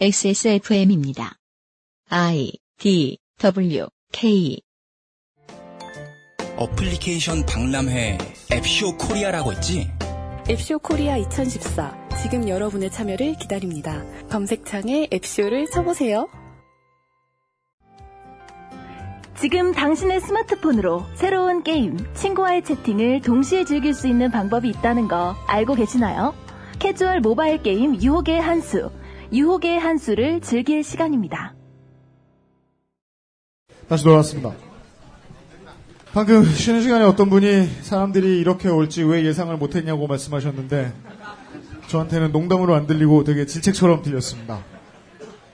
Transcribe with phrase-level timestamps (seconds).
[0.00, 1.32] XSFM입니다.
[2.08, 4.60] I D W K
[6.56, 8.18] 어플리케이션 박람회
[8.52, 9.90] 앱쇼 코리아라고 있지?
[10.48, 12.14] 앱쇼 코리아 2014.
[12.22, 14.04] 지금 여러분의 참여를 기다립니다.
[14.30, 16.28] 검색창에 앱쇼를 쳐보세요.
[19.40, 25.74] 지금 당신의 스마트폰으로 새로운 게임, 친구와의 채팅을 동시에 즐길 수 있는 방법이 있다는 거 알고
[25.74, 26.36] 계시나요?
[26.78, 28.92] 캐주얼 모바일 게임 유혹의 한수,
[29.32, 31.54] 유혹의 한 수를 즐길 시간입니다.
[33.88, 34.52] 다시 돌아왔습니다.
[36.12, 40.92] 방금 쉬는 시간에 어떤 분이 사람들이 이렇게 올지 왜 예상을 못했냐고 말씀하셨는데
[41.88, 44.62] 저한테는 농담으로 안 들리고 되게 질책처럼 들렸습니다.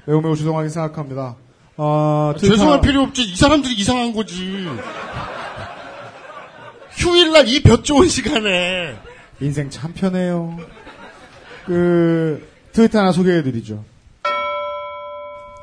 [0.06, 1.36] 매우 매우 죄송하게 생각합니다.
[1.76, 3.22] 아, 트위터- 죄송할 필요 없지.
[3.22, 4.66] 이 사람들이 이상한 거지.
[6.92, 8.96] 휴일날 이 볕 좋은 시간에.
[9.40, 10.56] 인생 참 편해요.
[11.66, 13.84] 그 트위터 하나 소개해드리죠.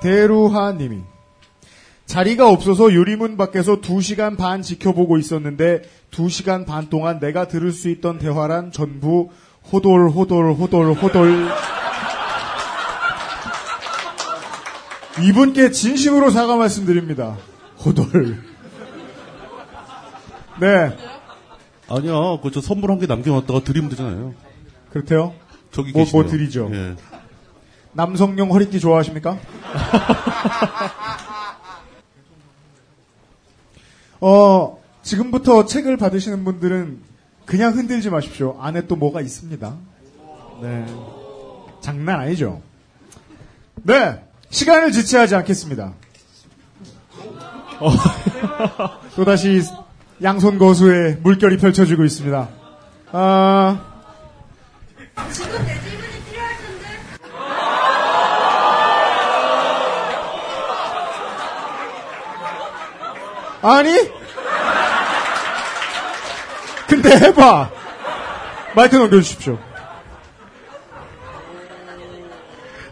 [0.01, 1.01] 대루하님이
[2.05, 8.17] 자리가 없어서 유리문 밖에서 2시간 반 지켜보고 있었는데 2시간 반 동안 내가 들을 수 있던
[8.17, 9.29] 대화란 전부
[9.71, 11.48] 호돌 호돌 호돌 호돌
[15.21, 17.37] 이분께 진심으로 사과 말씀드립니다.
[17.85, 18.41] 호돌
[20.59, 20.98] 네
[21.89, 24.34] 아니야, 그저 선물 한 개 남겨놨다가 드리면 되잖아요.
[24.91, 25.34] 그렇대요.
[25.71, 26.23] 저기 뭐, 계시네요.
[26.23, 26.69] 뭐 드리죠?
[26.73, 26.95] 예.
[27.93, 29.37] 남성용 허리띠 좋아하십니까?
[34.21, 36.99] 어, 지금부터 책을 받으시는 분들은
[37.45, 38.57] 그냥 흔들지 마십시오.
[38.61, 39.75] 안에 또 뭐가 있습니다.
[40.61, 40.85] 네.
[41.81, 42.61] 장난 아니죠?
[43.83, 44.23] 네.
[44.49, 45.93] 시간을 지체하지 않겠습니다.
[47.79, 47.91] 어,
[49.15, 49.61] 또다시
[50.21, 52.47] 양손 거수의 물결이 펼쳐지고 있습니다.
[53.11, 53.90] 아,
[63.62, 63.95] 아니?
[66.88, 67.69] 근데 해봐.
[68.75, 69.59] 마이크 넘겨주십시오.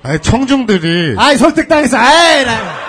[0.02, 1.98] 아니, 청중들이, 아이, 설득당했어.
[1.98, 2.80] 아이, 나.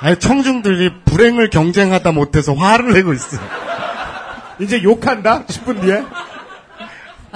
[0.00, 3.38] 아니, 청중들이 불행을 경쟁하다 못해서 화를 내고 있어.
[4.58, 5.44] 이제 욕한다?
[5.46, 6.04] 10분 뒤에?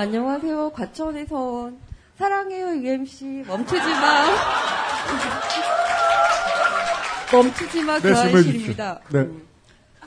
[0.04, 0.70] 안녕하세요.
[0.70, 1.78] 과천에서 온
[2.16, 4.24] 사랑해요 UMC 멈추지 마.
[7.30, 8.32] 멈추지 마 네, 질문해 주십시오.
[8.32, 9.00] 교환실입니다.
[9.10, 9.28] 네.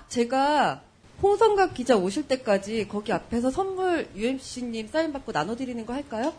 [0.10, 0.82] 제가
[1.22, 6.34] 홍성갑 기자 오실 때까지 거기 앞에서 선물 UMC님 사인 받고 나눠드리는 거 할까요?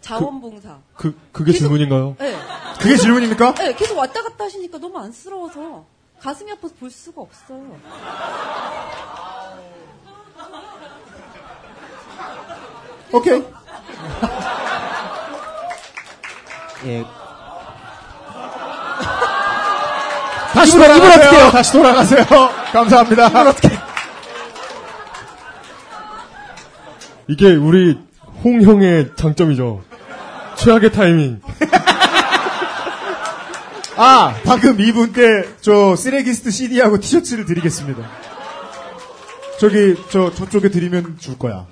[0.00, 0.78] 자원봉사.
[0.96, 2.16] 그, 그게 계속- 질문인가요?
[2.18, 2.38] 네.
[2.80, 3.52] 그게 질문입니까?
[3.52, 5.84] 네, 계속 왔다 갔다 하시니까 너무 안쓰러워서
[6.20, 7.78] 가슴이 아파서 볼 수가 없어요.
[13.12, 13.42] 오케이.
[16.86, 17.04] 예.
[20.52, 21.50] 다시 돌아가세요.
[21.50, 22.24] 다시 돌아가세요.
[22.72, 23.30] 감사합니다.
[27.28, 27.98] 이게 우리
[28.42, 29.82] 홍 형의 장점이죠.
[30.56, 31.40] 최악의 타이밍.
[33.96, 38.08] 아, 방금 이분께 저 쓰레기스트 CD하고 티셔츠를 드리겠습니다.
[39.58, 41.66] 저기, 저, 저쪽에 드리면 줄 거야.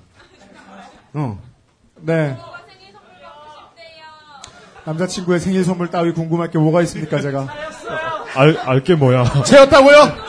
[1.19, 1.39] 어.
[2.03, 2.37] 네.
[4.85, 7.49] 남자친구의 생일 선물 따위 궁금할 게 뭐가 있습니까, 제가?
[8.35, 9.25] 알, 알 게 뭐야.
[9.45, 10.27] 채웠다고요?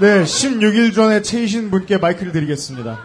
[0.00, 2.98] 네, 16일 전에 차이신 분께 마이크를 드리겠습니다.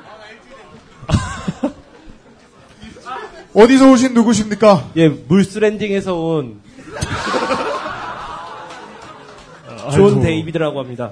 [3.54, 4.90] 어디서 오신 누구십니까?
[4.96, 6.62] 예, 킹스랜딩에서 온
[9.94, 10.22] 존 아이고.
[10.22, 11.12] 데이비드라고 합니다.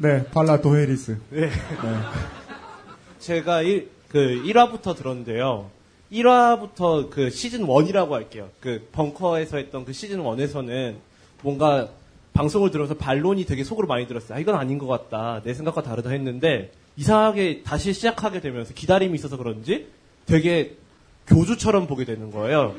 [0.00, 1.18] 네, 발라 도하에리스.
[1.30, 1.50] 네.
[3.18, 5.70] 제가 일, 그 1화부터 들었는데요.
[6.12, 8.48] 1화부터 그 시즌 1이라고 할게요.
[8.60, 10.94] 그 벙커에서 했던 그 시즌 1에서는
[11.42, 11.88] 뭔가
[12.32, 14.36] 방송을 들어서 반론이 되게 속으로 많이 들었어요.
[14.36, 15.42] 아, 이건 아닌 것 같다.
[15.42, 19.88] 내 생각과 다르다 했는데 이상하게 다시 시작하게 되면서 기다림이 있어서 그런지
[20.26, 20.76] 되게
[21.26, 22.76] 교주처럼 보게 되는 거예요.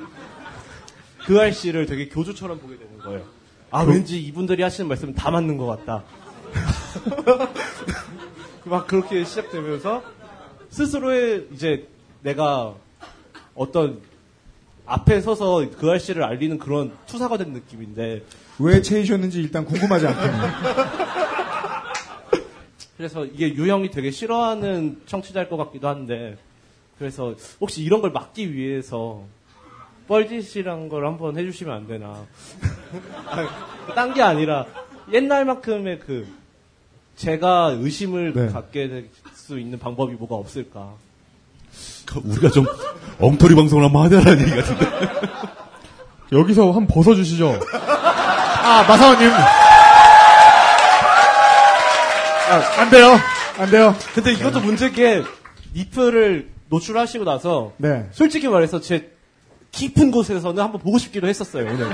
[1.25, 3.23] 그 알씨를 되게 교주처럼 보게 되는 거예요.
[3.71, 6.05] 아, 왠지 이분들이 하시는 말씀은 다 맞는 것 같다.
[8.65, 10.03] 막 그렇게 시작되면서
[10.69, 11.87] 스스로의 이제
[12.21, 12.73] 내가
[13.55, 14.01] 어떤
[14.85, 18.23] 앞에 서서 그 알씨를 알리는 그런 투사가 된 느낌인데
[18.59, 20.41] 왜 채이셨는지 일단 궁금하지 않거든요.
[22.97, 26.37] 그래서 이게 유형이 되게 싫어하는 청취자일 것 같기도 한데
[26.97, 29.23] 그래서 혹시 이런 걸 막기 위해서
[30.07, 32.25] 뻘짓이란 걸 한번 해주시면 안 되나
[33.95, 34.65] 딴 게 아니라
[35.13, 36.27] 옛날만큼의 그
[37.19, 38.47] 제가 의심을 네.
[38.47, 39.09] 갖게 될
[39.49, 40.93] 수 있는 방법이 뭐가 없을까
[42.23, 42.67] 우리가 좀
[43.19, 44.85] 엉터리 방송을 한번 하자라는 얘기 같은데.
[46.31, 47.59] 여기서 한번 벗어주시죠.
[47.73, 49.31] 아, 마사오님.
[52.51, 53.17] 아, 안 돼요.
[53.57, 53.95] 안 돼요.
[54.13, 55.23] 근데 이것도 문제인 게
[55.73, 58.07] 니플을 노출하시고 나서 네.
[58.11, 59.11] 솔직히 말해서 제
[59.71, 61.87] 깊은 곳에서는 한번 보고 싶기도 했었어요 오늘.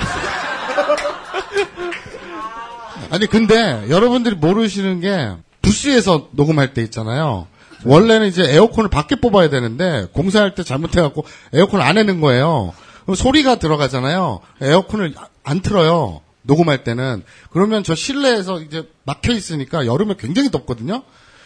[3.09, 5.31] 아니 근데 여러분들이 모르시는 게
[5.61, 7.47] 부시에서 녹음할 때 있잖아요.
[7.83, 12.73] 원래는 이제 에어컨을 밖에 뽑아야 되는데 공사할 때 잘못해갖고 에어컨 안에 넣은 거예요.
[13.03, 14.39] 그럼 소리가 들어가잖아요.
[14.61, 15.13] 에어컨을
[15.43, 16.21] 안 틀어요.
[16.41, 21.03] 녹음할 때는 그러면 저 실내에서 이제 막혀 있으니까 여름에 굉장히 덥거든요.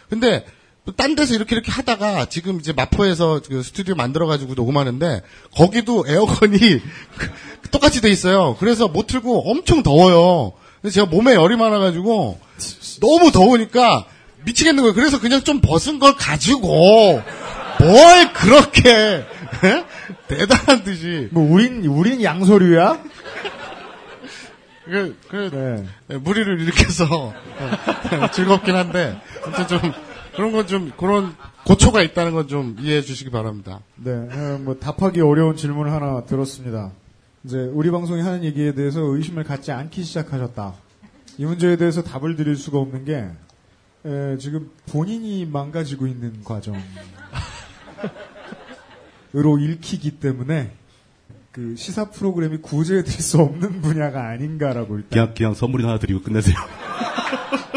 [0.10, 0.46] 근데
[0.86, 5.22] 또딴 데서 이렇게 이렇게 하다가 지금 이제 마포에서 그 스튜디오 만들어가지고 녹음하는데
[5.56, 6.58] 거기도 에어컨이
[7.72, 8.56] 똑같이 돼 있어요.
[8.60, 10.54] 그래서 못 틀고 엄청 더워요.
[10.82, 12.40] 근데 제가 몸에 열이 많아가지고
[13.02, 14.06] 너무 더우니까
[14.46, 14.94] 미치겠는 거예요.
[14.94, 17.22] 그래서 그냥 좀 벗은 걸 가지고
[17.80, 18.90] 뭘 그렇게
[19.64, 19.86] 에?
[20.28, 23.00] 대단한 듯이 뭐 우린 우린 양서류야?
[24.86, 26.18] 그, 그 네.
[26.18, 29.80] 무리를 일으켜서 어, 즐겁긴 한데 아무튼 좀
[30.36, 31.36] 그런 건 좀 그런
[31.66, 33.82] 고초가 있다는 건 좀 이해해 주시기 바랍니다.
[33.96, 36.92] 네, 어, 뭐 답하기 어려운 질문을 하나 들었습니다.
[37.50, 40.76] 이제 우리 방송이 하는 얘기에 대해서 의심을 갖지 않기 시작하셨다.
[41.40, 43.28] 이 문제에 대해서 답을 드릴 수가 없는 게
[44.06, 46.78] 에, 지금 본인이 망가지고 있는 과정으로
[49.60, 50.74] 읽히기 때문에
[51.52, 55.10] 그 시사 프로그램이 구제해드릴 수 없는 분야가 아닌가라고 일단.
[55.10, 56.56] 그냥, 그냥 선물이 하나 드리고 끝내세요.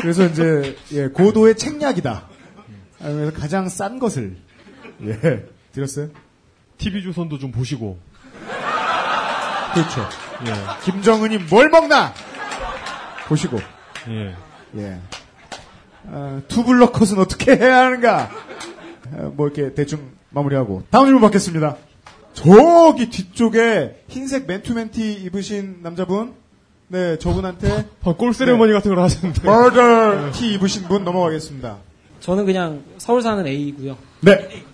[0.03, 2.29] 그래서 이제 예, 고도의 책략이다.
[2.99, 4.37] 그래서 가장 싼 것을
[5.05, 6.11] 예 드렸어요.
[6.77, 8.12] TV 조선도 좀 보시고.
[9.75, 10.09] 그렇죠.
[10.47, 10.53] 예.
[10.85, 12.13] 김정은이 뭘 먹나
[13.29, 13.59] 보시고
[14.09, 14.35] 예.
[14.77, 14.99] 예.
[16.11, 18.31] 아, 투블럭 컷은 어떻게 해야 하는가?
[19.17, 21.77] 아, 뭐 이렇게 대충 마무리하고 다음 질문 받겠습니다.
[22.35, 26.35] 저기 뒤쪽에 흰색 맨투맨티 입으신 남자분,
[26.89, 29.43] 네 저분한테 아, 골 세레머니 같은 걸 하시는데.
[29.45, 31.77] 머더 티 입으신 분 넘어가겠습니다.
[32.21, 33.97] 저는 그냥 서울 사는 A이고요.
[34.21, 34.65] 네.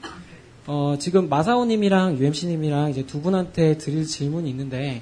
[0.71, 5.01] 어, 지금 마사오님이랑 UMC님이랑 이제 두 분한테 드릴 질문이 있는데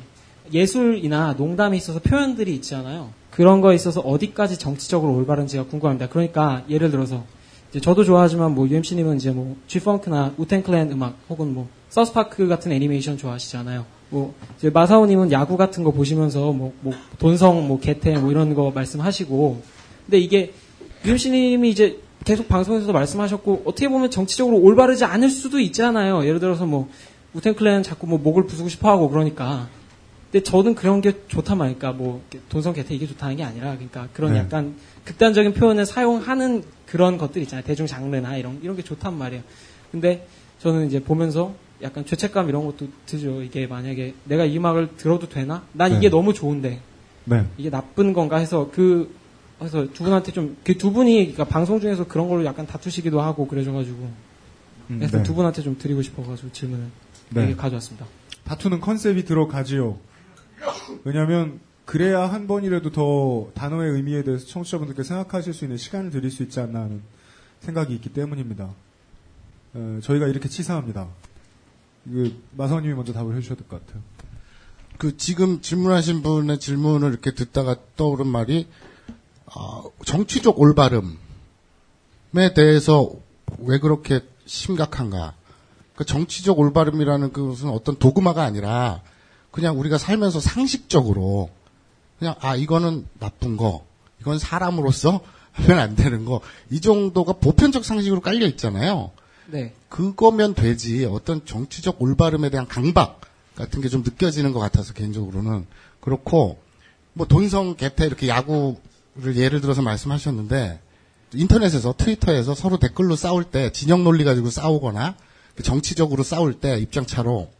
[0.52, 3.10] 예술이나 농담에 있어서 표현들이 있잖아요.
[3.32, 6.08] 그런 거에 있어서 어디까지 정치적으로 올바른지가 궁금합니다.
[6.08, 7.24] 그러니까 예를 들어서
[7.82, 13.84] 저도 좋아하지만 뭐 UMC님은 이제 뭐 G펑크나 우텐클랜 음악 혹은 뭐 서스파크 같은 애니메이션 좋아하시잖아요.
[14.10, 18.70] 뭐 이제 마사오님은 야구 같은 거 보시면서 뭐, 뭐 돈성 뭐 개태 뭐 이런 거
[18.70, 19.62] 말씀하시고
[20.04, 20.52] 근데 이게
[21.04, 26.26] UMC님이 이제 계속 방송에서도 말씀하셨고 어떻게 보면 정치적으로 올바르지 않을 수도 있잖아요.
[26.26, 26.90] 예를 들어서 뭐
[27.34, 29.68] 우텐클랜 자꾸 뭐 목을 부수고 싶어하고 그러니까.
[30.32, 34.32] 근데 저는 그런 게 좋단 말이니까 뭐 돈성 개태 이게 좋다는 게 아니라 그러니까 그런
[34.32, 34.40] 네.
[34.40, 34.74] 약간
[35.04, 37.64] 극단적인 표현을 사용하는 그런 것들 있잖아요.
[37.64, 39.44] 대중 장르나 이런 이런 게 좋단 말이에요.
[39.92, 40.26] 근데
[40.58, 43.40] 저는 이제 보면서 약간 죄책감 이런 것도 들죠.
[43.44, 45.62] 이게 만약에 내가 이 음악을 들어도 되나?
[45.72, 46.10] 난 이게 네.
[46.10, 46.80] 너무 좋은데
[47.24, 47.44] 네.
[47.56, 49.14] 이게 나쁜 건가 해서 그
[49.58, 53.98] 그래서 두 분한테 좀그두 분이 그러니까 방송 중에서 그런 걸로 약간 다투시기도 하고 그래줘가지고
[54.90, 55.22] 음, 그래서 네.
[55.22, 56.86] 두 분한테 좀 드리고 싶어가지고 질문을
[57.30, 57.42] 네.
[57.44, 58.06] 여기 가져왔습니다.
[58.44, 59.98] 다투는 컨셉이 들어가지요.
[61.04, 66.42] 왜냐하면 그래야 한 번이라도 더 단어의 의미에 대해서 청취자분들께 생각하실 수 있는 시간을 드릴 수
[66.42, 67.00] 있지 않나 하는
[67.60, 68.70] 생각이 있기 때문입니다.
[69.74, 71.08] 어, 저희가 이렇게 치사합니다.
[72.06, 74.02] 이거 마사오님이 먼저 답을 해주셔야 될 것 같아요.
[74.98, 78.66] 그 지금 질문하신 분의 질문을 이렇게 듣다가 떠오른 말이
[79.58, 81.08] 어, 정치적 올바름에
[82.54, 83.10] 대해서
[83.58, 85.34] 왜 그렇게 심각한가?
[85.94, 89.00] 그 정치적 올바름이라는 그것은 어떤 도그마가 아니라
[89.50, 91.48] 그냥 우리가 살면서 상식적으로
[92.18, 93.84] 그냥 아 이거는 나쁜 거,
[94.20, 95.20] 이건 사람으로서
[95.56, 99.10] 하면 안 되는 거 이 정도가 보편적 상식으로 깔려 있잖아요.
[99.46, 99.72] 네.
[99.88, 103.20] 그거면 되지 어떤 정치적 올바름에 대한 강박
[103.54, 105.66] 같은 게 좀 느껴지는 것 같아서 개인적으로는
[106.00, 106.58] 그렇고
[107.14, 108.76] 뭐 돈성 개태 이렇게 야구를
[109.24, 110.80] 예를 들어서 말씀하셨는데
[111.34, 115.16] 인터넷에서 트위터에서 서로 댓글로 싸울 때 진영 논리 가지고 싸우거나
[115.62, 117.50] 정치적으로 싸울 때 입장차로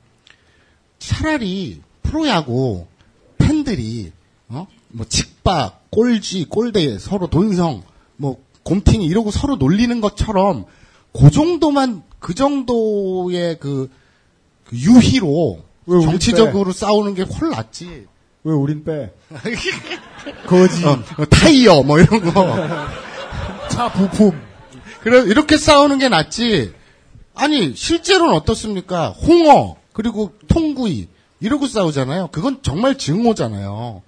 [0.98, 2.86] 차라리 프로야구
[3.38, 4.12] 팬들이
[4.48, 7.82] 어 뭐 직박 꼴쥐 꼴대 서로 돈성
[8.16, 10.64] 뭐 곰팅이 이러고 서로 놀리는 것처럼
[11.12, 13.90] 그 정도만 그 정도의 그,
[14.64, 15.62] 그 유희로
[16.02, 18.06] 정치적으로 싸우는 게 훨 낫지.
[18.44, 19.12] 왜 우린 빼?
[20.46, 20.84] 거지.
[20.84, 22.56] 어, 어, 타이어 뭐 이런 거.
[23.68, 24.40] 차 부품.
[25.02, 26.72] 그래 이렇게 싸우는 게 낫지.
[27.34, 29.10] 아니 실제로는 어떻습니까?
[29.10, 31.08] 홍어 그리고 통구이
[31.40, 32.28] 이러고 싸우잖아요.
[32.32, 34.02] 그건 정말 증오잖아요.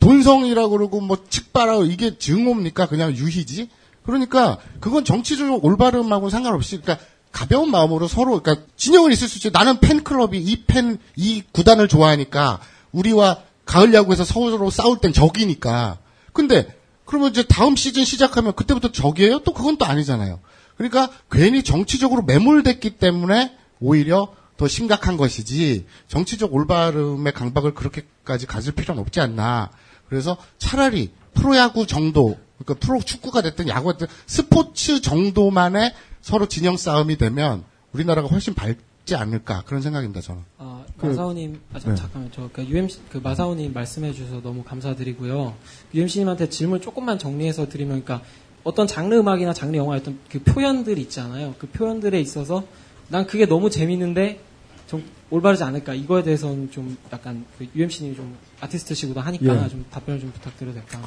[0.00, 2.86] 돈성이라고 그러고 뭐 측바라고 이게 증오입니까?
[2.86, 3.68] 그냥 유희지?
[4.04, 9.50] 그러니까 그건 정치적 올바름하고 상관없이 그러니까 가벼운 마음으로 서로 그러니까 진영은 있을 수 있지.
[9.52, 12.60] 나는 팬클럽이 이 팬 이 구단을 좋아하니까
[12.90, 15.98] 우리와 가을 야구에서 서로 싸울 땐 적이니까.
[16.32, 16.66] 근데
[17.04, 19.40] 그러면 이제 다음 시즌 시작하면 그때부터 적이에요?
[19.40, 20.40] 또 그건 또 아니잖아요.
[20.76, 29.02] 그러니까 괜히 정치적으로 매몰됐기 때문에 오히려 더 심각한 것이지 정치적 올바름의 강박을 그렇게까지 가질 필요는
[29.02, 29.70] 없지 않나.
[30.08, 37.16] 그래서 차라리 프로야구 정도, 그러니까 프로 축구가 됐든 야구가 됐든 스포츠 정도만의 서로 진영 싸움이
[37.16, 38.54] 되면 우리나라가 훨씬
[39.02, 40.42] 밝지 않을까 그런 생각입니다 저는.
[40.58, 41.94] 아, 그- 마사오님, 아, 자, 네.
[41.96, 45.54] 잠깐만, 저, 그, UMC, 그, 마사오님 말씀해 주셔서 너무 감사드리고요.
[45.94, 48.26] UMC님한테 질문 조금만 정리해서 드리면, 그러니까,
[48.64, 51.54] 어떤 장르 음악이나 장르 영화의 어떤 그 표현들 있잖아요.
[51.58, 52.64] 그 표현들에 있어서,
[53.08, 54.40] 난 그게 너무 재밌는데,
[54.86, 55.94] 좀 올바르지 않을까.
[55.94, 59.68] 이거에 대해서는 좀 약간, 그 UMC님이 좀 아티스트시고도 하니까 예.
[59.68, 61.00] 좀 답변을 좀 부탁드려도 될까.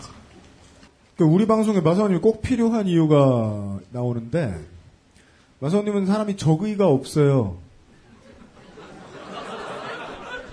[1.17, 4.65] 그 우리 방송에 마사오님이 꼭 필요한 이유가 나오는데
[5.59, 7.57] 마사오님은 사람이 적의가 없어요.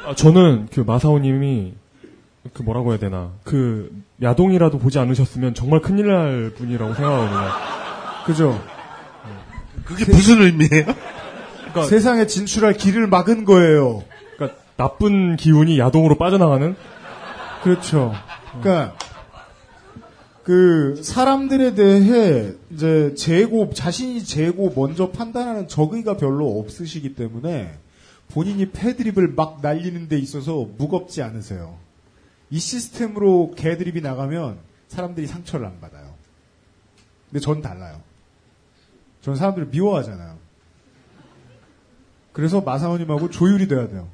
[0.04, 1.74] 아, 저는 그 마사오님이
[2.52, 3.90] 그 뭐라고 해야 되나 그
[4.20, 7.50] 야동이라도 보지 않으셨으면 정말 큰일 날 분이라고 생각하거든요.
[8.26, 8.60] 그죠?
[9.84, 10.84] 그게 무슨 의미예요?
[11.72, 14.02] 그러니까 세상에 진출할 길을 막은 거예요.
[14.36, 16.76] 그러니까 나쁜 기운이 야동으로 빠져나가는
[17.62, 18.12] 그렇죠.
[18.60, 18.96] 그러니까
[20.42, 27.72] 그 사람들에 대해 이제 재고 자신이 재고 먼저 판단하는 적의가 별로 없으시기 때문에
[28.32, 31.78] 본인이 패드립을 막 날리는 데 있어서 무겁지 않으세요.
[32.50, 34.58] 이 시스템으로 개드립이 나가면
[34.88, 36.14] 사람들이 상처를 안 받아요.
[37.30, 38.00] 근데 전 달라요.
[39.20, 40.38] 전 사람들을 미워하잖아요.
[42.32, 44.08] 그래서 마사오님하고 조율이 돼야 돼요.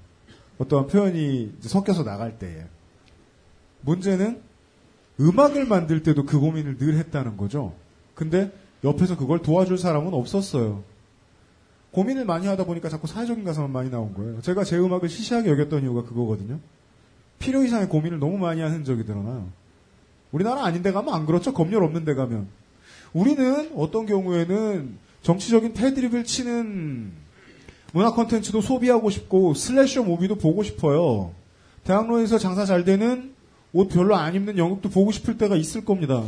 [0.58, 2.64] 어떠한 표현이 섞여서 나갈 때에.
[3.82, 4.42] 문제는
[5.20, 7.74] 음악을 만들 때도 그 고민을 늘 했다는 거죠.
[8.14, 10.82] 근데 옆에서 그걸 도와줄 사람은 없었어요.
[11.98, 14.40] 고민을 많이 하다 보니까 자꾸 사회적인 가사만 많이 나온 거예요.
[14.40, 16.60] 제가 제 음악을 시시하게 여겼던 이유가 그거거든요.
[17.40, 19.48] 필요 이상의 고민을 너무 많이 한 흔적이 드러나요.
[20.30, 21.52] 우리나라 아닌 데 가면 안 그렇죠.
[21.52, 22.46] 검열 없는 데 가면.
[23.12, 27.10] 우리는 어떤 경우에는 정치적인 패드립을 치는
[27.92, 31.32] 문화 콘텐츠도 소비하고 싶고 슬래셔 무비도 보고 싶어요.
[31.82, 33.32] 대학로에서 장사 잘 되는
[33.72, 36.22] 옷 별로 안 입는 연극도 보고 싶을 때가 있을 겁니다.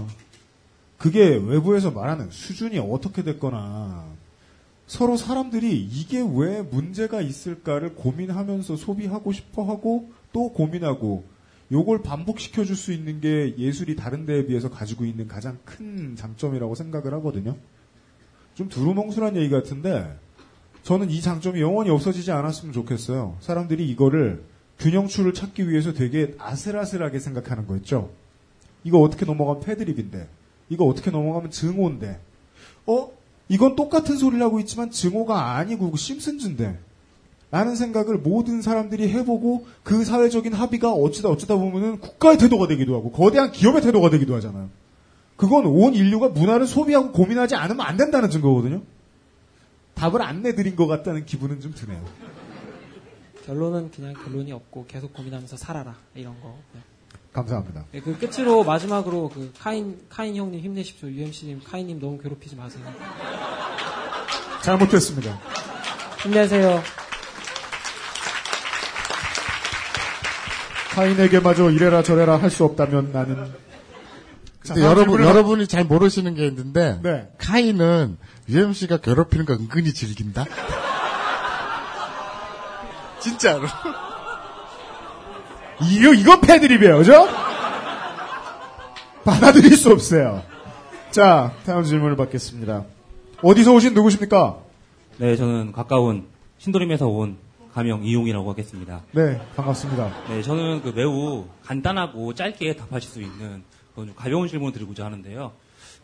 [0.99, 4.19] 그게 외부에서 말하는 수준이 어떻게 됐거나
[4.91, 11.23] 서로 사람들이 이게 왜 문제가 있을까를 고민하면서 소비하고 싶어 하고 또 고민하고
[11.71, 16.75] 요걸 반복시켜 줄 수 있는 게 예술이 다른 데에 비해서 가지고 있는 가장 큰 장점이라고
[16.75, 17.57] 생각을 하거든요.
[18.57, 20.19] 좀 두루뭉술한 얘기 같은데
[20.83, 23.37] 저는 이 장점이 영원히 없어지지 않았으면 좋겠어요.
[23.39, 24.43] 사람들이 이거를
[24.81, 28.11] 균형추를 찾기 위해서 되게 아슬아슬하게 생각하는 거 있죠.
[28.83, 30.27] 이거 어떻게 넘어가면 패드립인데,
[30.69, 32.19] 이거 어떻게 넘어가면 증오인데,
[32.87, 33.20] 어?
[33.51, 36.79] 이건 똑같은 소리를 하고 있지만 증오가 아니고 심슨즈인데,
[37.51, 43.11] 라는 생각을 모든 사람들이 해보고 그 사회적인 합의가 어쩌다 어쩌다 보면은 국가의 태도가 되기도 하고
[43.11, 44.71] 거대한 기업의 태도가 되기도 하잖아요.
[45.37, 48.83] 그건 온 인류가 문화를 소비하고 고민하지 않으면 안 된다는 증거거든요.
[49.95, 52.05] 답을 안 내드린 것 같다는 기분은 좀 드네요.
[53.47, 55.97] 결론은 그냥 결론이 없고 계속 고민하면서 살아라.
[56.15, 56.57] 이런 거.
[57.31, 57.33] 네.
[57.33, 57.85] 감사합니다.
[57.93, 61.09] 네, 그 끝으로 마지막으로 그 카인 카인 형님 힘내십시오.
[61.09, 62.83] UMC님 카인님 너무 괴롭히지 마세요.
[64.63, 65.39] 잘못했습니다.
[66.23, 66.83] 힘내세요.
[70.91, 73.55] 타인에게마저 이래라 저래라 할 수 없다면 나는.
[74.65, 77.29] 자, 근데 여러분 질문을 여러분이 잘 모르시는 게 있는데 네.
[77.39, 78.19] 카이는
[78.49, 80.45] UMC가 괴롭히는 거 은근히 즐긴다.
[83.21, 83.69] 진짜로.
[85.83, 87.27] 이거, 이거 패드립이에요, 그죠?
[89.25, 90.43] 받아들일 수 없어요.
[91.11, 92.85] 자, 다음 질문을 받겠습니다.
[93.43, 94.59] 어디서 오신 누구십니까?
[95.19, 96.27] 네, 저는 가까운
[96.59, 97.37] 신도림에서 온
[97.73, 99.03] 가명 이용이라고 하겠습니다.
[99.13, 100.13] 네, 반갑습니다.
[100.29, 103.63] 네, 저는 그 매우 간단하고 짧게 답하실 수 있는
[103.95, 105.53] 그런 좀 가벼운 질문을 드리고자 하는데요.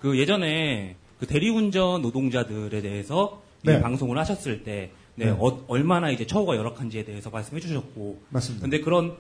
[0.01, 3.81] 그 예전에 그 대리운전 노동자들에 대해서 네.
[3.81, 5.31] 방송을 하셨을 때 네, 네.
[5.39, 8.63] 어- 얼마나 이제 처우가 열악한지에 대해서 말씀해 주셨고 맞습니다.
[8.63, 9.17] 근데 그런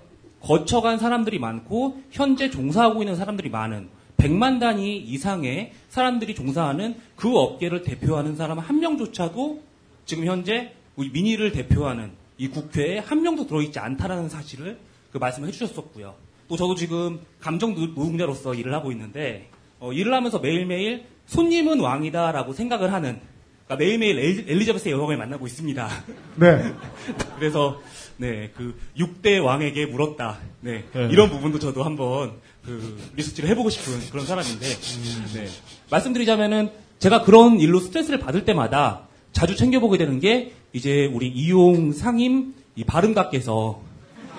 [0.47, 7.83] 거쳐간 사람들이 많고 현재 종사하고 있는 사람들이 많은 100만 단위 이상의 사람들이 종사하는 그 업계를
[7.83, 9.63] 대표하는 사람 한 명조차도
[10.05, 14.79] 지금 현재 우리 민의를 대표하는 이 국회에 한 명도 들어있지 않다라는 사실을
[15.11, 16.15] 그 말씀을 해주셨었고요.
[16.49, 19.49] 또 저도 지금 감정 노- 노동자로서 일을 하고 있는데
[19.81, 23.19] 어, 일을 하면서 매일매일 손님은 왕이다라고 생각을 하는
[23.67, 25.89] 그러니까 매일매일 엘- 엘리자베스 여왕을 만나고 있습니다.
[26.37, 26.73] 네.
[27.39, 27.81] 그래서
[28.19, 30.39] 네, 그 6대 왕에게 물었다.
[30.61, 30.85] 네.
[30.93, 31.09] 네.
[31.11, 32.33] 이런 부분도 저도 한번
[32.65, 35.47] 그 리서치를 해보고 싶은 그런 사람인데 네.
[35.91, 42.55] 말씀드리자면은 제가 그런 일로 스트레스를 받을 때마다 자주 챙겨보게 되는 게 이제 우리 이용 상임
[42.75, 43.81] 이 발음가께서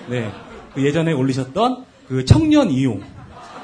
[0.08, 0.30] 네,
[0.74, 3.00] 그 예전에 올리셨던 그 청년 이용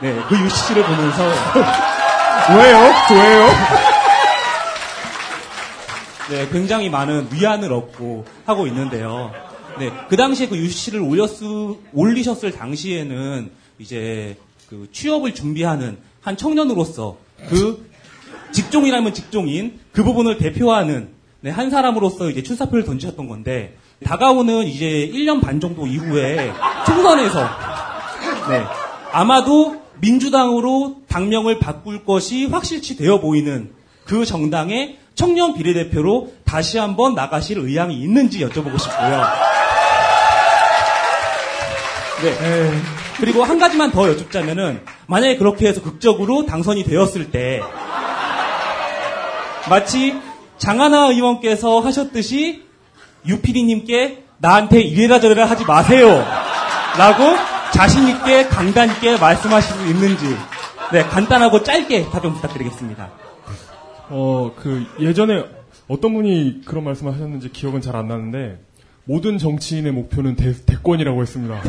[0.00, 1.24] 네, 그 UCC를 보면서
[2.56, 2.78] 왜요?
[3.10, 3.48] 왜요?
[6.30, 9.32] 네, 굉장히 많은 위안을 얻고 하고 있는데요.
[9.78, 11.30] 네, 그 당시에 그 UCC를 올렸,
[11.92, 14.36] 올리셨을 당시에는 이제
[14.68, 17.90] 그 취업을 준비하는 한 청년으로서 그
[18.52, 21.08] 직종이라면 직종인 그 부분을 대표하는
[21.40, 26.52] 네, 한 사람으로서 이제 출사표를 던지셨던 건데 다가오는 이제 1년 반 정도 이후에
[26.86, 27.40] 총선에서
[28.48, 28.64] 네,
[29.12, 33.72] 아마도 민주당으로 당명을 바꿀 것이 확실치 되어 보이는
[34.04, 39.22] 그 정당의 청년 비례대표로 다시 한번 나가실 의향이 있는지 여쭤보고 싶고요.
[42.22, 42.70] 네.
[43.18, 47.60] 그리고 한 가지만 더 여쭙자면은 만약에 그렇게 해서 극적으로 당선이 되었을 때
[49.68, 50.14] 마치
[50.58, 52.64] 장하나 의원께서 하셨듯이
[53.26, 56.24] 유피디님께 나한테 이래라 저래라 하지 마세요.
[56.98, 57.36] 라고
[57.72, 60.36] 자신있게 강단있게 말씀하실 수 있는지
[60.92, 63.10] 네, 간단하고 짧게 답변 부탁드리겠습니다.
[64.10, 65.44] 어, 그, 예전에
[65.88, 68.58] 어떤 분이 그런 말씀을 하셨는지 기억은 잘 안 나는데,
[69.04, 71.60] 모든 정치인의 목표는 대, 대권이라고 했습니다.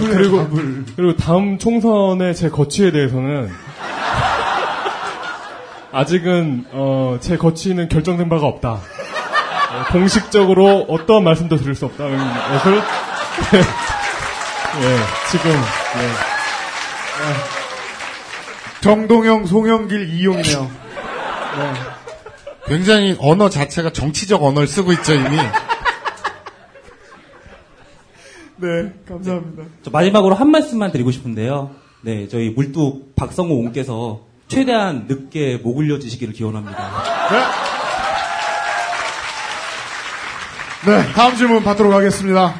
[0.00, 0.48] 그리고,
[0.96, 3.50] 그리고 다음 총선의 제 거취에 대해서는,
[5.92, 8.70] 아직은, 어, 제 거취는 결정된 바가 없다.
[8.72, 8.80] 어,
[9.92, 12.82] 공식적으로 어떠한 말씀도 드릴 수 없다는 것을,
[14.80, 14.98] 예,
[15.30, 15.58] 지금, 예.
[18.80, 20.70] 정동영, 송영길, 이용이네요.
[21.56, 21.72] 네.
[22.66, 25.36] 굉장히 언어 자체가 정치적 언어를 쓰고 있죠, 이미.
[28.56, 29.64] 네, 감사합니다.
[29.82, 31.70] 저 마지막으로 한 말씀만 드리고 싶은데요.
[32.02, 36.90] 네, 저희 물뚝 박성호 옹께서 최대한 늦게 목 올려주시기를 기원합니다.
[40.86, 42.54] 네, 다음 질문 받도록 하겠습니다.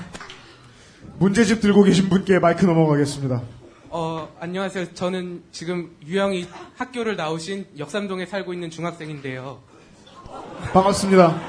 [1.19, 3.43] 문제집 들고 계신 분께 마이크 넘어가겠습니다.
[3.91, 4.95] 어, 안녕하세요.
[4.95, 9.59] 저는 지금 유영이 학교를 나오신 역삼동에 살고 있는 중학생인데요.
[10.73, 11.41] 반갑습니다.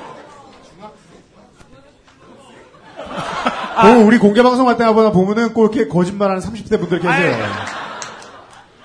[3.82, 7.38] 오, 우리 공개 방송할 때마다 보면은 꼭 이렇게 거짓말하는 30대 분들 계세요.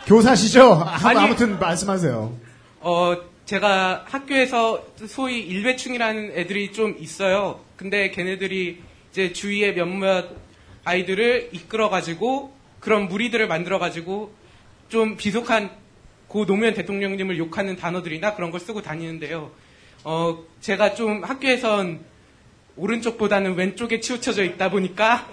[0.07, 0.75] 교사시죠?
[0.75, 1.19] 아, 아니.
[1.21, 2.33] 아무튼 말씀하세요.
[2.81, 3.17] 어,
[3.47, 7.61] 제가 학교에서 소위 일배충이라는 애들이 좀 있어요.
[7.77, 10.44] 근데 걔네들이 이제 주위에 몇몇
[10.85, 14.33] 아이들을 이끌어가지고 그런 무리들을 만들어가지고
[14.89, 15.71] 좀 비속한
[16.29, 19.51] 고 노무현 대통령님을 욕하는 단어들이나 그런 걸 쓰고 다니는데요.
[20.05, 22.01] 어, 제가 좀 학교에선
[22.77, 25.29] 오른쪽보다는 왼쪽에 치우쳐져 있다 보니까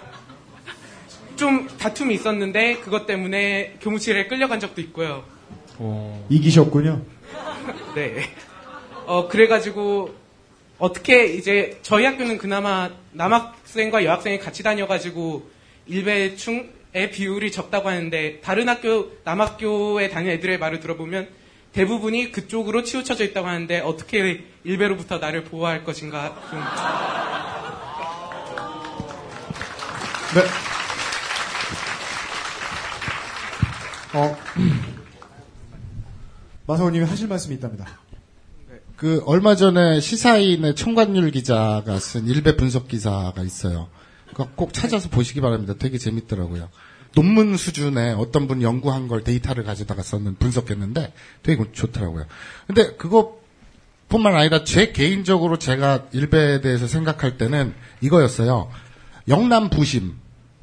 [1.36, 5.24] 좀 다툼이 있었는데 그것 때문에 교무실에 끌려간 적도 있고요.
[6.28, 7.02] 이기셨군요.
[7.94, 8.22] 네.
[9.06, 10.14] 어, 그래가지고,
[10.78, 15.50] 어떻게 이제, 저희 학교는 그나마 남학 생과 여학생이 같이 다녀가지고,
[15.86, 21.28] 일배충의 비율이 적다고 하는데, 다른 학교, 남학교에 다니는 애들의 말을 들어보면,
[21.72, 26.60] 대부분이 그쪽으로 치우쳐져 있다고 하는데, 어떻게 일배로부터 나를 보호할 것인가, 좀.
[30.34, 30.42] 네.
[34.14, 34.36] 어,
[36.66, 38.01] 마사오님이 하실 말씀이 있답니다.
[39.02, 43.88] 그 얼마 전에 시사인의 청관율 기자가 쓴 일배 분석 기사가 있어요.
[44.54, 45.74] 꼭 찾아서 보시기 바랍니다.
[45.76, 46.68] 되게 재밌더라고요.
[47.16, 51.12] 논문 수준의 어떤 분이 연구한 걸 데이터를 가져다가 썼는 분석했는데
[51.42, 52.26] 되게 좋더라고요.
[52.68, 58.70] 근데 그것뿐만 아니라 제 개인적으로 제가 일배에 대해서 생각할 때는 이거였어요.
[59.26, 60.14] 영남 부심,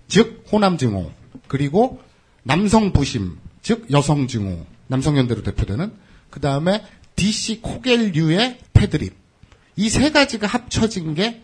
[0.08, 1.12] 즉 호남 증오,
[1.50, 2.02] 그리고
[2.44, 5.92] 남성 부심, 즉 여성 증오, 남성 연대로 대표되는
[6.30, 6.84] 그 다음에
[7.20, 9.14] DC 코겔류의 패드립
[9.76, 11.42] 이 세 가지가 합쳐진 게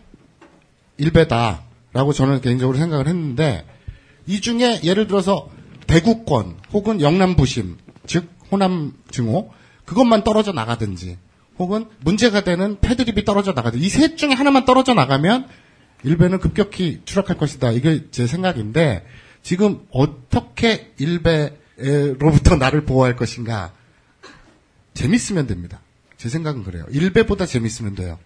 [0.98, 3.66] 일배다라고 저는 개인적으로 생각을 했는데
[4.26, 5.50] 이 중에 예를 들어서
[5.86, 9.50] 대구권 혹은 영남 부심 즉 호남 증오
[9.84, 11.18] 그것만 떨어져 나가든지
[11.58, 15.46] 혹은 문제가 되는 패드립이 떨어져 나가든지 이 셋 중에 하나만 떨어져 나가면
[16.04, 17.72] 일배는 급격히 추락할 것이다.
[17.72, 19.06] 이게 제 생각인데
[19.42, 23.72] 지금 어떻게 일배로부터 나를 보호할 것인가
[24.96, 25.80] 재밌으면 됩니다.
[26.16, 26.84] 제 생각은 그래요.
[26.90, 28.18] 일배보다 재밌으면 돼요.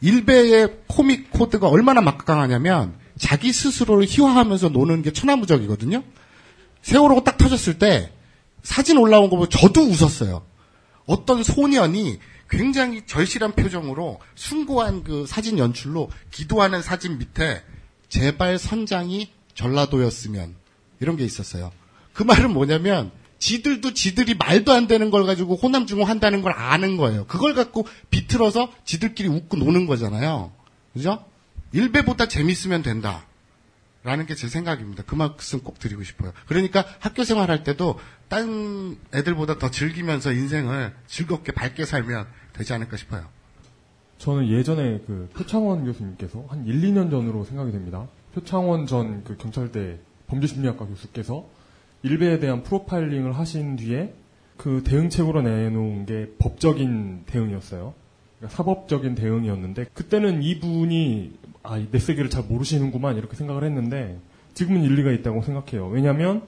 [0.00, 6.04] 일배의 코믹 코드가 얼마나 막강하냐면 자기 스스로를 희화하면서 노는 게 천하무적이거든요.
[6.82, 8.12] 세월호가 딱 터졌을 때
[8.62, 10.44] 사진 올라온 거 보고 저도 웃었어요.
[11.06, 12.18] 어떤 소년이
[12.50, 17.62] 굉장히 절실한 표정으로 숭고한 그 사진 연출로 기도하는 사진 밑에
[18.10, 20.54] 제발 선장이 전라도였으면
[21.00, 21.72] 이런 게 있었어요.
[22.12, 23.10] 그 말은 뭐냐면
[23.44, 27.26] 지들도 지들이 말도 안 되는 걸 가지고 호남중흥한다는 걸 아는 거예요.
[27.26, 30.50] 그걸 갖고 비틀어서 지들끼리 웃고 노는 거잖아요.
[30.94, 31.22] 그죠?
[31.72, 33.26] 일배보다 재밌으면 된다.
[34.02, 35.02] 라는 게 제 생각입니다.
[35.06, 36.32] 그 말씀 꼭 드리고 싶어요.
[36.46, 43.26] 그러니까 학교 생활할 때도 딴 애들보다 더 즐기면서 인생을 즐겁게 밝게 살면 되지 않을까 싶어요.
[44.16, 48.06] 저는 예전에 그 표창원 교수님께서 한 1, 2년 전으로 생각이 됩니다.
[48.34, 51.46] 표창원 전 그 경찰대 범죄심리학과 교수께서
[52.04, 54.12] 일베에 대한 프로파일링을 하신 뒤에
[54.58, 57.94] 그 대응책으로 내놓은 게 법적인 대응이었어요.
[58.38, 64.18] 그러니까 사법적인 대응이었는데 그때는 이분이 아, 내 세계를 잘 모르시는구만 이렇게 생각을 했는데
[64.52, 65.88] 지금은 일리가 있다고 생각해요.
[65.88, 66.42] 왜냐하면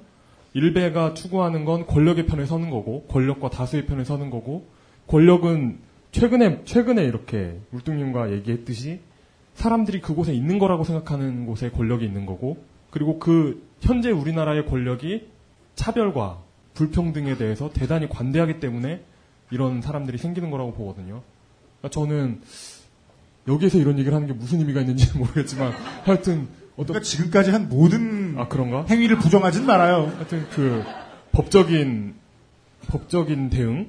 [0.53, 4.67] 일베가 추구하는 건 권력의 편에 서는 거고 권력과 다수의 편에 서는 거고
[5.07, 5.79] 권력은
[6.13, 9.01] 최근에 최근에 이렇게 물뚱님과 얘기했듯이
[9.55, 15.36] 사람들이 그곳에 있는 거라고 생각하는 곳에 권력이 있는 거고 그리고 그 현재 우리나라의 권력이
[15.77, 16.39] 차별과
[16.75, 19.03] 불평등에 대해서 대단히 관대하기 때문에
[19.51, 21.23] 이런 사람들이 생기는 거라고 보거든요.
[21.79, 22.41] 그러니까 저는
[23.49, 25.73] 여기에서 이런 얘기를 하는 게 무슨 의미가 있는지 모르겠지만
[26.05, 30.13] 하여튼 어떤 그러니까 지금까지 한 모든 아 그런가 행위를 부정하진 말아요.
[30.17, 30.83] 하여튼 그
[31.33, 32.15] 법적인
[32.89, 33.89] 법적인 대응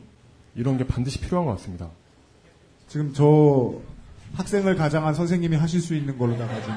[0.55, 1.89] 이런 게 반드시 필요한 것 같습니다.
[2.87, 3.73] 지금 저
[4.35, 6.75] 학생을 가장한 선생님이 하실 수 있는 걸로다가 지금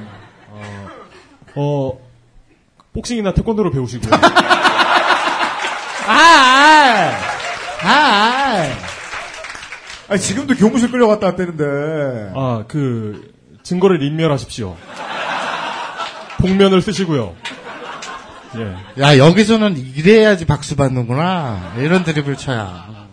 [1.57, 1.99] 어
[2.93, 4.09] 복싱이나 태권도를 배우시고
[6.07, 7.13] 아,
[7.83, 8.67] 아, 아,
[10.09, 10.17] 아.
[10.17, 12.33] 지금도 교무실 끌려갔다 왔다는데.
[12.35, 13.33] 아 그
[13.63, 14.77] 증거를 인멸하십시오.
[16.39, 17.37] 복면을 쓰시고요.
[18.57, 19.03] 예.
[19.03, 21.75] 야, 여기서는 이래야지 박수 받는구나.
[21.79, 23.07] 이런 드립을 쳐야.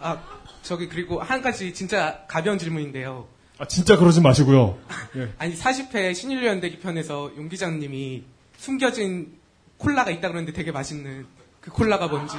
[0.00, 0.18] 아,
[0.62, 3.26] 저기 그리고 한 가지 진짜 가벼운 질문인데요.
[3.58, 4.76] 아 진짜 그러지 마시고요.
[5.16, 5.28] 예.
[5.38, 8.24] 아니 40회 신일연대기 편에서 용 기자님이
[8.56, 9.34] 숨겨진
[9.78, 11.26] 콜라가 있다 그러는데 되게 맛있는
[11.64, 12.36] 그 콜라가 뭔지.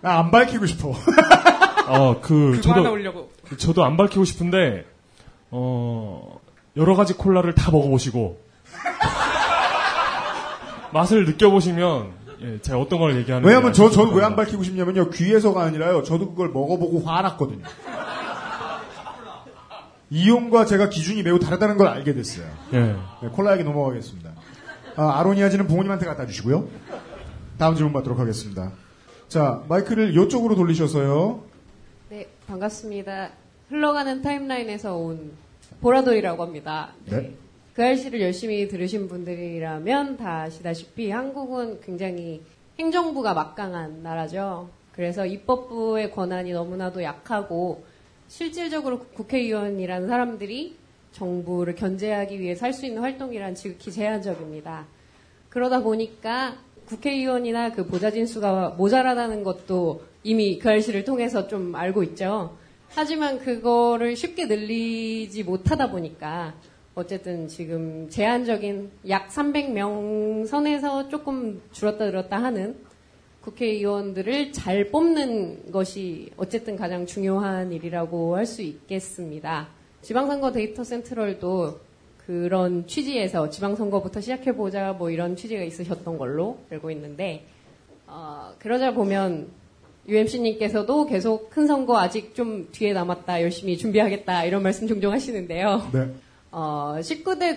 [0.00, 0.92] 나 안 밝히고 싶어.
[1.88, 3.32] 어, 그, 저도, 올려고.
[3.56, 4.84] 저도 안 밝히고 싶은데,
[5.50, 6.38] 어,
[6.76, 8.40] 여러 가지 콜라를 다 먹어보시고,
[10.92, 13.48] 맛을 느껴보시면, 예, 제가 어떤 걸 얘기하는지.
[13.48, 14.24] 왜냐면 저, 저는 왜.
[14.24, 15.10] 안 밝히고 싶냐면요.
[15.10, 16.04] 귀에서가 아니라요.
[16.04, 17.64] 저도 그걸 먹어보고 화났거든요.
[20.10, 22.46] 이용과 제가 기준이 매우 다르다는 걸 알게 됐어요.
[22.74, 22.78] 예.
[23.22, 24.27] 네, 콜라 얘기 넘어가겠습니다.
[24.98, 26.68] 아, 아로니아지는 부모님한테 갖다 주시고요.
[27.56, 28.72] 다음 질문 받도록 하겠습니다.
[29.28, 31.40] 자, 마이크를 이쪽으로 돌리셔서요.
[32.08, 33.30] 네, 반갑습니다.
[33.68, 35.30] 흘러가는 타임라인에서 온
[35.80, 36.94] 보라도이라고 합니다.
[37.08, 37.32] 네.
[37.74, 42.42] 그 알씨를 열심히 들으신 분들이라면 다 아시다시피 한국은 굉장히
[42.80, 44.68] 행정부가 막강한 나라죠.
[44.90, 47.84] 그래서 입법부의 권한이 너무나도 약하고
[48.26, 50.76] 실질적으로 국회의원이라는 사람들이
[51.12, 54.86] 정부를 견제하기 위해서 할 수 있는 활동이란 지극히 제한적입니다.
[55.48, 62.56] 그러다 보니까 국회의원이나 그 보좌진 수가 모자라다는 것도 이미 그 알씨를 통해서 좀 알고 있죠.
[62.90, 66.54] 하지만 그거를 쉽게 늘리지 못하다 보니까
[66.94, 72.76] 어쨌든 지금 제한적인 약 300명 선에서 조금 줄었다 늘었다 하는
[73.42, 79.68] 국회의원들을 잘 뽑는 것이 어쨌든 가장 중요한 일이라고 할 수 있겠습니다.
[80.02, 81.80] 지방선거 데이터 센트럴도
[82.26, 87.46] 그런 취지에서 지방선거부터 시작해보자 뭐 이런 취지가 있으셨던 걸로 알고 있는데
[88.06, 89.48] 어, 그러자 보면
[90.06, 95.90] UMC님께서도 계속 큰 선거 아직 좀 뒤에 남았다 열심히 준비하겠다 이런 말씀 종종 하시는데요.
[95.92, 96.08] 네.
[96.50, 97.56] 어, 19대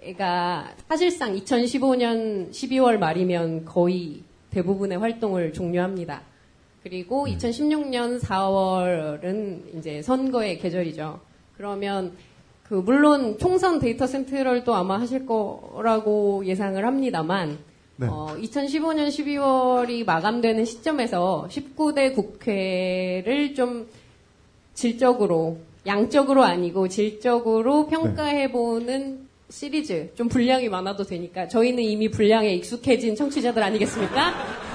[0.00, 6.22] 국회가 사실상 2015년 12월 말이면 거의 대부분의 활동을 종료합니다.
[6.82, 11.20] 그리고 2016년 4월은 이제 선거의 계절이죠.
[11.56, 12.12] 그러면
[12.64, 17.58] 그 물론 총선 데이터 센트럴도 아마 하실 거라고 예상을 합니다만
[17.96, 18.06] 네.
[18.08, 23.86] 어, 2015년 12월이 마감되는 시점에서 19대 국회를 좀
[24.74, 33.62] 질적으로 양적으로 아니고 질적으로 평가해보는 시리즈 좀 분량이 많아도 되니까 저희는 이미 분량에 익숙해진 청취자들
[33.62, 34.32] 아니겠습니까?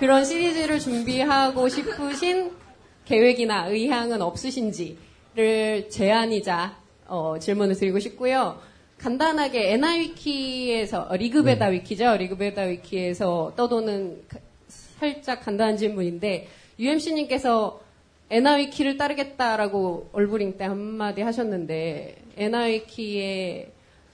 [0.00, 2.52] 그런 시리즈를 준비하고 싶으신
[3.04, 8.58] 계획이나 의향은 없으신지를 제안이자 어, 질문을 드리고 싶고요.
[8.96, 12.16] 간단하게 NI위키에서 어, 리그베다 위키죠.
[12.16, 17.80] 리그베다 위키에서 떠도는 가- 살짝 간단한 질문인데 UMC님께서
[18.30, 23.70] NI위키를 따르겠다라고 얼부링 때 한마디 하셨는데 NI위키에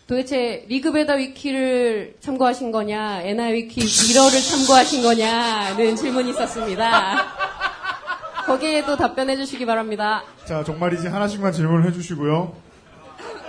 [0.06, 7.24] 도대체 리그베다 위키를 참고하신 거냐, NI위키 미러를 참고하신 거냐는 질문이 있었습니다.
[8.46, 10.22] 거기에도 답변해 주시기 바랍니다.
[10.44, 12.54] 자, 정말이지 하나씩만 질문을 해 주시고요.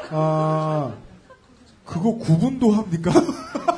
[0.10, 0.94] 아,
[1.86, 3.12] 그거 구분도 합니까?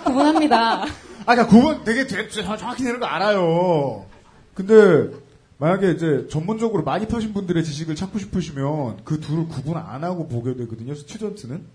[0.06, 0.84] 구분합니다.
[1.26, 4.06] 아, 그러니까 구분 되게 대- 정확히 되는 거 알아요.
[4.54, 5.14] 근데
[5.58, 10.56] 만약에 이제 전문적으로 많이 파신 분들의 지식을 찾고 싶으시면 그 둘을 구분 안 하고 보게
[10.56, 10.96] 되거든요.
[10.96, 11.66] student는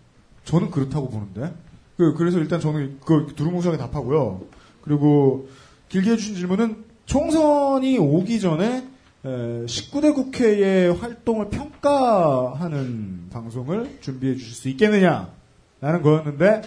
[0.45, 1.55] 저는 그렇다고 보는데.
[1.97, 4.43] 그 그래서 일단 저는 그 두루뭉술하게 답하고요.
[4.83, 5.49] 그리고
[5.89, 8.87] 길게 해주신 질문은 총선이 오기 전에
[9.25, 16.63] 에, 19대 국회의 활동을 평가하는 방송을 준비해 주실 수 있겠느냐라는 거였는데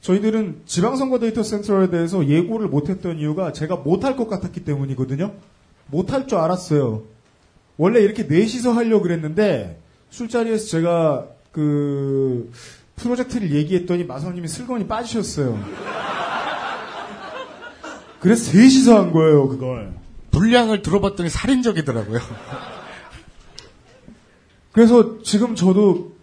[0.00, 5.32] 저희들은 지방선거 데이터 센터에 대해서 예고를 못했던 이유가 제가 못할 것 같았기 때문이거든요.
[5.88, 7.02] 못할 줄 알았어요.
[7.76, 12.50] 원래 이렇게 넷이서 하려고 그랬는데 술자리에서 제가 그
[12.96, 15.58] 프로젝트를 얘기했더니 마사오님이 슬그머니 빠지셨어요.
[18.20, 19.94] 그래서 셋이서 한 거예요, 그걸.
[20.30, 22.20] 분량을 들어봤더니 살인적이더라고요.
[24.72, 26.16] 그래서 지금 저도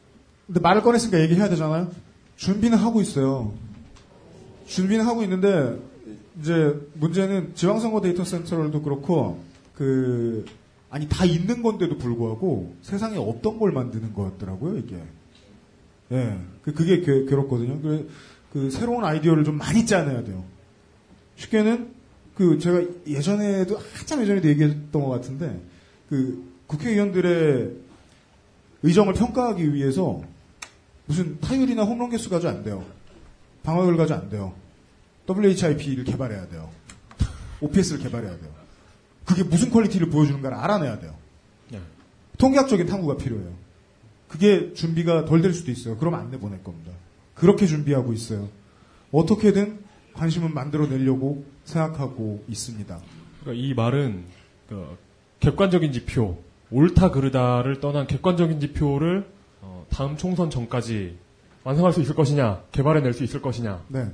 [0.46, 1.90] 근데 말을 꺼냈으니까 얘기해야 되잖아요.
[2.36, 3.54] 준비는 하고 있어요.
[4.68, 5.80] 준비는 하고 있는데
[6.40, 9.42] 이제 문제는 지방선거 데이터 센터럴도 그렇고
[9.76, 10.46] 그
[10.90, 15.02] 아니 다 있는 건데도 불구하고 세상에 없던 걸 만드는 거였더라고요 이게.
[16.14, 17.82] 예, 그 그게 괴- 괴롭거든요.
[17.82, 18.10] 그,
[18.52, 20.44] 그 새로운 아이디어를 좀 많이 짜내야 돼요.
[21.36, 21.92] 쉽게는
[22.36, 25.60] 그 제가 예전에도 한참 예전에도 얘기했던 것 같은데
[26.10, 27.72] 그 국회의원들의
[28.84, 30.22] 의정을 평가하기 위해서
[31.06, 32.86] 무슨 타율이나 홈런 개수 가지고 안 돼요.
[33.64, 34.54] 방어율 가지고 안 돼요.
[35.28, 36.70] WHIP를 개발해야 돼요.
[37.62, 38.50] OPS를 개발해야 돼요.
[39.26, 41.16] 그게 무슨 quality를 보여주는가를 알아내야 돼요.
[41.72, 41.80] 네.
[42.38, 43.52] 통계학적인 탐구가 필요해요.
[44.34, 45.96] 그게 준비가 덜 될 수도 있어요.
[45.98, 46.92] 그럼 안 내보낼 겁니다.
[47.36, 48.50] 그렇게 준비하고 있어요.
[49.12, 49.78] 어떻게든
[50.14, 53.00] 관심은 만들어내려고 생각하고 있습니다.
[53.42, 54.24] 그러니까 이 말은
[54.68, 54.98] 그
[55.40, 56.40] 객관적인 지표,
[56.72, 59.28] 옳다 그르다를 떠난 객관적인 지표를
[59.62, 61.16] 어, 다음 총선 전까지
[61.64, 63.84] 완성할 수 있을 것이냐, 개발해낼 수 있을 것이냐.
[63.90, 64.08] 네.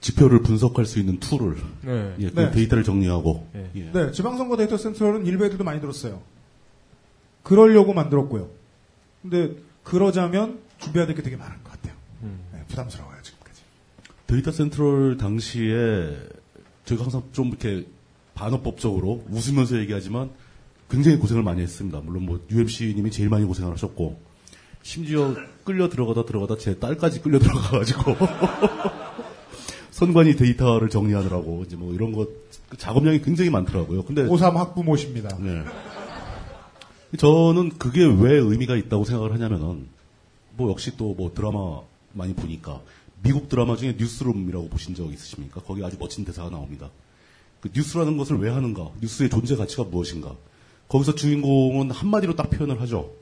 [0.00, 2.14] 지표를 분석할 수 있는 tool을 네.
[2.18, 2.50] 예, 그 네.
[2.50, 3.70] 데이터를 정리하고 네.
[3.76, 3.92] 예.
[3.92, 6.20] 네, 지방선거 데이터 센터는 일베들도 많이 들었어요.
[7.44, 8.61] 그러려고 만들었고요.
[9.22, 9.54] 근데
[9.84, 11.94] 그러자면 준비해야 될 게 되게 많은 것 같아요.
[12.52, 13.62] 네, 부담스러워요 지금까지.
[14.26, 16.16] 데이터 센트럴 당시에
[16.84, 17.86] 저희가 항상 좀 이렇게
[18.34, 20.30] 반어법적으로 웃으면서 얘기하지만
[20.90, 22.00] 굉장히 고생을 많이 했습니다.
[22.00, 24.20] 물론 뭐 UMC님이 제일 많이 고생을 하셨고
[24.82, 28.16] 심지어 끌려 들어가다 들어가다 제 딸까지 끌려 들어가가지고
[29.92, 32.28] 선관위 데이터를 정리하느라고 이제 뭐 이런 것
[32.78, 34.04] 작업량이 굉장히 많더라고요.
[34.04, 35.36] 근데 고3 학부모십니다.
[35.38, 35.62] 네.
[37.18, 39.86] 저는 그게 왜 의미가 있다고 생각을 하냐면은
[40.56, 41.80] 뭐 역시 또 뭐 드라마
[42.12, 42.80] 많이 보니까
[43.22, 45.60] 미국 드라마 중에 뉴스룸이라고 보신 적 있으십니까?
[45.62, 46.90] 거기 아주 멋진 대사가 나옵니다.
[47.60, 48.90] 그 뉴스라는 것을 왜 하는가?
[49.00, 50.34] 뉴스의 존재 가치가 무엇인가?
[50.88, 53.12] 거기서 주인공은 한마디로 딱 표현을 하죠.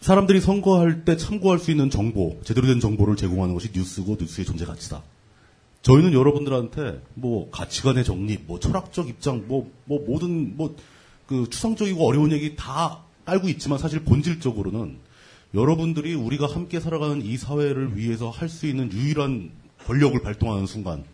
[0.00, 4.64] 사람들이 선거할 때 참고할 수 있는 정보, 제대로 된 정보를 제공하는 것이 뉴스고 뉴스의 존재
[4.64, 5.02] 가치다.
[5.82, 10.74] 저희는 여러분들한테 뭐 가치관의 정립, 뭐 철학적 입장, 뭐, 뭐 모든 뭐
[11.28, 14.96] 그 추상적이고 어려운 얘기 다 깔고 있지만 사실 본질적으로는
[15.54, 19.50] 여러분들이 우리가 함께 살아가는 이 사회를 위해서 할 수 있는 유일한
[19.84, 21.04] 권력을 발동하는 순간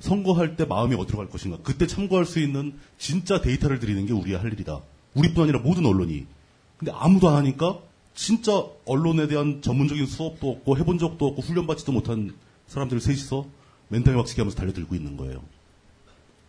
[0.00, 4.38] 선거할 때 마음이 어디로 갈 것인가 그때 참고할 수 있는 진짜 데이터를 드리는 게 우리의
[4.38, 4.80] 할 일이다.
[5.14, 6.24] 우리뿐 아니라 모든 언론이.
[6.78, 7.78] 근데 아무도 안 하니까
[8.14, 12.34] 진짜 언론에 대한 전문적인 수업도 없고 해본 적도 없고 훈련받지도 못한
[12.66, 13.46] 사람들 셋이서
[13.88, 15.42] 멘탈 박치기 하면서 달려들고 있는 거예요.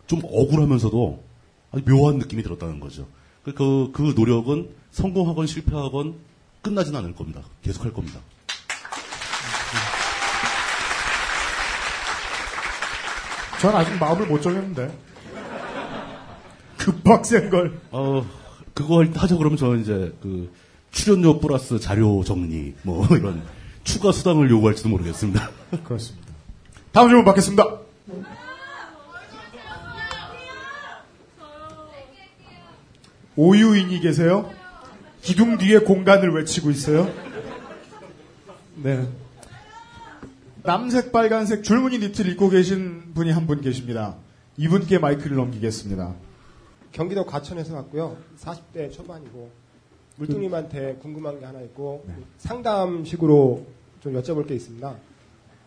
[0.07, 1.23] 좀 억울하면서도
[1.71, 3.07] 아주 묘한 느낌이 들었다는 거죠.
[3.55, 6.15] 그, 그, 그 노력은 성공하건 실패하건
[6.61, 7.41] 끝나진 않을 겁니다.
[7.61, 8.19] 계속 할 겁니다.
[13.61, 14.97] 전 아직 마음을 못 정했는데.
[16.77, 17.79] 급박센 걸.
[17.91, 18.25] 어,
[18.73, 20.53] 그거 할- 하자 그러면 저는 이제 그
[20.91, 23.43] 출연료 플러스 자료 정리 뭐 이런
[23.83, 25.49] 추가 수당을 요구할지도 모르겠습니다.
[25.83, 26.27] 그렇습니다.
[26.93, 27.78] 다음 질문 받겠습니다.
[33.43, 34.51] 오유인이 계세요?
[35.21, 37.09] 기둥 뒤에 공간을 외치고 있어요?
[38.83, 39.07] 네.
[40.63, 44.15] 남색, 빨간색 줄무늬 니트를 입고 계신 분이 한 분 계십니다.
[44.57, 46.15] 이분께 마이크를 넘기겠습니다.
[46.91, 48.17] 경기도 과천에서 왔고요.
[48.41, 49.49] 40대 초반이고
[50.17, 52.15] 물뚱님한테 그 궁금한 게 하나 있고 네.
[52.39, 53.65] 상담식으로
[54.01, 54.95] 좀 여쭤볼 게 있습니다.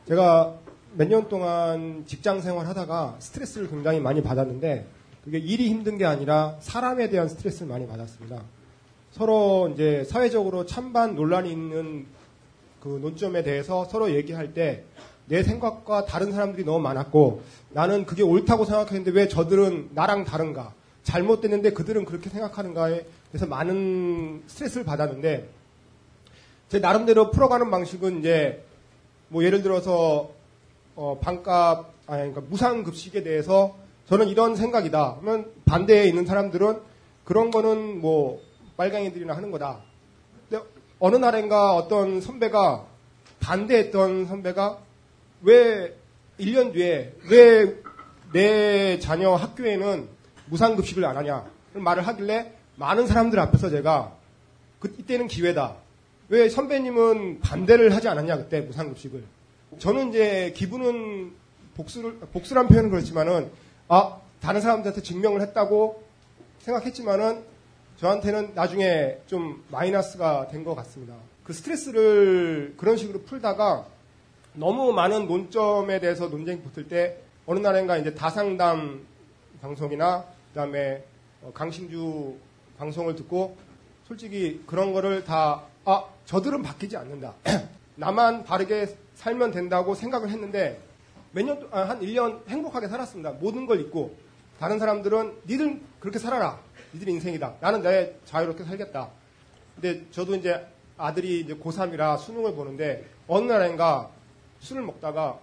[0.09, 0.57] 제가
[0.99, 4.87] 몇 년 동안 직장 생활 하다가 스트레스를 굉장히 많이 받았는데
[5.25, 8.43] 그게 일이 힘든 게 아니라 사람에 대한 스트레스를 많이 받았습니다.
[9.13, 12.07] 서로 이제 사회적으로 찬반 논란이 있는
[12.81, 14.85] 그 논점에 대해서 서로 얘기할 때
[15.27, 20.75] 내 생각과 다른 사람들이 너무 많았고 나는 그게 옳다고 생각했는데 왜 저들은 나랑 다른가?
[21.05, 25.49] 잘못됐는데 그들은 그렇게 생각하는가에 대해서 많은 스트레스를 받았는데
[26.69, 28.65] 제 나름대로 풀어가는 방식은 이제
[29.29, 30.31] 뭐 예를 들어서
[30.95, 33.77] 어, 반값 아니 그러니까 무상급식에 대해서
[34.13, 35.17] 저는 이런 생각이다.
[35.21, 36.81] 그러면 반대에 있는 사람들은
[37.25, 38.43] 그런 거는 뭐
[38.77, 39.81] 빨강이들이나 하는 거다.
[40.51, 40.63] 근데
[40.99, 42.85] 어느 날인가 어떤 선배가
[43.41, 44.79] 반대했던 선배가
[45.41, 45.97] 왜
[46.39, 47.83] 1년 뒤에 왜
[48.33, 50.09] 내 자녀 학교에는
[50.47, 51.45] 무상급식을 안 하냐
[51.75, 54.17] 말을 하길래 많은 사람들 앞에서 제가
[54.79, 55.77] 그 이때는 기회다.
[56.29, 59.23] 왜 선배님은 반대를 하지 않았냐 그때 무상급식을.
[59.79, 61.33] 저는 이제 기분은
[61.77, 63.51] 복수를 복수란 표현은 그렇지만은
[63.89, 66.03] 아 다른 사람들한테 증명을 했다고
[66.61, 67.45] 생각했지만은
[67.97, 71.15] 저한테는 나중에 좀 마이너스가 된 것 같습니다.
[71.45, 73.87] 그 스트레스를 그런 식으로 풀다가
[74.55, 79.05] 너무 많은 논점에 대해서 논쟁이 붙을 때 어느 날인가 이제 다상담
[79.61, 81.05] 방송이나 그다음에
[81.43, 82.37] 어, 강신주
[82.79, 83.57] 방송을 듣고
[84.07, 87.35] 솔직히 그런 거를 다 아, 저들은 바뀌지 않는다.
[87.97, 90.81] 나만 바르게 살면 된다고 생각을 했는데
[91.33, 93.33] 몇 년, 아, 한 1년 행복하게 살았습니다.
[93.33, 94.17] 모든 걸 잊고
[94.59, 96.61] 다른 사람들은 니들 그렇게 살아라.
[96.95, 97.55] 니들 인생이다.
[97.61, 99.11] 나는 내 자유롭게 살겠다.
[99.75, 100.67] 근데 저도 이제
[100.97, 104.11] 아들이 이제 고3이라 수능을 보는데 어느 날인가
[104.61, 105.41] 술을 먹다가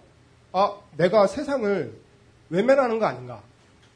[0.52, 1.94] 아, 내가 세상을
[2.50, 3.44] 외면하는 거 아닌가.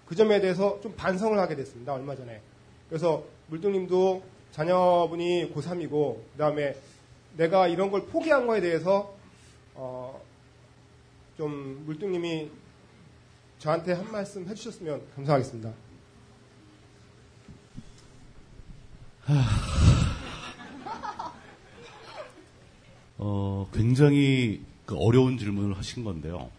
[0.05, 1.93] 그 점에 대해서 좀 반성을 하게 됐습니다.
[1.93, 2.41] 얼마 전에.
[2.89, 6.75] 그래서 물뚱님도 자녀분이 고3이고, 그 다음에
[7.35, 9.15] 내가 이런 걸 포기한 거에 대해서,
[9.73, 10.21] 어,
[11.37, 12.49] 좀 물뚱님이
[13.59, 15.73] 저한테 한 말씀 해주셨으면 감사하겠습니다.
[23.17, 26.49] 어, 굉장히 그 어려운 질문을 하신 건데요.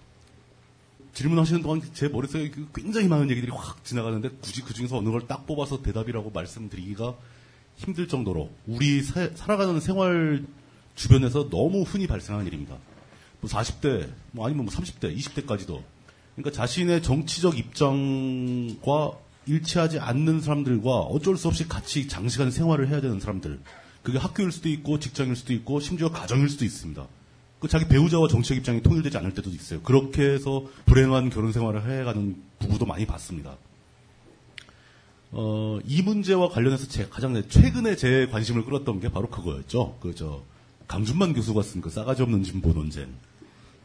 [1.12, 5.26] 질문하시는 동안 제 머릿속에 그 굉장히 많은 얘기들이 확 지나가는데 굳이 그 중에서 어느 걸
[5.26, 7.14] 딱 뽑아서 대답이라고 말씀드리기가
[7.76, 10.44] 힘들 정도로 우리 사, 살아가는 생활
[10.96, 12.76] 주변에서 너무 흔히 발생하는 일입니다.
[13.44, 15.83] 뭐 40대, 뭐 아니면 뭐 30대, 20대까지도.
[16.35, 19.12] 그러니까 자신의 정치적 입장과
[19.46, 23.61] 일치하지 않는 사람들과 어쩔 수 없이 같이 장시간 생활을 해야 되는 사람들.
[24.02, 27.07] 그게 학교일 수도 있고 직장일 수도 있고 심지어 가정일 수도 있습니다.
[27.61, 29.80] 그 자기 배우자와 정치적 입장이 통일되지 않을 때도 있어요.
[29.83, 33.57] 그렇게 해서 불행한 결혼 생활을 해가는 부부도 많이 봤습니다.
[35.30, 39.98] 어, 이 문제와 관련해서 제 가장 최근에 제 관심을 끌었던 게 바로 그거였죠.
[40.00, 40.42] 그 저
[40.87, 43.09] 강준만 교수가 쓴 그 싸가지 없는 진보 논쟁.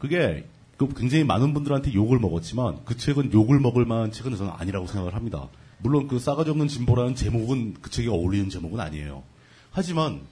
[0.00, 0.44] 그게
[0.76, 5.14] 그 굉장히 많은 분들한테 욕을 먹었지만 그 책은 욕을 먹을 만한 책은 저는 아니라고 생각을
[5.14, 5.48] 합니다.
[5.78, 9.22] 물론 그 싸가지 없는 진보라는 제목은 그 책에 어울리는 제목은 아니에요.
[9.70, 10.22] 하지만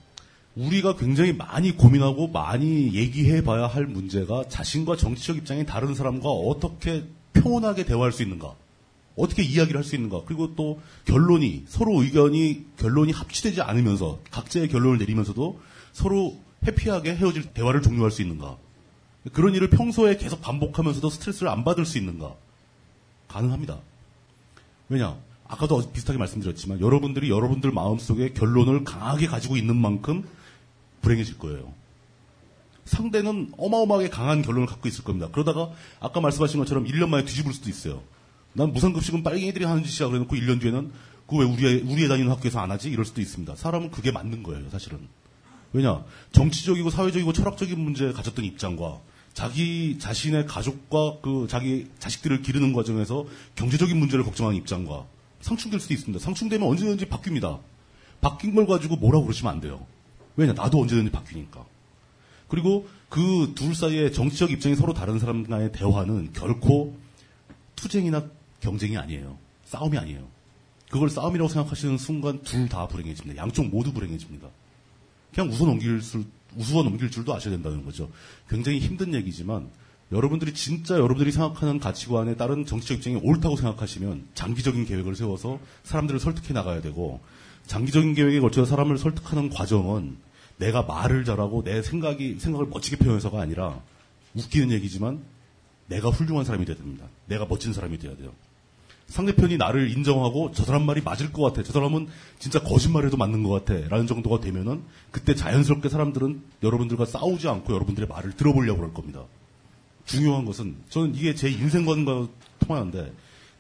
[0.57, 7.05] 우리가 굉장히 많이 고민하고 많이 얘기해 봐야 할 문제가 자신과 정치적 입장이 다른 사람과 어떻게
[7.35, 8.55] 평온하게 대화할 수 있는가.
[9.17, 10.23] 어떻게 이야기를 할 수 있는가.
[10.27, 15.61] 그리고 또 결론이, 서로 의견이, 결론이 합치되지 않으면서 각자의 결론을 내리면서도
[15.93, 18.57] 서로 해피하게 헤어질 대화를 종료할 수 있는가.
[19.33, 22.35] 그런 일을 평소에 계속 반복하면서도 스트레스를 안 받을 수 있는가.
[23.29, 23.79] 가능합니다.
[24.89, 25.17] 왜냐?
[25.47, 30.27] 아까도 비슷하게 말씀드렸지만 여러분들이 여러분들 마음속에 결론을 강하게 가지고 있는 만큼
[31.03, 31.73] 불행해질 거예요.
[32.85, 35.29] 상대는 어마어마하게 강한 결론을 갖고 있을 겁니다.
[35.31, 38.03] 그러다가 아까 말씀하신 것처럼 1년 만에 뒤집을 수도 있어요.
[38.55, 40.09] 난 무상급식은 빨갱이들이 하는 짓이야.
[40.09, 40.91] 그래놓고 1년 뒤에는
[41.27, 42.91] 그 왜 우리 우리 애 다니는 학교에서 안 하지?
[42.91, 43.55] 이럴 수도 있습니다.
[43.55, 44.99] 사람은 그게 맞는 거예요, 사실은.
[45.75, 46.03] 왜냐?
[46.33, 48.99] 정치적이고 사회적이고 철학적인 문제에 가졌던 입장과
[49.39, 53.25] 자기 자신의 가족과 그 자기 자식들을 기르는 과정에서
[53.55, 55.07] 경제적인 문제를 걱정하는 입장과
[55.43, 56.19] 상충될 수도 있습니다.
[56.25, 57.61] 상충되면 언제든지 바뀝니다.
[58.21, 59.87] 바뀐 걸 가지고 뭐라고 그러시면 안 돼요.
[60.35, 60.55] 왜냐?
[60.55, 61.65] 나도 언제든지 바뀌니까.
[62.49, 66.99] 그리고 그 둘 사이에 정치적 입장이 서로 다른 사람과의 대화는 결코
[67.77, 68.25] 투쟁이나
[68.59, 69.39] 경쟁이 아니에요.
[69.67, 70.27] 싸움이 아니에요.
[70.91, 73.41] 그걸 싸움이라고 생각하시는 순간 둘 다 불행해집니다.
[73.41, 74.49] 양쪽 모두 불행해집니다.
[75.33, 76.25] 그냥 웃어 넘길 수,
[76.59, 78.11] 웃어 넘길 줄도 아셔야 된다는 거죠.
[78.49, 79.71] 굉장히 힘든 얘기지만
[80.11, 86.55] 여러분들이 진짜 여러분들이 생각하는 가치관에 따른 정치적 입장이 옳다고 생각하시면 장기적인 계획을 세워서 사람들을 설득해
[86.55, 87.21] 나가야 되고
[87.67, 90.17] 장기적인 계획에 걸쳐서 사람을 설득하는 과정은
[90.57, 93.81] 내가 말을 잘하고 내 생각이 생각을 멋지게 표현해서가 아니라
[94.35, 95.23] 웃기는 얘기지만
[95.87, 97.07] 내가 훌륭한 사람이 돼야 됩니다.
[97.27, 98.33] 내가 멋진 사람이 돼야 돼요.
[99.09, 101.63] 상대편이 나를 인정하고 저 사람 말이 맞을 것 같아.
[101.63, 103.89] 저 사람은 진짜 거짓말해도 맞는 것 같아.
[103.89, 109.25] 라는 정도가 되면은 그때 자연스럽게 사람들은 여러분들과 싸우지 않고 여러분들의 말을 들어보려고 그럴 겁니다.
[110.05, 112.29] 중요한 것은 저는 이게 제 인생관과
[112.61, 113.13] 통하는데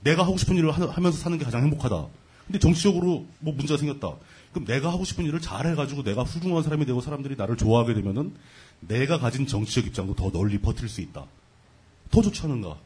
[0.02, 2.06] 내가 하고 싶은 일을 하, 면서 사는 게 가장 행복하다.
[2.46, 4.14] 근데 정치적으로 뭐 문제가 생겼다.
[4.52, 8.32] 그럼 내가 하고 싶은 일을 잘 해가지고 내가 훌륭한 사람이 되고 사람들이 나를 좋아하게 되면은
[8.80, 11.26] 내가 가진 정치적 입장도 더 널리 퍼뜨릴 수 있다.
[12.10, 12.76] 더 좋지 않은가?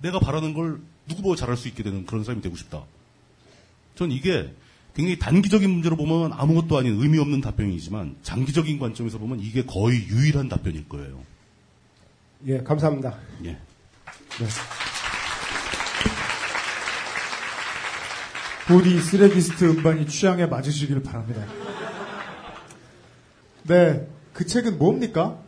[0.00, 0.80] 내가 바라는 걸
[1.10, 2.82] 누구보다 잘할 수 있게 되는 그런 사람이 되고 싶다.
[3.94, 4.54] 전 이게
[4.94, 10.48] 굉장히 단기적인 문제로 보면 아무것도 아닌 의미 없는 답변이지만 장기적인 관점에서 보면 이게 거의 유일한
[10.48, 11.22] 답변일 거예요.
[12.46, 13.16] 예, 감사합니다.
[13.44, 13.50] 예.
[13.50, 14.46] 네.
[18.66, 21.44] 부디 쓰레기스트 음반이 취향에 맞으시길 바랍니다.
[23.64, 25.38] 네, 그 책은 뭡니까?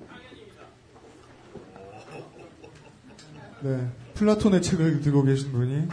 [3.62, 3.88] 네,
[4.22, 5.88] 플라톤의 책을 들고 계신 분이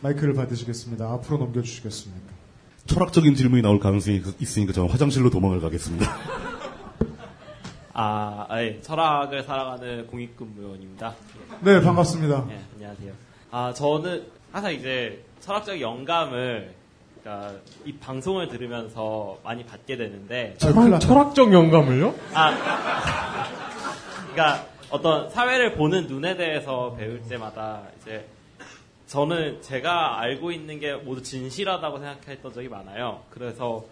[0.00, 1.04] 마이크를 받으시겠습니다.
[1.04, 2.26] 앞으로 넘겨주시겠습니까?
[2.86, 6.06] 철학적인 질문이 나올 가능성이 있으니까 저는 화장실로 도망을 가겠습니다.
[7.92, 11.14] 아, 예, 철학을 살아가는 공익근무원입니다.
[11.60, 12.46] 네, 반갑습니다.
[12.48, 13.12] 네, 안녕하세요.
[13.50, 16.74] 아, 저는 항상 이제 철학적 영감을
[17.20, 17.54] 그러니까
[17.84, 22.14] 이 방송을 들으면서 많이 받게 되는데 철학, 철학적 영감을요?
[22.32, 23.46] 아,
[24.32, 28.24] 그러니까 어떤 사회를 보는 눈에 대해서 배울 때마다 이제
[29.06, 33.22] 저는 제가 알고 있는 게 모두 진실하다고 생각했던 적이 많아요.
[33.30, 33.84] 그래서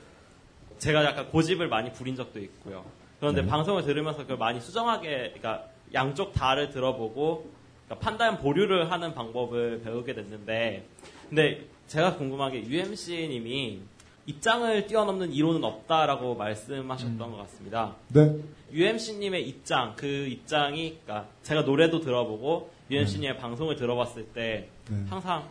[0.79, 2.85] 제가 약간 고집을 많이 부린 적도 있고요.
[3.21, 3.49] 그런데 네.
[3.49, 7.51] 방송을 들으면서 그걸 많이 수정하게, 그러니까 양쪽 다를 들어보고
[7.87, 10.87] 그러니까 판단 보류를 하는 방법을 배우게 됐는데,
[11.29, 13.81] 근데 제가 궁금한 게 UMC님이
[14.27, 17.95] 입장을 뛰어넘는 이론은 없다라고 말씀하셨던 것 같습니다.
[18.09, 18.37] 네.
[18.73, 25.05] UMC님의 입장, 그 입장이, 그러니까 제가 노래도 들어보고 UMC님의 방송을 들어봤을 때 네.
[25.09, 25.49] 항상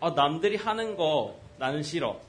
[0.00, 2.20] 어, 남들이 하는 거 나는 싫어.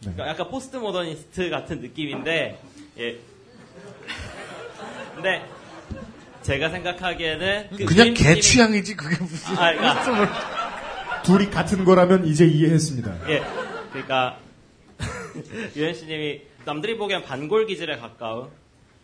[0.00, 0.12] 네.
[0.12, 2.58] 그러니까 약간 포스트 모더니스트 같은 느낌인데,
[2.98, 3.18] 예.
[5.14, 5.44] 근데
[6.42, 13.28] 제가 생각하기에는 그 그냥 개 취향이지, 그게 무슨 아, 그러니까 둘이 같은 거라면 이제 이해했습니다.
[13.28, 13.42] 예.
[13.90, 14.38] 그러니까
[15.76, 18.48] 유엔 씨님이 남들이 보기엔 반골 기질에 가까운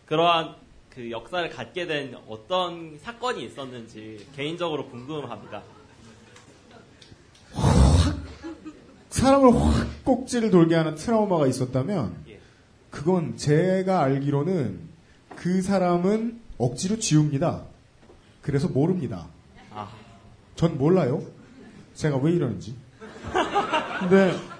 [0.05, 0.55] 그러한
[0.89, 5.61] 그 역사를 갖게 된 어떤 사건이 있었는지 개인적으로 궁금합니다.
[9.09, 12.25] 사람을 확 꼭지를 돌게 하는 트라우마가 있었다면
[12.91, 14.79] 그건 제가 알기로는
[15.35, 17.63] 그 사람은 억지로 지웁니다.
[18.41, 19.27] 그래서 모릅니다.
[19.71, 19.89] 아.
[20.55, 21.21] 전 몰라요.
[21.93, 22.75] 제가 왜 이러는지.
[23.99, 24.33] 근데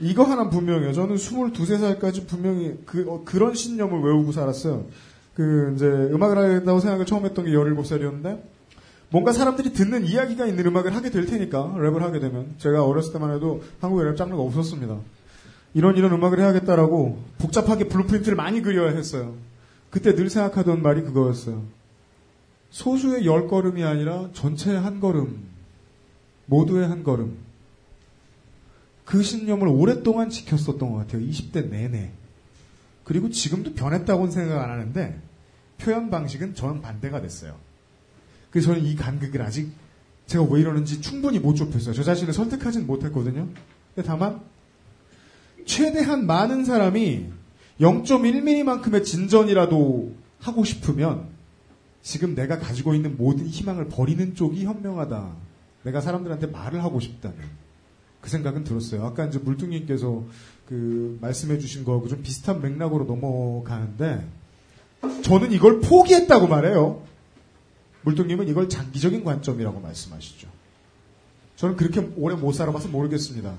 [0.00, 0.92] 이거 하나 분명해요.
[0.92, 4.86] 저는 22, 3살까지 분명히 그, 어, 그런 신념을 외우고 살았어요.
[5.34, 8.42] 그 이제 음악을 하겠다고 생각을 처음 했던 게 17살이었는데
[9.10, 13.34] 뭔가 사람들이 듣는 이야기가 있는 음악을 하게 될 테니까 랩을 하게 되면 제가 어렸을 때만
[13.34, 14.98] 해도 한국에 랩 장르가 없었습니다.
[15.74, 19.34] 이런 이런 음악을 해야겠다라고 복잡하게 blueprint를 많이 그려야 했어요.
[19.90, 21.62] 그때 늘 생각하던 말이 그거였어요.
[22.70, 25.44] 소수의 열 걸음이 아니라 전체의 한 걸음,
[26.46, 27.47] 모두의 한 걸음.
[29.08, 31.22] 그 신념을 오랫동안 지켰었던 것 같아요.
[31.22, 32.12] 20대 내내.
[33.04, 35.18] 그리고 지금도 변했다고는 생각 안 하는데
[35.78, 37.56] 표현 방식은 저는 반대가 됐어요.
[38.50, 39.72] 그래서 저는 이 간극을 아직
[40.26, 41.94] 제가 왜 이러는지 충분히 못 좁혔어요.
[41.94, 43.48] 저 자신을 설득하진 못했거든요.
[43.94, 44.42] 근데 다만
[45.64, 47.30] 최대한 많은 사람이
[47.80, 51.28] 0.1mm만큼의 진전이라도 하고 싶으면
[52.02, 55.30] 지금 내가 가지고 있는 모든 희망을 버리는 쪽이 현명하다.
[55.84, 57.38] 내가 사람들한테 말을 하고 싶다는
[58.28, 59.06] 그 생각은 들었어요.
[59.06, 60.22] 아까 이제 물뚱님께서
[60.68, 64.26] 그 말씀해 주신 거하고 좀 비슷한 맥락으로 넘어가는데
[65.22, 67.02] 저는 이걸 포기했다고 말해요.
[68.02, 70.46] 물뚱님은 이걸 장기적인 관점이라고 말씀하시죠.
[71.56, 73.54] 저는 그렇게 오래 못 살아봐서 모르겠습니다.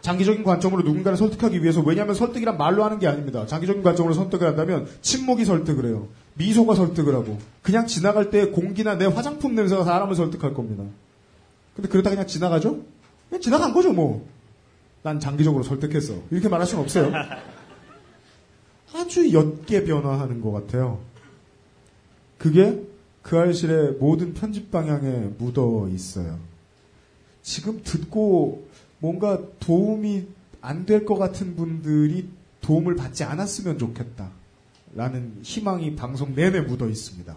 [0.00, 3.46] 장기적인 관점으로 누군가를 설득하기 위해서 왜냐하면 설득이란 말로 하는 게 아닙니다.
[3.46, 6.08] 장기적인 관점으로 설득을 한다면 침묵이 설득을 해요.
[6.34, 10.84] 미소가 설득을 하고 그냥 지나갈 때 공기나 내 화장품 냄새가 사람을 설득할 겁니다.
[11.76, 12.80] 근데 그러다 그냥 지나가죠?
[13.40, 14.26] 지나간 거죠 뭐.
[15.02, 16.14] 난 장기적으로 설득했어.
[16.30, 17.12] 이렇게 말할 수는 없어요.
[18.94, 21.00] 아주 옅게 변화하는 것 같아요.
[22.38, 22.82] 그게
[23.22, 26.38] 그 알실의 모든 편집 방향에 묻어 있어요.
[27.42, 28.66] 지금 듣고
[28.98, 30.26] 뭔가 도움이
[30.60, 32.28] 안 될 것 같은 분들이
[32.60, 34.30] 도움을 받지 않았으면 좋겠다.
[34.94, 37.36] 라는 희망이 방송 내내 묻어 있습니다.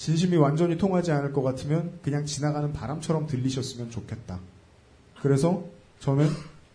[0.00, 4.40] 진심이 완전히 통하지 않을 것 같으면 그냥 지나가는 바람처럼 들리셨으면 좋겠다.
[5.20, 5.62] 그래서
[5.98, 6.26] 저는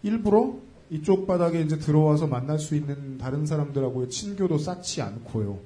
[0.03, 0.53] 일부러
[0.91, 5.57] 이쪽 바닥에 이제 들어와서 만날 수 있는 다른 사람들하고의 친교도 쌓지 않고요.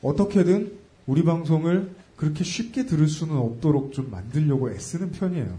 [0.00, 0.74] 어떻게든
[1.08, 5.58] 우리 방송을 그렇게 쉽게 들을 수는 없도록 좀 만들려고 애쓰는 편이에요.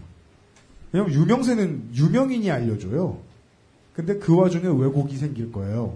[0.92, 3.20] 왜냐면 유명세는 유명인이 알려줘요.
[3.92, 5.94] 근데 그 와중에 왜곡이 생길 거예요.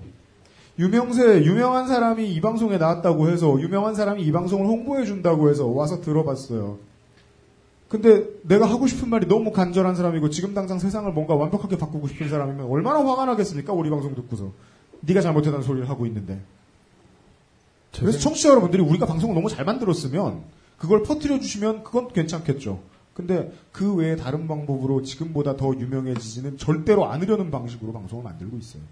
[0.78, 6.00] 유명세, 유명한 사람이 이 방송에 나왔다고 해서, 유명한 사람이 이 방송을 홍보해 준다고 해서 와서
[6.00, 6.78] 들어봤어요.
[7.88, 12.30] 근데 내가 하고 싶은 말이 너무 간절한 사람이고, 지금 당장 세상을 뭔가 완벽하게 바꾸고 싶은
[12.30, 13.74] 사람이면 얼마나 화가 나겠습니까?
[13.74, 14.50] 우리 방송 듣고서.
[15.00, 16.40] 네가 잘못했다는 소리를 하고 있는데.
[17.98, 20.40] 그래서 청취자 여러분들이 우리가 방송을 너무 잘 만들었으면,
[20.78, 22.80] 그걸 퍼뜨려 주시면 그건 괜찮겠죠.
[23.12, 28.82] 근데 그 외에 다른 방법으로 지금보다 더 유명해지지는 절대로 않으려는 방식으로 방송을 만들고 있어요.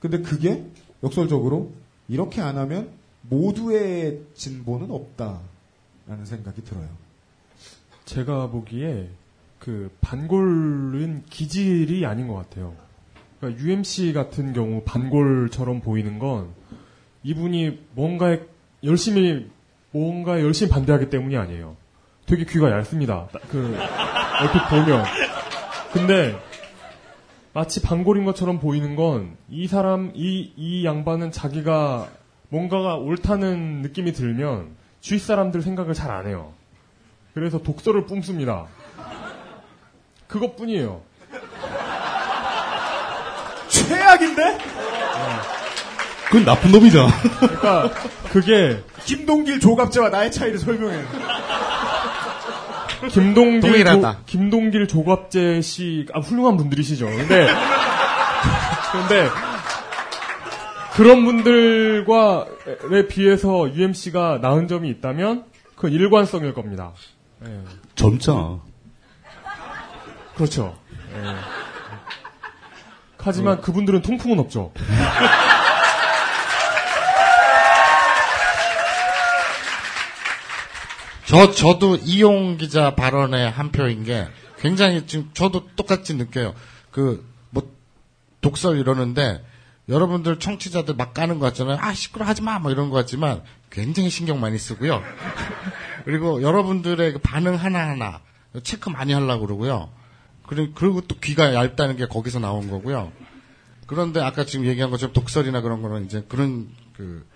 [0.00, 0.64] 근데 그게
[1.02, 1.72] 역설적으로
[2.08, 2.90] 이렇게 안 하면
[3.22, 6.88] 모두의 진보는 없다라는 생각이 들어요.
[8.04, 9.08] 제가 보기에
[9.58, 12.74] 그 반골은 기질이 아닌 것 같아요.
[13.38, 16.48] 그러니까 UMC 같은 경우 반골처럼 보이는 건
[17.22, 18.40] 이분이 뭔가에
[18.84, 19.50] 열심히
[19.90, 21.76] 뭔가 열심히 반대하기 때문이 아니에요.
[22.26, 23.28] 되게 귀가 얇습니다.
[23.32, 23.76] 딱그
[24.40, 25.04] 얼핏 보면.
[25.92, 26.36] 근데
[27.58, 32.06] 마치 반골인 것처럼 보이는 건 이 사람 이 이 양반은 자기가
[32.50, 36.52] 뭔가가 옳다는 느낌이 들면 주위 사람들 생각을 잘 안 해요.
[37.34, 38.66] 그래서 독서를 뿜습니다.
[40.28, 41.00] 그것뿐이에요.
[43.68, 44.58] 최악인데?
[46.26, 47.08] 그건 나쁜 놈이잖아.
[47.40, 47.90] 그러니까
[48.30, 50.96] 그게 김동길 조갑제와 나의 차이를 설명해.
[53.10, 53.84] 김동길.
[53.84, 57.06] 조, 김동길 조갑재 씨 아, 훌륭한 분들이시죠.
[57.06, 57.48] 근데
[58.92, 59.28] 근데
[60.94, 65.44] 그런 분들과에 비해서 UMC가 나은 점이 있다면
[65.76, 66.92] 그건 일관성일 겁니다.
[67.46, 67.60] 예.
[67.94, 68.60] 젊잖아.
[70.34, 70.76] 그렇죠.
[71.14, 71.34] 예.
[73.20, 74.72] 하지만 그분들은 통풍은 없죠.
[81.28, 84.26] 저, 저도 이용 기자 발언의 한 표인 게
[84.58, 86.54] 굉장히 지금 저도 똑같이 느껴요.
[86.90, 87.70] 그, 뭐,
[88.40, 89.44] 독설 이러는데
[89.90, 91.76] 여러분들 청취자들 막 까는 것 같잖아요.
[91.82, 92.58] 아, 시끄러 하지 마!
[92.58, 95.02] 뭐 이런 것 같지만 굉장히 신경 많이 쓰고요.
[96.06, 98.20] 그리고 여러분들의 그 반응 하나하나
[98.62, 99.90] 체크 많이 하려고 그러고요.
[100.46, 103.12] 그리고 또 귀가 얇다는 게 거기서 나온 거고요.
[103.86, 107.26] 그런데 아까 지금 얘기한 것처럼 독설이나 그런 거는 이제 그런 그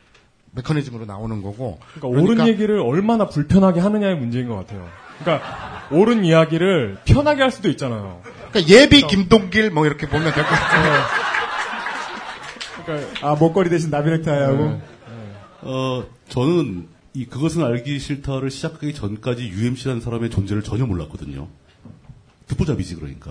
[0.54, 1.78] 메커니즘으로 나오는 거고.
[1.94, 4.86] 그러니까, 옳은 얘기를 얼마나 불편하게 하느냐의 문제인 것 같아요.
[5.20, 8.20] 그러니까 옳은 이야기를 편하게 할 수도 있잖아요.
[8.50, 11.02] 그러니까 예비 김동길 뭐 이렇게 보면 될 것 같아요.
[13.22, 14.80] 아 목걸이 대신 나비넥타이하고.
[15.62, 21.46] 어, 저는 이 그것은 알기 싫다를 시작하기 전까지 UMC라는 사람의 존재를 전혀 몰랐거든요.
[22.48, 23.30] 듣보잡이지 그러니까.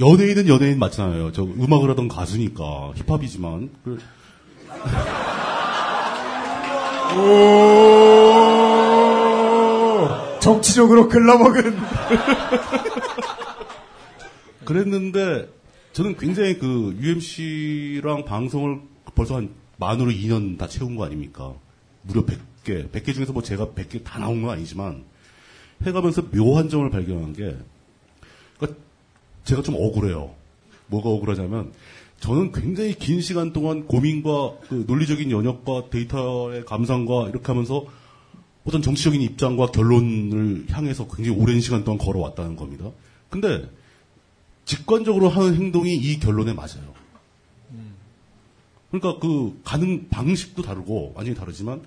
[0.00, 1.32] 연예인은 연예인 맞잖아요.
[1.32, 3.98] 저 음악을 하던 가수니까 힙합이지만 그
[7.16, 7.20] 오,
[10.40, 11.76] 정치적으로 글러먹은.
[14.64, 15.48] 그랬는데
[15.92, 18.80] 저는 굉장히 그 UMC랑 방송을
[19.14, 21.54] 벌써 한 만으로 2년 다 채운 거 아닙니까?
[22.02, 22.90] 무려 100개.
[22.90, 25.04] 100개 중에서 뭐 제가 100개 다 나온 건 아니지만
[25.82, 27.56] 해가면서 묘한 점을 발견한 게
[28.58, 28.80] 그러니까
[29.48, 30.34] 제가 좀 억울해요.
[30.88, 31.72] 뭐가 억울하냐면
[32.20, 37.86] 저는 굉장히 긴 시간 동안 고민과 그 논리적인 연역과 데이터의 감상과 이렇게 하면서
[38.66, 42.90] 어떤 정치적인 입장과 결론을 향해서 굉장히 오랜 시간 동안 걸어왔다는 겁니다.
[43.30, 43.66] 근데
[44.66, 46.92] 직관적으로 하는 행동이 이 결론에 맞아요.
[48.90, 51.80] 그러니까 그 가는 방식도 다르고 완전히 다르지만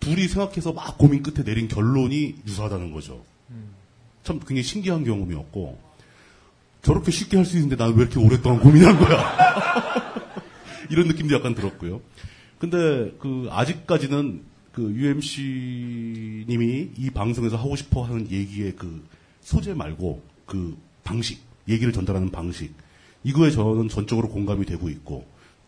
[0.00, 3.22] 둘이 생각해서 막 고민 끝에 내린 결론이 유사하다는 거죠.
[4.24, 5.91] 참 굉장히 신기한 경험이었고
[6.82, 10.22] 저렇게 쉽게 할 수 있는데 난왜 이렇게 오랫동안 고민한 거야?
[10.90, 12.00] 이런 느낌도 약간 들었고요.
[12.58, 19.04] 근데 그 아직까지는 그 UMC 님이 이 방송에서 하고 싶어 하는 얘기의 그
[19.40, 22.74] 소재 말고 그 방식, 얘기를 전달하는 방식
[23.24, 25.26] 이거에 저는 전적으로 공감이 되고 있고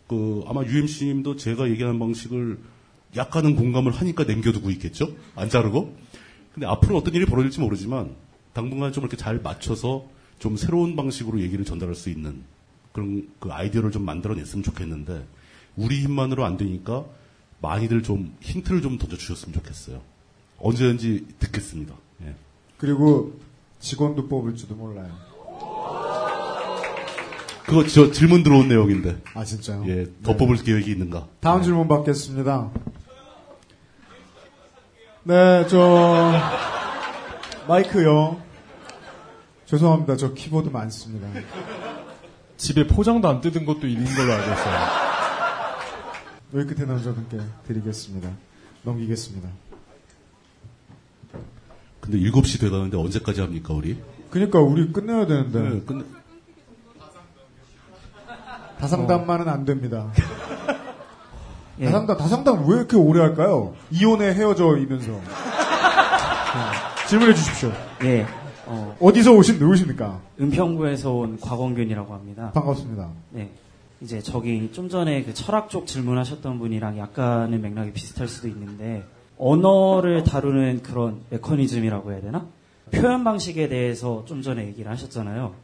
[0.08, 2.58] 그 아마 UMC 님도 제가 얘기하는 방식을
[3.16, 5.08] 약간은 공감을 하니까 남겨두고 있겠죠?
[5.36, 5.96] 안 자르고?
[6.52, 8.14] 근데 앞으로 어떤 일이 벌어질지 모르지만
[8.52, 10.06] 당분간 좀 이렇게 잘 맞춰서
[10.39, 12.43] 좀 새로운 방식으로 얘기를 전달할 수 있는
[12.93, 15.26] 그런 그 아이디어를 좀 만들어냈으면 좋겠는데
[15.76, 17.05] 우리 힘만으로 안 되니까
[17.61, 20.01] 많이들 좀 힌트를 좀 던져주셨으면 좋겠어요.
[20.59, 21.95] 언제든지 듣겠습니다.
[22.24, 22.35] 예.
[22.78, 23.39] 그리고
[23.80, 25.11] 직원도 뽑을지도 몰라요.
[27.66, 29.22] 그거 저 질문 들어온 내용인데.
[29.32, 29.85] 아 진짜요?
[29.89, 30.37] 예, 더 네.
[30.37, 31.28] 뽑을 계획이 있는가?
[31.41, 32.70] 다음 질문 받겠습니다.
[35.24, 36.32] 네, 저
[37.66, 38.43] 마이크요.
[39.66, 40.16] 죄송합니다.
[40.16, 41.28] 저 키보드 많습니다.
[42.56, 44.76] 집에 포장도 안 뜯은 것도 있는 걸로 알고 있어요.
[46.54, 48.28] 여기 끝에 남자분께 드리겠습니다.
[48.82, 49.48] 넘기겠습니다.
[52.00, 53.98] 근데 7시 돼가는데 언제까지 합니까, 우리?
[54.30, 55.60] 그니까 우리 끝내야 되는데.
[55.60, 56.04] 네, 끝내-
[58.78, 60.12] 다상담만은 안 됩니다.
[61.80, 61.86] 예.
[61.86, 63.74] 다상담, 다상담 왜 이렇게 오래 할까요?
[63.90, 65.10] 이혼에 헤어져 이면서.
[65.12, 65.20] 네.
[67.08, 67.72] 질문해 주십시오.
[68.04, 68.26] 예.
[68.66, 70.20] 어, 어디서 오신 누구십니까?
[70.40, 72.50] 은평구에서 온 곽원균이라고 합니다.
[72.54, 73.10] 반갑습니다.
[73.30, 73.50] 네.
[74.00, 79.04] 이제 저기 좀 전에 그 철학 쪽 질문하셨던 분이랑 약간의 맥락이 비슷할 수도 있는데
[79.38, 82.46] 언어를 다루는 그런 메커니즘이라고 해야 되나?
[82.90, 85.54] 표현 방식에 대해서 좀 전에 얘기를 하셨잖아요.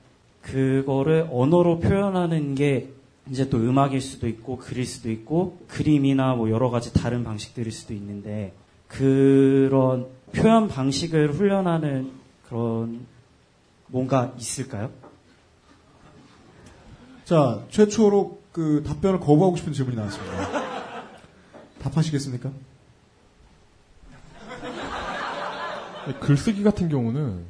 [0.43, 2.91] 그거를 언어로 표현하는 게
[3.31, 7.95] 이제 또 음악일 수도 있고 글일 수도 있고 그림이나 뭐 여러 가지 다른 방식들일 수도
[7.95, 8.55] 있는데
[8.89, 12.20] 그런 표현 방식을 훈련하는
[12.51, 13.07] 그런
[13.87, 14.91] 뭔가 있을까요?
[17.25, 21.05] 자, 최초로 그 답변을 거부하고 싶은 질문이 나왔습니다.
[21.81, 22.51] 답하시겠습니까?
[26.21, 27.45] 글쓰기 같은 경우는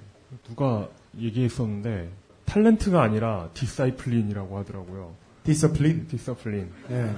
[0.46, 0.86] 누가
[1.18, 2.10] 얘기했었는데
[2.44, 5.14] talent가 아니라 discipline이라고 하더라고요.
[5.44, 6.08] discipline?
[6.08, 6.70] discipline.
[6.90, 7.14] 예.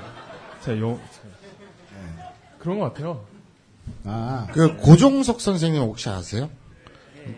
[0.60, 1.00] 자, 영,
[2.60, 3.24] 그런 것 같아요.
[4.04, 4.46] 아.
[4.52, 6.48] 그 고종석 선생님 혹시 아세요?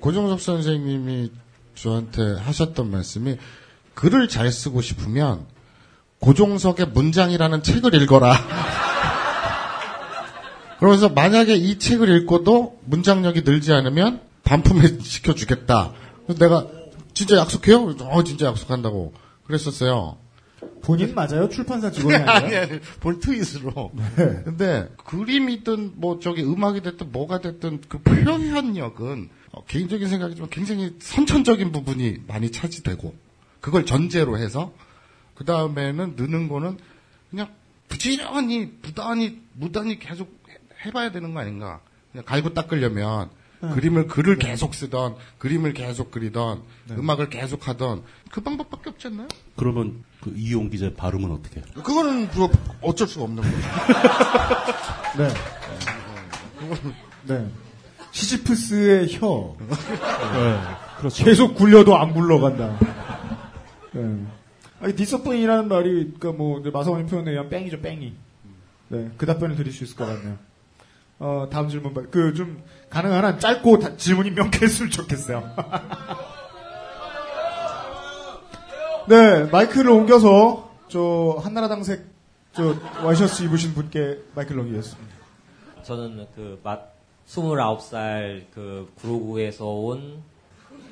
[0.01, 1.31] 고종석 선생님이
[1.75, 3.37] 저한테 하셨던 말씀이
[3.95, 5.47] 글을 잘 쓰고 싶으면
[6.21, 8.35] 고종석의 문장이라는 책을 읽어라.
[10.79, 15.93] 그러면서 만약에 이 책을 읽고도 문장력이 늘지 않으면 반품해 시켜주겠다.
[16.27, 16.67] 그래서 내가
[17.15, 17.95] 진짜 약속해요?
[18.01, 19.15] 어, 진짜 약속한다고.
[19.45, 20.19] 그랬었어요.
[20.83, 21.49] 본인 맞아요?
[21.49, 22.17] 출판사 직원이?
[22.25, 23.93] 아니, 아니, 본 트윗으로.
[24.17, 24.43] 네.
[24.45, 31.71] 근데 그림이든 뭐 저기 음악이 됐든 뭐가 됐든 그 표현력은 어, 개인적인 생각이지만 굉장히 선천적인
[31.73, 33.15] 부분이 많이 차지되고
[33.61, 34.73] 그걸 전제로 해서
[35.35, 36.79] 그 다음에는 느는 거는
[37.31, 37.49] 그냥
[37.89, 41.81] 부지런히 부단히 무단히 계속 해- 해봐야 되는 거 아닌가.
[42.13, 43.31] 그냥 갈고 닦으려면
[43.61, 43.71] 네.
[43.71, 46.95] 그림을 글을 계속 쓰던 그림을 계속 그리던 네.
[46.97, 49.29] 음악을 계속 하던 그 방법밖에 없지 않나요?
[49.57, 51.61] 그러면 그 이용 기자 발음은 어떻게?
[51.61, 51.65] 해요?
[51.75, 52.51] 그거는 뭐
[52.83, 53.57] 어쩔 수가 없는 거죠.
[55.19, 55.29] 네.
[57.27, 57.51] 네.
[58.15, 59.57] 시지프스의 혀.
[59.59, 59.67] 네,
[60.99, 61.25] 그렇죠.
[61.25, 62.79] 계속 굴려도 안 굴러간다.
[63.93, 64.25] 네.
[64.81, 68.15] 아니, 디서플린이라는 말이, 그니까 뭐, 마사오님 표현에 의한 뺑이죠, 뺑이.
[68.89, 69.11] 네.
[69.17, 70.37] 그 답변을 드릴 수 있을 것 같네요.
[71.19, 72.03] 어, 다음 질문, 봐.
[72.11, 75.43] 그, 좀, 가능한 한 짧고 다- 질문이 명쾌했으면 좋겠어요.
[79.09, 82.05] 네, 마이크를 옮겨서, 저, 한나라당색,
[82.53, 85.15] 저, 와이셔츠 입으신 분께 마이크를 넘기겠습니다.
[85.83, 86.79] 저는 그, 마,
[87.27, 90.23] 29살 그, 구로구에서 온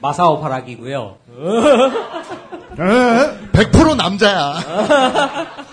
[0.01, 1.19] 마사오 파락이고요.
[2.77, 4.55] 100% 남자야.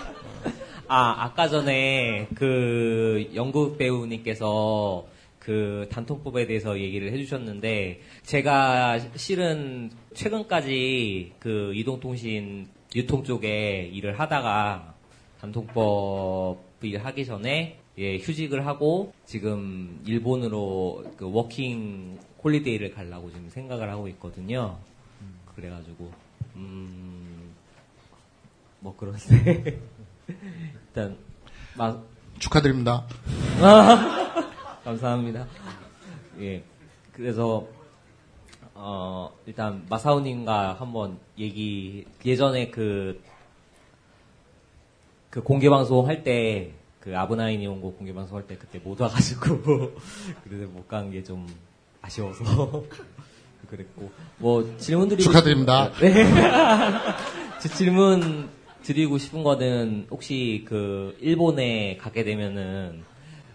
[0.86, 5.04] 아, 아까 전에 그 연극 배우님께서
[5.40, 14.94] 그 단통법에 대해서 얘기를 해주셨는데 제가 실은 최근까지 그 이동통신 유통 쪽에 일을 하다가
[15.40, 23.88] 단통법 일 하기 전에 예, 휴직을 하고 지금 일본으로 그 워킹 홀리데이를 가려고 지금 생각을
[23.90, 24.78] 하고 있거든요.
[25.54, 26.10] 그래가지고
[26.56, 27.52] 음,
[28.80, 29.78] 뭐 그런데
[30.88, 31.16] 일단
[31.76, 32.04] 막
[32.38, 33.06] 축하드립니다.
[34.82, 35.46] 감사합니다.
[36.40, 36.64] 예.
[37.12, 37.68] 그래서
[38.74, 43.20] 어 일단 마사오님과 한번 얘기 예전에 그
[45.30, 49.00] 그 공개 방송 할 때 그 아브나인이 온 거 공개 방송 할 때 그때 못
[49.00, 49.94] 와가지고
[50.44, 51.46] 그래서 못 간 게 좀
[52.02, 52.44] 아쉬워서
[53.70, 55.92] 그랬고 뭐 질문 드리고 축하드립니다.
[56.00, 56.12] 네.
[57.60, 58.48] 제 질문
[58.82, 63.04] 드리고 싶은 거는 혹시 그 일본에 가게 되면은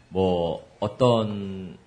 [0.10, 1.78] 뭐 어떤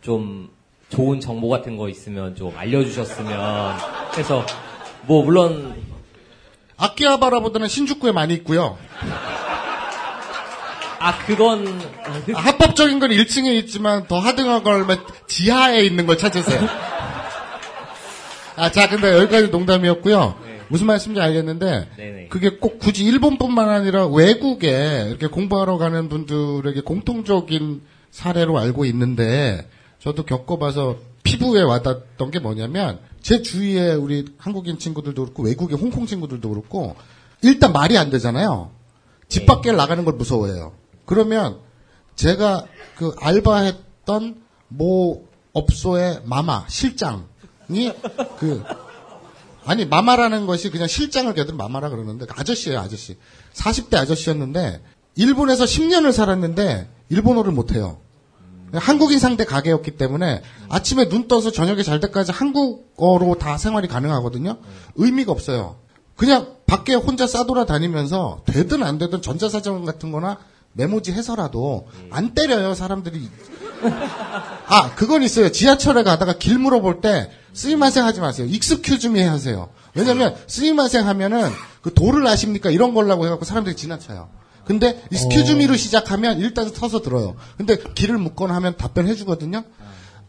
[0.00, 0.50] 좀
[0.88, 3.76] 좋은 정보 같은 거 있으면 좀 알려주셨으면
[4.16, 4.44] 해서
[5.06, 5.74] 뭐 물론
[6.78, 8.76] 아키하바라보다는 신주쿠에 많이 있고요.
[11.02, 11.66] 아 그건
[12.32, 16.60] 합법적인 건 1층에 있지만 더 하등한 걸면 지하에 있는 걸 찾으세요.
[18.54, 20.36] 아, 자, 근데 여기까지 농담이었고요.
[20.68, 22.28] 무슨 말씀인지 알겠는데 네네.
[22.28, 27.82] 그게 꼭 굳이 일본뿐만 아니라 외국에 이렇게 공부하러 가는 분들에게 공통적인
[28.12, 35.42] 사례로 알고 있는데 저도 겪어봐서 피부에 와닿았던 게 뭐냐면 제 주위에 우리 한국인 친구들도 그렇고
[35.42, 36.94] 외국의 홍콩 친구들도 그렇고
[37.42, 38.70] 일단 말이 안 되잖아요.
[39.28, 40.72] 집 밖에 나가는 걸 무서워해요.
[41.04, 41.58] 그러면
[42.16, 47.92] 제가 그 알바했던 모 업소의 마마 실장이
[48.38, 48.62] 그
[49.64, 53.16] 아니 마마라는 것이 그냥 실장을 걔들 마마라 그러는데 그 아저씨예요 아저씨.
[53.52, 54.82] 40대 아저씨였는데
[55.14, 57.98] 일본에서 10년을 살았는데 일본어를 못해요.
[58.72, 64.58] 한국인 상대 가게였기 때문에 아침에 눈 떠서 저녁에 잘 때까지 한국어로 다 생활이 가능하거든요.
[64.94, 65.76] 의미가 없어요.
[66.16, 70.38] 그냥 밖에 혼자 싸돌아 다니면서 되든 안 되든 전자사전 같은 거나
[70.72, 73.28] 메모지 해서라도 안 때려요 사람들이
[74.66, 75.50] 아, 그건 있어요.
[75.50, 78.46] 지하철에 가다가 길 물어볼 때, すみません 하지 마세요.
[78.48, 79.70] excuse me 하세요.
[79.94, 81.50] 왜냐면, すみません 하면은,
[81.82, 82.70] 그 도를 아십니까?
[82.70, 84.28] 이런 걸라고 해갖고 사람들이 지나쳐요.
[84.64, 87.34] 근데, excuse me로 시작하면 일단 서서 들어요.
[87.56, 89.64] 근데 길을 묻거나 하면 답변해 주거든요.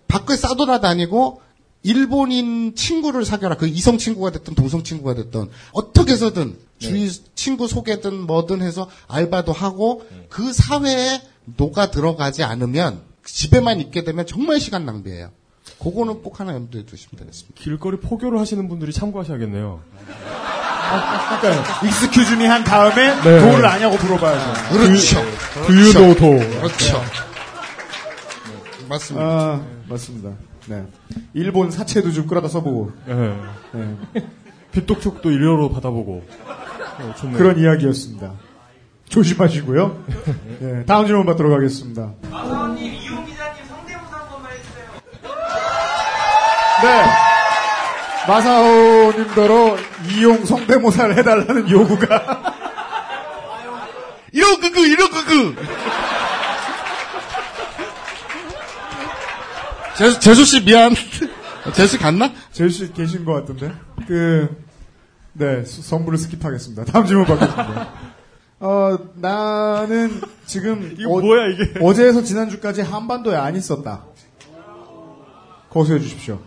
[0.08, 1.42] 밖에 싸돌아다니고,
[1.84, 3.58] 일본인 친구를 사귀어라.
[3.58, 9.52] 그 이성 친구가 됐든 동성 친구가 됐든 어떻게 해서든 주위 친구 소개든 뭐든 해서 알바도
[9.54, 11.22] 하고 그 사회에
[11.58, 15.30] 녹아 들어가지 않으면 집에만 있게 되면 정말 시간 낭비예요.
[15.82, 17.60] 그거는 꼭 하나 염두에 두시면 되겠습니다.
[17.62, 19.82] 길거리 포교를 하시는 분들이 참고하셔야겠네요.
[21.42, 23.40] 그러니까 excuse me 한 다음에 네.
[23.40, 24.74] 도를 아냐고 물어봐야죠.
[24.74, 25.22] 그렇죠.
[25.68, 26.38] Do you know 도?
[26.60, 27.02] 그렇죠.
[28.88, 29.26] 맞습니다.
[29.26, 30.30] 아, 맞습니다.
[30.68, 30.86] 네.
[31.34, 32.92] 일본 사채도 좀 끌어다 써보고.
[33.06, 33.38] 네.
[33.74, 33.98] 네.
[34.72, 36.24] 빚독촉도 일료로 받아보고.
[37.00, 37.38] 어, 좋네요.
[37.38, 38.32] 그런 이야기였습니다.
[39.10, 40.06] 조심하시고요.
[40.60, 42.14] 네, 다음 질문 받도록 하겠습니다.
[46.82, 47.06] 네.
[48.28, 49.78] 마사오님더러
[50.16, 52.54] 이용 성대모사를 해달라는 요구가.
[54.32, 55.56] 이런 그그, 이런 그그!
[59.98, 60.94] 재수, 재수 씨 미안.
[61.74, 62.32] 재수 갔나?
[62.52, 63.74] 재수 씨 계신 것 같은데.
[64.08, 64.50] 그,
[65.34, 66.86] 네, 수- 선물을 스킵하겠습니다.
[66.92, 67.90] 다음 질문 받겠습니다.
[68.60, 70.96] 어, 나는 지금.
[71.00, 71.80] 이거 뭐야, 이게?
[71.82, 74.04] 어제에서 지난주까지 한반도에 안 있었다.
[75.70, 76.40] 거수해 주십시오.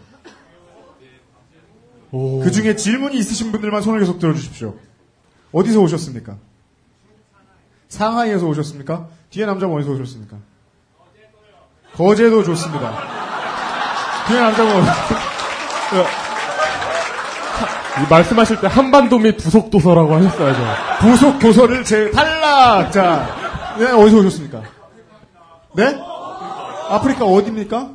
[2.12, 4.74] 그 중에 질문이 있으신 분들만 손을 계속 들어주십시오.
[5.52, 6.36] 어디서 오셨습니까?
[7.88, 9.08] 상하이에서 오셨습니까?
[9.30, 10.36] 뒤에 남자분 어디서 오셨습니까?
[11.94, 13.25] 거제도 좋습니다.
[17.98, 20.60] 이 말씀하실 때 한반도 및 부속 도서라고 하셨어야죠.
[21.00, 22.92] 부속 도서를 제 탈락!
[22.92, 24.62] 자, 네, 어디서 오셨습니까?
[25.74, 25.96] 네?
[26.88, 27.90] 아프리카 어디입니까?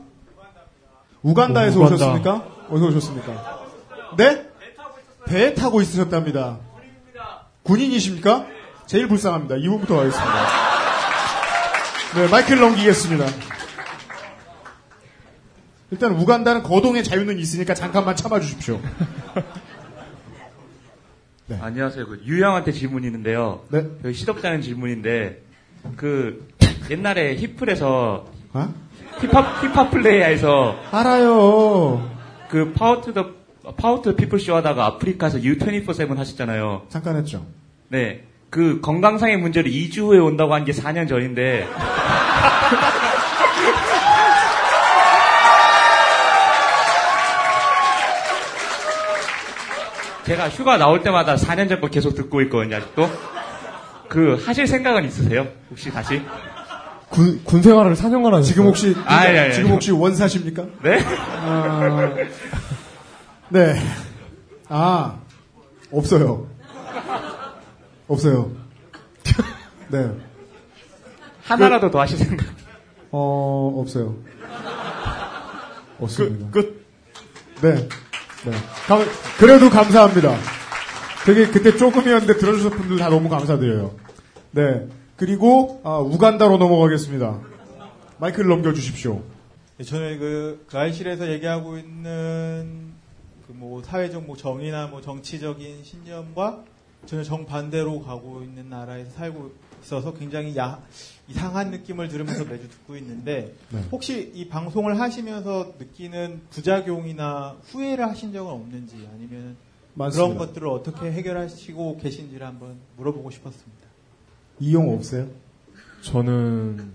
[1.22, 1.96] 우간다에서 어, 우간다.
[1.96, 2.44] 오셨습니까?
[2.70, 3.60] 어디서 오셨습니까?
[4.18, 4.46] 네?
[5.28, 6.58] 배 타고 있으셨답니다.
[7.64, 8.46] 군인이십니까?
[8.88, 9.56] 제일 불쌍합니다.
[9.58, 10.34] 이분부터 가겠습니다.
[12.16, 13.26] 네, 마이크를 넘기겠습니다.
[15.92, 18.80] 일단 우간다는 거동의 자유는 있으니까 잠깐만 참아주십시오.
[21.62, 22.08] 안녕하세요.
[22.08, 23.62] 그 유형한테 질문이 있는데요.
[23.70, 23.86] 네.
[24.02, 25.42] 그 시덥잖은 질문인데
[25.98, 26.48] 그
[26.89, 28.26] 옛날에 히플에서
[29.20, 32.10] 힙합 힙합 플레이어에서 알아요.
[32.50, 36.84] 그투더투 피플 쇼 하다가 아프리카에서 U24/7 하셨잖아요.
[36.88, 37.46] 잠깐 했죠.
[37.89, 38.24] 네.
[38.50, 41.68] 그 건강상의 문제로 2주 후에 온다고 한 게 4년 전인데
[50.32, 53.10] 제가 휴가 나올 때마다 4년 전거 계속 듣고 있거든요, 아직도.
[54.08, 55.46] 그 하실 생각은 있으세요?
[55.70, 56.22] 혹시 다시?
[57.10, 58.44] 군, 군 생활을 4년간 하셨어요.
[58.44, 59.74] 지금 혹시 아, 아니, 아니, 지금 아니.
[59.74, 60.68] 혹시 원사십니까?
[60.84, 61.00] 네?
[61.06, 62.14] 아,
[63.50, 63.76] 네.
[64.70, 65.20] 아
[65.92, 66.48] 없어요.
[68.08, 68.52] 없어요.
[69.90, 70.12] 네.
[71.44, 72.48] 하나라도 더 하실 생각?
[73.12, 74.16] 어 없어요.
[76.00, 76.50] 없습니다.
[76.52, 76.86] 끝.
[77.62, 77.90] 네.
[78.46, 78.52] 네.
[78.88, 79.06] 감-
[79.38, 80.36] 그래도 감사합니다.
[81.26, 83.94] 되게 그때 조금이었는데 들어주신 분들 다 너무 감사드려요.
[84.52, 84.88] 네.
[85.18, 87.39] 그리고 아, 우간다로 넘어가겠습니다.
[88.18, 89.22] 마이크를 넘겨주십시오.
[89.78, 92.92] 네, 저는 그, 그 알실에서 얘기하고 있는
[93.48, 96.64] 그 뭐 사회적 뭐 정의나 뭐 정치적인 신념과
[97.06, 99.52] 전혀 정반대로 가고 있는 나라에서 살고
[99.84, 100.80] 있어서 굉장히 야,
[101.32, 103.84] 이상한 느낌을 들으면서 매주 듣고 있는데 네.
[103.92, 109.56] 혹시 이 방송을 하시면서 느끼는 부작용이나 후회를 하신 적은 없는지 아니면
[109.94, 110.34] 많습니다.
[110.34, 113.88] 그런 것들을 어떻게 해결하시고 계신지를 한번 물어보고 싶었습니다.
[114.60, 115.28] 이용 없어요?
[116.02, 116.94] 저는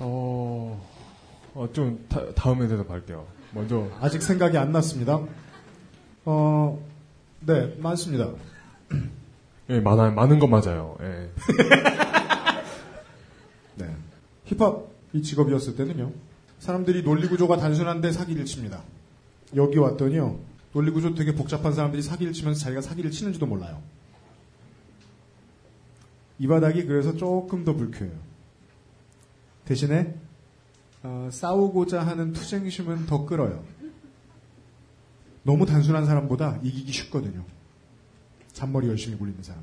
[0.00, 0.86] 어,
[1.54, 3.26] 어, 좀 다, 다음에 대답할게요.
[3.52, 5.20] 먼저 아직 생각이 안 났습니다.
[6.24, 6.86] 어,
[7.40, 8.30] 네, 많습니다.
[9.70, 10.12] 예, 많아요.
[10.12, 10.96] 많은 건 맞아요.
[11.02, 11.30] 예.
[14.48, 14.56] 네.
[14.56, 16.12] 힙합이 직업이었을 때는요.
[16.58, 18.82] 사람들이 논리구조가 단순한데 사기를 칩니다.
[19.54, 20.38] 여기 왔더니요.
[20.72, 23.82] 논리구조 되게 복잡한 사람들이 사기를 치면서 자기가 사기를 치는지도 몰라요.
[26.38, 28.12] 이 바닥이 그래서 조금 더 불쾌해요.
[29.64, 30.14] 대신에
[31.02, 33.64] 어, 싸우고자 하는 투쟁심은 더 끌어요.
[35.42, 37.44] 너무 단순한 사람보다 이기기 쉽거든요.
[38.52, 39.62] 잔머리 열심히 굴리는 사람.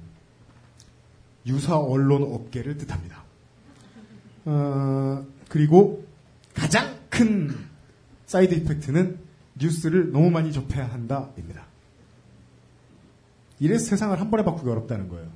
[1.45, 3.24] 유사 언론 업계를 뜻합니다.
[4.45, 6.05] 어, 그리고
[6.53, 7.55] 가장 큰
[8.25, 9.19] side effect는
[9.55, 11.65] 뉴스를 너무 많이 접해야 한다입니다.
[13.59, 15.27] 이래서 세상을 한 번에 바꾸기 어렵다는 거예요.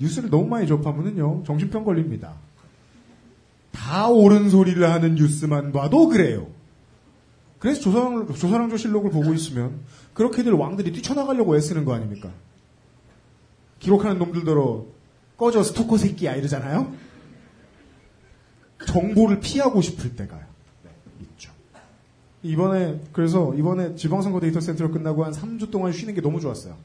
[0.00, 2.34] 뉴스를 너무 많이 접하면은요 정신병 걸립니다.
[3.72, 6.46] 다 옳은 소리를 하는 뉴스만 봐도 그래요.
[7.58, 9.80] 그래서 조선, 조선왕조 실록을 보고 있으면
[10.12, 12.30] 그렇게들 왕들이 뛰쳐나가려고 애쓰는 거 아닙니까?
[13.80, 14.84] 기록하는 놈들더러
[15.36, 16.94] 꺼져 스토커 새끼야 이러잖아요.
[18.86, 20.36] 정보를 피하고 싶을 때가
[20.82, 20.90] 네,
[21.22, 21.50] 있죠.
[22.42, 26.76] 이번에 그래서 이번에 지방선거 데이터 센터로 끝나고 한 3주 동안 쉬는 게 너무 좋았어요.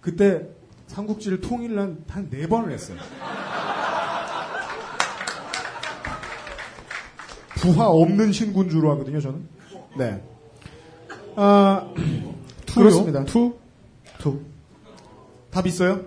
[0.00, 0.46] 그때
[0.88, 2.98] 삼국지를 통일한 한네 번을 했어요.
[7.56, 9.48] 부하 없는 신군주로 하거든요, 저는.
[9.96, 10.22] 네.
[11.36, 11.90] 아,
[12.66, 12.84] 투요?
[12.84, 13.24] 그렇습니다.
[13.24, 13.58] 투?
[14.18, 14.40] 투.
[15.50, 16.02] 답 있어요?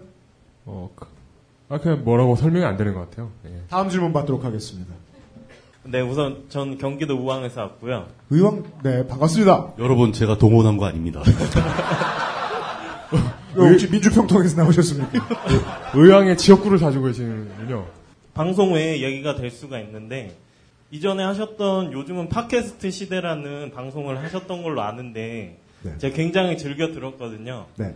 [0.66, 1.06] 어, 그-
[1.72, 3.32] 아, 그냥 뭐라고 설명이 안 되는 것 같아요.
[3.46, 3.62] 예.
[3.70, 4.94] 다음 질문 받도록 하겠습니다.
[5.84, 8.08] 네, 우선 전 경기도 의왕에서 왔고요.
[8.30, 9.76] 의왕, 네, 반갑습니다.
[9.80, 11.22] 여러분 제가 동원한 거 아닙니다.
[13.56, 15.28] 어, 혹시 민주평통에서 나오셨습니까?
[15.96, 17.88] 의왕의 지역구를 가지고 계시는군요.
[18.34, 20.36] 방송 외에 얘기가 될 수가 있는데
[20.92, 25.98] 이전에 하셨던 요즘은 팟캐스트 시대라는 방송을 하셨던 걸로 아는데 네.
[26.00, 27.68] 제가 굉장히 즐겨 들었거든요.
[27.78, 27.96] 네.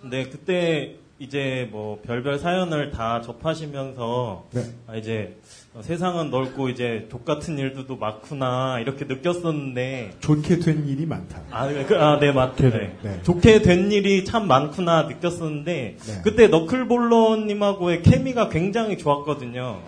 [0.00, 4.62] 근데 그때 이제 뭐 별별 사연을 다 접하시면서 네.
[4.88, 5.36] 아, 이제
[5.80, 11.40] 세상은 넓고 이제 족 같은 일들도 많구나 이렇게 느꼈었는데 좋게 된 일이 많다.
[11.52, 13.20] 아, 네, 그, 아, 네, 맞, 네.
[13.22, 16.20] 좋게 된 일이 참 많구나 느꼈었는데, 네.
[16.24, 19.80] 그때 너클볼러님하고의 케미가 굉장히 좋았거든요.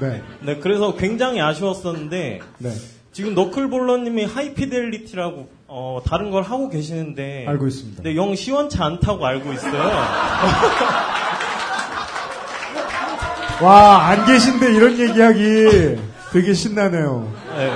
[0.00, 0.22] 네.
[0.40, 2.70] 네, 그래서 굉장히 아쉬웠었는데, 네.
[3.12, 8.02] 지금 너클볼러님이 하이피델리티라고, 어, 다른 걸 하고 계시는데, 알고 있습니다.
[8.02, 9.74] 네, 영 시원치 않다고 알고 있어요.
[13.62, 15.98] 와, 안 계신데 이런 얘기하기
[16.32, 17.30] 되게 신나네요.
[17.56, 17.70] 네.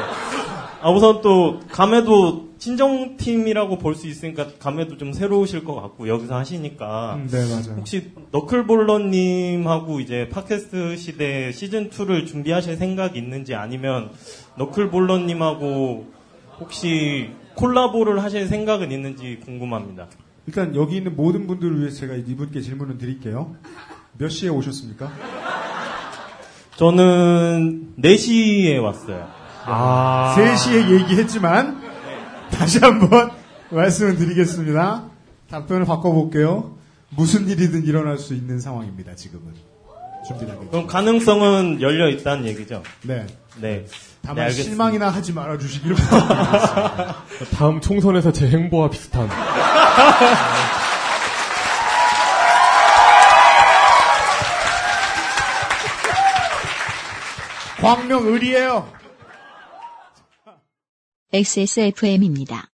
[0.81, 7.17] 아, 우선 또, 감회도 친정팀이라고 볼 수 있으니까 감회도 좀 새로우실 것 같고, 여기서 하시니까.
[7.17, 7.75] 음, 네, 맞아요.
[7.77, 14.11] 혹시 너클볼러님하고 이제 팟캐스트 시대 시즌 2를 준비하실 생각이 있는지 아니면
[14.57, 16.07] 너클볼러님하고
[16.61, 20.09] 혹시 콜라보를 하실 생각은 있는지 궁금합니다.
[20.47, 23.57] 일단 여기 있는 모든 분들을 위해서 제가 이분께 질문을 드릴게요.
[24.19, 25.13] 몇 시에 오셨습니까?
[26.77, 29.29] 저는 4시에 왔어요.
[29.65, 30.35] 아.
[30.37, 31.81] 3시에 얘기했지만
[32.51, 33.31] 다시 한번
[33.71, 35.05] 말씀을 드리겠습니다.
[35.49, 36.77] 답변을 바꿔볼게요.
[37.11, 39.15] 무슨 일이든 일어날 수 있는 상황입니다.
[39.15, 39.53] 지금은
[40.27, 40.71] 준비되겠죠.
[40.71, 42.83] 그럼 가능성은 열려 있다는 얘기죠?
[43.03, 43.27] 네.
[43.61, 43.85] 네.
[44.23, 44.53] 다만 네.
[44.53, 47.25] 실망이나 하지 말아 주시기를 바랍니다.
[47.55, 49.29] 다음 총선에서 제 행보와 비슷한.
[57.81, 58.89] 광명 의리예요.
[61.33, 62.69] XSFM입니다.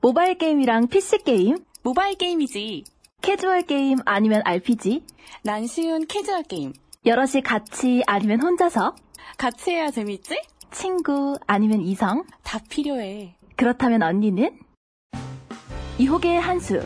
[0.00, 1.58] 모바일 게임이랑 PC 게임?
[1.84, 2.84] 모바일 게임이지.
[3.22, 5.04] 캐주얼 게임 아니면 RPG?
[5.44, 6.72] 난 쉬운 캐주얼 게임.
[7.04, 8.96] 여럿이 같이 아니면 혼자서?
[9.38, 10.40] 같이 해야 재밌지?
[10.70, 12.24] 친구 아니면 이성?
[12.42, 13.36] 다 필요해.
[13.56, 14.58] 그렇다면 언니는?
[15.98, 16.82] 이호계의 한수.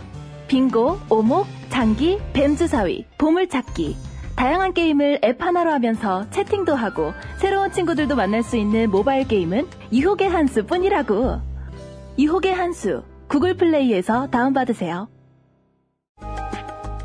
[0.48, 3.96] 빙고, 오목, 장기, 뱀주사위, 보물찾기.
[4.36, 10.26] 다양한 게임을 앱 하나로 하면서 채팅도 하고 새로운 친구들도 만날 수 있는 모바일 게임은 이호계
[10.26, 11.40] 한수 뿐이라고.
[12.16, 13.02] 이호계 한수.
[13.28, 15.08] 구글 플레이에서 다운받으세요.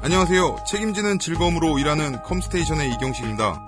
[0.02, 0.58] 안녕하세요.
[0.68, 3.68] 책임지는 즐거움으로 일하는 컴스테이션의 이경식입니다.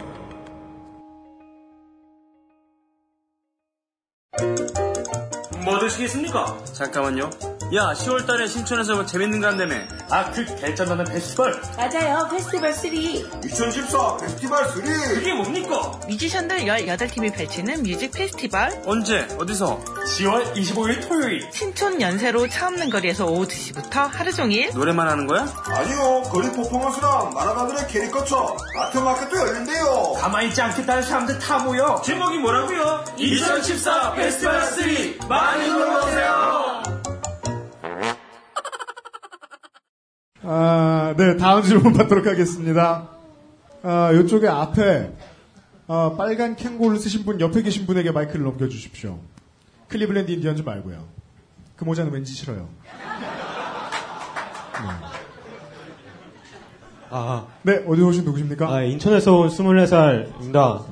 [5.91, 6.57] 뭐 드시겠습니까?
[6.73, 7.50] 잠깐만요.
[7.73, 9.75] 야, 10월달에 신촌에서 뭐 재밌는 거 한다며.
[10.09, 11.61] 아, 그 결전하는 페스티벌.
[11.77, 12.27] 맞아요.
[12.29, 12.93] 페스티벌 3.
[13.45, 14.81] 2014 페스티벌 3.
[14.83, 15.97] 그게 뭡니까?
[16.05, 18.81] 뮤지션들 18팀이 펼치는 뮤직 페스티벌.
[18.85, 19.25] 언제?
[19.39, 19.79] 어디서?
[19.85, 21.47] 10월 25일 토요일.
[21.53, 24.69] 신촌 연세로 차 없는 거리에서 오후 2시부터 하루 종일.
[24.73, 25.47] 노래만 하는 거야?
[25.67, 30.13] 아니요, 거리 퍼포먼스랑 마라가들의 캐릭터처 아트마켓도 열린대요.
[30.19, 32.01] 가만히 있지 않겠다는 사람들 다 모여.
[32.03, 33.05] 제목이 뭐라고요?
[33.17, 35.29] 2014 페스티벌 3.
[35.29, 37.00] 많이 놀러오세요.
[40.43, 43.09] 아, 네, 다음 질문 받도록 하겠습니다.
[43.83, 45.11] 아, 이쪽에 앞에
[45.87, 49.19] 아, 빨간 캥고를 쓰신 분 옆에 계신 분에게 마이크를 넘겨주십시오.
[49.87, 51.03] 클리블랜드 인디언즈 말고요.
[51.75, 52.69] 그 모자는 왠지 싫어요.
[57.13, 58.73] 아, 네, 어디 오신 누구십니까?
[58.73, 60.83] 아, 인천에서 온 24살입니다.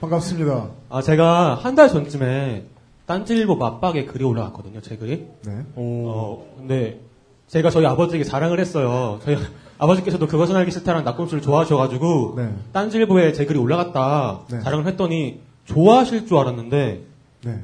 [0.00, 0.70] 반갑습니다.
[0.88, 2.66] 아, 제가 한 달 전쯤에
[3.04, 5.26] 딴지일보 맞박에 글이 올라왔거든요, 제 글이.
[5.44, 5.64] 네.
[5.76, 7.00] 어, 근데
[7.48, 9.20] 제가 저희 아버지에게 자랑을 했어요.
[9.24, 9.36] 저희
[9.78, 12.54] 아버지께서도 그것은 알기 싫다는 낙곰수를 좋아하셔가지고 네.
[12.72, 14.60] 딴지일보에 제 글이 올라갔다 네.
[14.60, 17.02] 자랑을 했더니 좋아하실 줄 알았는데
[17.44, 17.60] 네.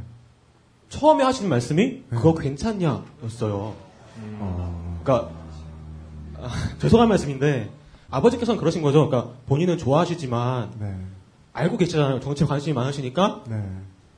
[0.88, 3.74] 처음에 하시는 말씀이 그거 괜찮냐였어요.
[5.02, 5.30] 그러니까
[6.38, 7.70] 아, 죄송한 말씀인데
[8.10, 9.08] 아버지께서는 그러신 거죠.
[9.08, 10.70] 그러니까 본인은 좋아하시지만
[11.54, 12.20] 알고 계시잖아요.
[12.20, 13.42] 정치에 관심이 많으시니까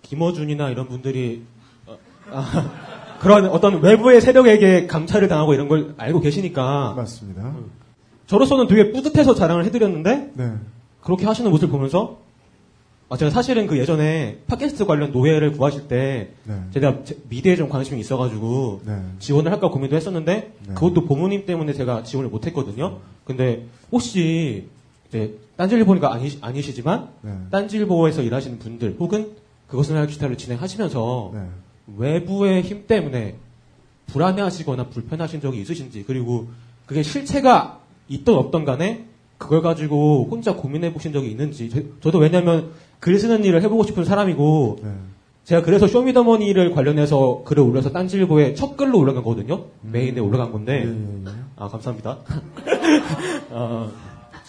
[0.02, 1.44] 김어준이나 이런 분들이
[1.86, 1.96] 어,
[2.32, 7.54] 아, 그런 어떤 외부의 세력에게 감찰을 당하고 이런 걸 알고 계시니까 맞습니다.
[8.26, 10.52] 저로서는 되게 뿌듯해서 자랑을 해드렸는데 네.
[11.00, 12.18] 그렇게 하시는 모습을 보면서
[13.08, 16.54] 아, 제가 사실은 그 예전에 팟캐스트 관련 노예를 구하실 때 네.
[16.72, 18.98] 제가 제- 미디어에 좀 관심이 있어가지고 네.
[19.18, 20.34] 지원을 할까 고민도 했었는데
[20.68, 20.74] 네.
[20.74, 22.98] 그것도 부모님 때문에 제가 지원을 못했거든요.
[23.24, 24.68] 근데 혹시
[25.08, 27.32] 이제 딴지일보니까 아니, 아니시지만 네.
[27.50, 29.32] 딴지일보에서 일하시는 분들 혹은
[29.68, 31.40] 그것은 알기 싫다를 진행하시면서 네.
[31.86, 33.36] 외부의 힘 때문에
[34.06, 36.48] 불안해하시거나 불편하신 적이 있으신지 그리고
[36.86, 39.06] 그게 실체가 있던 없던 간에
[39.38, 41.92] 그걸 가지고 혼자 고민해 보신 적이 있는지.
[42.00, 42.70] 저, 도 왜냐하면
[43.00, 44.90] 글 쓰는 일을 해보고 싶은 사람이고 네.
[45.44, 49.66] 제가 그래서 쇼미더머니를 관련해서 글을 올려서 딴지일보에 첫 글로 올라간 거거든요.
[49.82, 50.84] 메인에 올라간 건데.
[51.56, 52.18] 아 감사합니다.
[53.50, 53.90] 어,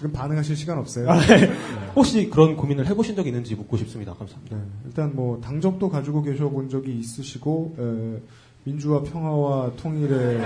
[0.05, 1.09] 지금 반응하실 시간 없어요.
[1.09, 1.51] 아, 네.
[1.95, 6.47] 혹시 그런 고민을 해보신 적이 있는지 묻고 싶습니다 감사합니다 네, 일단 뭐 당적도 가지고 계셔
[6.49, 8.21] 본 적이 있으시고 에,
[8.65, 10.41] 민주화 평화와 통일에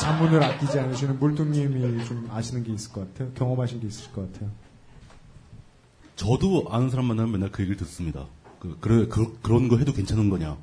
[0.00, 3.30] 자문을 아끼지 않으시는 물뚱님이 좀 아시는 게 있을 것 같아요.
[3.34, 4.50] 경험하신 게 있을 것 같아요.
[6.16, 8.26] 저도 아는 사람 만나면 맨날 그 얘기를 듣습니다.
[8.60, 10.56] 그, 그래, 그, 그런 거 해도 괜찮은 거냐.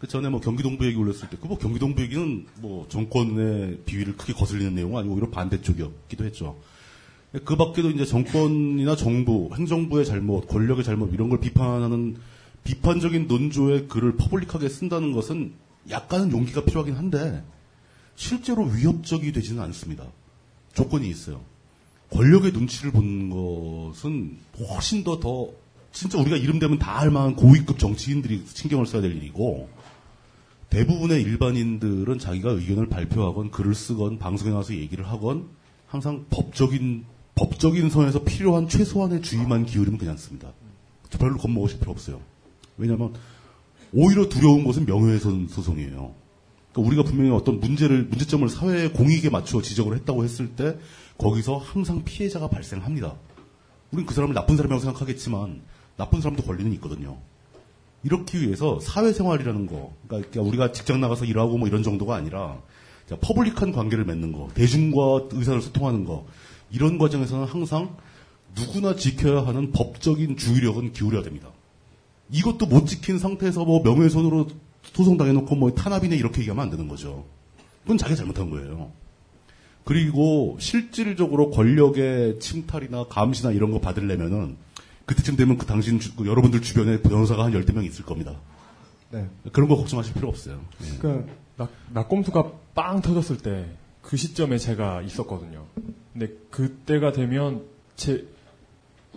[0.00, 4.32] 그 전에 뭐 경기동부 얘기 올렸을 때, 그 뭐 경기동부 얘기는 뭐 정권의 비위를 크게
[4.34, 6.56] 거슬리는 내용은 아니고 오히려 반대쪽이었기도 했죠.
[7.44, 12.16] 그 밖에도 이제 정권이나 정부, 행정부의 잘못, 권력의 잘못 이런 걸 비판하는
[12.64, 15.52] 비판적인 논조의 글을 퍼블릭하게 쓴다는 것은
[15.90, 17.44] 약간은 용기가 필요하긴 한데
[18.16, 20.04] 실제로 위협적이 되지는 않습니다.
[20.72, 21.42] 조건이 있어요.
[22.10, 25.50] 권력의 눈치를 보는 것은 훨씬 더 더
[25.92, 29.68] 진짜 우리가 이름 대면 다 할 만한 고위급 정치인들이 신경을 써야 될 일이고
[30.70, 35.48] 대부분의 일반인들은 자기가 의견을 발표하건 글을 쓰건 방송에 나와서 얘기를 하건
[35.86, 37.04] 항상 법적인
[37.36, 40.52] 법적인 선에서 필요한 최소한의 주의만 기울이면 괜찮습니다.
[41.18, 42.20] 별로 겁먹으실 필요 없어요.
[42.78, 43.14] 왜냐하면
[43.92, 46.14] 오히려 두려운 것은 명예훼손 소송이에요.
[46.72, 50.78] 그러니까 우리가 분명히 어떤 문제를 문제점을 사회의 공익에 맞추어 지적을 했다고 했을 때
[51.18, 53.14] 거기서 항상 피해자가 발생합니다.
[53.92, 55.60] 우리는 그 사람을 나쁜 사람이라고 생각하겠지만
[55.96, 57.18] 나쁜 사람도 권리는 있거든요.
[58.02, 62.60] 이렇기 위해서 사회생활이라는 거, 그러니까 우리가 직장 나가서 일하고 뭐 이런 정도가 아니라
[63.08, 66.26] 자, 퍼블릭한 관계를 맺는 거, 대중과 의사를 소통하는 거,
[66.70, 67.96] 이런 과정에서는 항상
[68.56, 71.48] 누구나 지켜야 하는 법적인 주의력은 기울여야 됩니다.
[72.30, 74.48] 이것도 못 지킨 상태에서 뭐 명예훼손으로
[74.82, 77.24] 소송당해놓고 뭐 탄압이네 이렇게 얘기하면 안 되는 거죠.
[77.82, 78.90] 그건 자기가 잘못한 거예요.
[79.84, 84.56] 그리고 실질적으로 권력의 침탈이나 감시나 이런 거 받으려면은
[85.04, 88.34] 그때쯤 되면 그 당신 주- 그 여러분들 주변에 변호사가 한 열대 명 있을 겁니다.
[89.12, 89.28] 네.
[89.52, 90.60] 그런 거 걱정하실 필요 없어요.
[90.82, 90.98] 예.
[90.98, 93.66] 그러니까 낙, 낙검수가 빵 터졌을 때
[94.06, 95.66] 그 시점에 제가 있었거든요.
[96.12, 97.64] 근데 그때가 되면
[97.96, 98.24] 제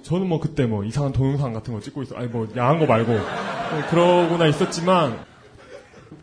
[0.01, 2.15] 저는 뭐 그때 뭐 이상한 동영상 같은 거 찍고 있어.
[2.15, 3.21] 아니 뭐 야한 거 말고 뭐
[3.91, 5.23] 그러고나 있었지만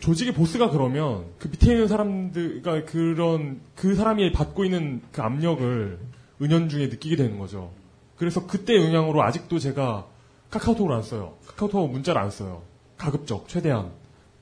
[0.00, 6.00] 조직의 보스가 그러면 그 밑에 있는 사람들, 그러니까 그런 그 사람이 받고 있는 그 압력을
[6.42, 7.70] 은연중에 느끼게 되는 거죠.
[8.16, 10.06] 그래서 그때 영향으로 아직도 제가
[10.50, 11.34] 카카오톡을 안 써요.
[11.46, 12.62] 카카오톡 문자를 안 써요.
[12.98, 13.92] 가급적 최대한.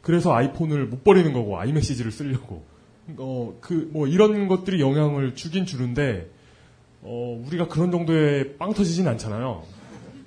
[0.00, 2.73] 그래서 아이폰을 못 버리는 거고 아이메시지를 쓰려고.
[3.18, 6.30] 어, 그, 뭐, 이런 것들이 영향을 주긴 주는데,
[7.02, 9.62] 어, 우리가 그런 정도의 빵 터지진 않잖아요.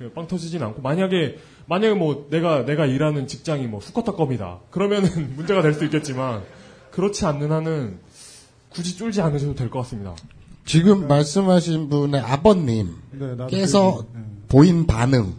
[0.02, 4.60] 예, 빵 터지진 않고, 만약에, 만약에 뭐, 내가, 내가 일하는 직장이 뭐, 수컷닷컴이다.
[4.70, 6.44] 그러면은 문제가 될 수 있겠지만,
[6.92, 8.00] 그렇지 않는 한은,
[8.70, 10.16] 굳이 쫄지 않으셔도 될 것 같습니다.
[10.66, 15.34] 지금 말씀하신 분의 아버님께서 네, 그 얘기, 보인 반응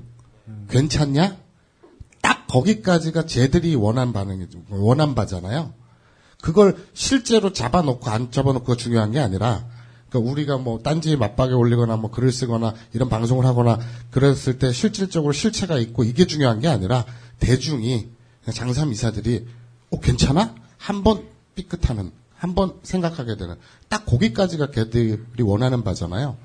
[0.71, 1.37] 괜찮냐?
[2.23, 5.75] 딱 거기까지가 쟤들이 원한 반응이 원한 바잖아요.
[6.43, 9.67] 그걸 실제로 잡아놓고 안 잡아놓고가 중요한 게 아니라
[10.09, 13.79] 그러니까 우리가 뭐 딴지 맞박에 올리거나 뭐 글을 쓰거나 이런 방송을 하거나
[14.11, 17.05] 그랬을 때 실질적으로 실체가 있고 이게 중요한 게 아니라
[17.41, 18.09] 대중이
[18.53, 19.47] 장삼 이사들이
[19.91, 20.55] 어 괜찮아?
[20.79, 21.25] 한 번
[21.55, 23.57] 삐끗하는 한 번 생각하게 되는
[23.89, 26.37] 딱 거기까지가 걔들이 원하는 바잖아요.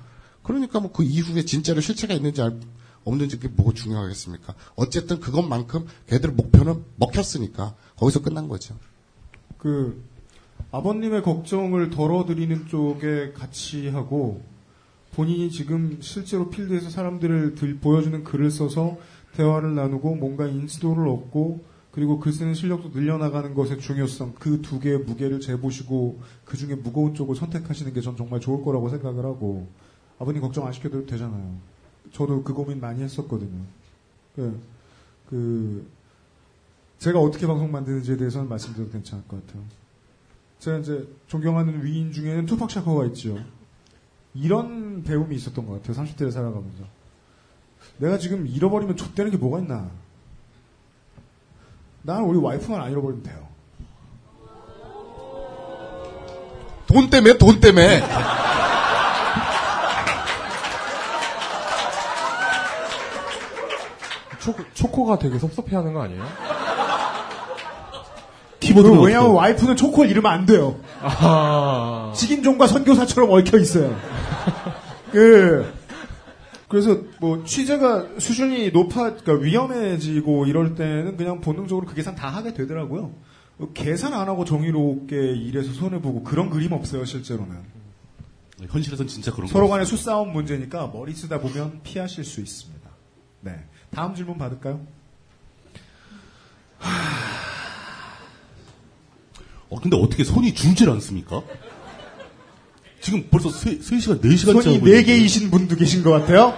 [0.41, 2.59] 그러니까 뭐 그 이후에 진짜로 실체가 있는지 알-
[3.05, 4.55] 없는지 그게 뭐가 중요하겠습니까?
[4.75, 8.75] 어쨌든 그것만큼 걔들 목표는 먹혔으니까 거기서 끝난 거죠.
[9.63, 10.03] 그
[10.71, 14.41] 아버님의 걱정을 덜어드리는 쪽에 같이 하고
[15.15, 18.97] 본인이 지금 실제로 필드에서 사람들을 들- 보여주는 글을 써서
[19.35, 24.99] 대화를 나누고 뭔가 인지도를 얻고 그리고 글 쓰는 실력도 늘려나가는 것의 중요성 그 두 개의
[24.99, 29.67] 무게를 재보시고 그 중에 무거운 쪽을 선택하시는 게 전 정말 좋을 거라고 생각을 하고
[30.19, 31.55] 아버님 걱정 안 시켜도 되잖아요.
[32.11, 33.61] 저도 그 고민 많이 했었거든요.
[34.35, 34.59] 그,
[35.29, 35.85] 그
[37.03, 39.61] 제가 어떻게 방송 만드는지에 대해서는 말씀드려도 괜찮을 것 같아요.
[40.59, 43.37] 제가 이제 존경하는 위인 중에는 투팍 샤커가 있죠.
[44.33, 46.01] 이런 배움이 있었던 것 같아요.
[46.01, 46.85] 30대를 살아가면서.
[47.97, 49.91] 내가 지금 잃어버리면 좆되는 게 뭐가 있나.
[52.03, 53.49] 나는 우리 와이프만 안 잃어버리면 돼요.
[56.87, 58.01] 돈 때문에, 돈 때문에.
[64.39, 66.52] 초코, 초코가 되게 섭섭해하는 거 아니에요?
[68.73, 70.79] 그 왜냐면 와이프는 초코를 잃으면 안 돼요.
[71.01, 72.13] 아.
[72.15, 73.95] 직인종과 선교사처럼 얽혀 있어요.
[75.11, 75.71] 그
[76.67, 82.53] 그래서 뭐 취재가 수준이 높아 그러니까 위험해지고 이럴 때는 그냥 본능적으로 그 계산 다 하게
[82.53, 83.11] 되더라고요.
[83.73, 87.57] 계산 안 하고 정의롭게 일해서 손해 보고 그런 그림 없어요 실제로는.
[88.69, 92.89] 현실에선 진짜 그런 서로 거 간의 수싸움 문제니까 머리 쓰다 보면 피하실 수 있습니다.
[93.41, 93.63] 네.
[93.91, 94.79] 다음 질문 받을까요?
[99.73, 101.41] 어, 근데 어떻게 손이 줄질 않습니까?
[103.01, 106.53] 지금 벌써 3, 시간 4시간째 손이 네 개이신 분도 계신 것 같아요.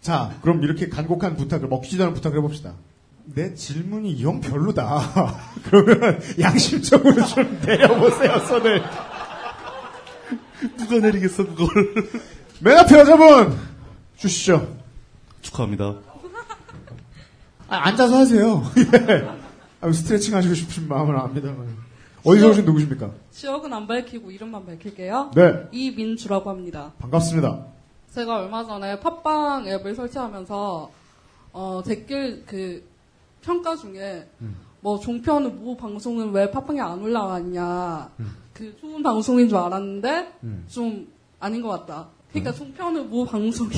[0.00, 2.74] 자, 그럼 이렇게 간곡한 부탁을 먹히지도 않은 부탁을 해봅시다.
[3.24, 5.36] 내 질문이 영 별로다.
[5.64, 8.82] 그러면 양심적으로 좀 내려보세요, 손을.
[10.76, 11.68] 누가 내리겠어, 그걸.
[12.60, 13.56] 맨 앞에 여자분!
[14.16, 14.76] 주시죠.
[15.40, 15.94] 축하합니다.
[17.68, 18.64] 아, 앉아서 하세요.
[18.76, 19.28] 예.
[19.80, 21.87] 아, 스트레칭 하시고 싶으신 마음은 압니다만.
[22.24, 23.10] 어디서 오신 누구십니까?
[23.30, 25.30] 지역은 안 밝히고 이름만 밝힐게요.
[25.34, 25.68] 네.
[25.72, 26.92] 이민주라고 합니다.
[26.98, 27.66] 반갑습니다.
[28.12, 30.90] 제가 얼마 전에 팟빵 앱을 설치하면서
[31.52, 32.84] 어, 댓글 그
[33.42, 34.56] 평가 중에 음.
[34.80, 38.10] 뭐 종편은 모 방송은 왜 팟빵에 안 올라왔냐
[38.52, 40.64] 그 좋은 방송인 줄 알았는데 음.
[40.68, 41.08] 좀
[41.40, 42.08] 아닌 것 같다.
[42.30, 43.70] 그러니까 종편은 모 방송이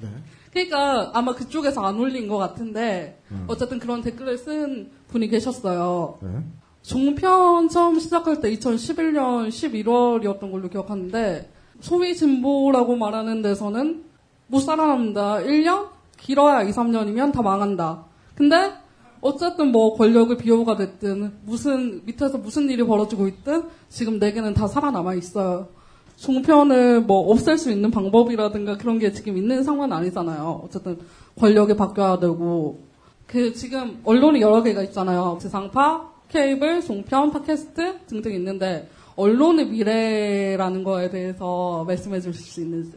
[0.00, 0.08] 네.
[0.52, 3.44] 그러니까 아마 그쪽에서 안 올린 것 같은데 음.
[3.48, 6.18] 어쨌든 그런 댓글을 쓴 분이 계셨어요.
[6.22, 6.42] 네.
[6.86, 14.04] 종편 처음 시작할 때 2011년 11월이었던 걸로 기억하는데 소위 진보라고 말하는 데서는
[14.46, 15.38] 못 살아남는다.
[15.38, 15.88] 1년?
[16.16, 18.04] 길어야 2, 3년이면 다 망한다.
[18.36, 18.72] 근데
[19.20, 25.14] 어쨌든 뭐 권력의 비호가 됐든 무슨 밑에서 무슨 일이 벌어지고 있든 지금 내게는 다 살아남아
[25.14, 25.66] 있어요.
[26.14, 30.62] 종편을 뭐 없앨 수 있는 방법이라든가 그런 게 지금 있는 상황은 아니잖아요.
[30.64, 30.98] 어쨌든
[31.36, 32.78] 권력이 바뀌어야 되고
[33.26, 35.38] 그 지금 언론이 여러 개가 있잖아요.
[35.42, 42.92] 지상파, 케이블, 종편, 팟캐스트 등등 있는데 언론의 미래라는 거에 대해서 말씀해 주실 수 있는지.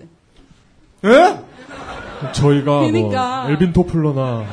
[1.06, 1.40] 예?
[2.34, 3.44] 저희가 그러니까.
[3.44, 4.46] 뭐 엘빈 토플러나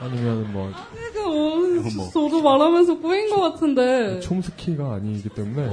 [0.00, 0.70] 아니면 뭐
[1.12, 4.20] 그러니까 뭐, 저도 말하면서 꼬인 것 같은데.
[4.20, 5.68] 촘스키가 아니기 때문에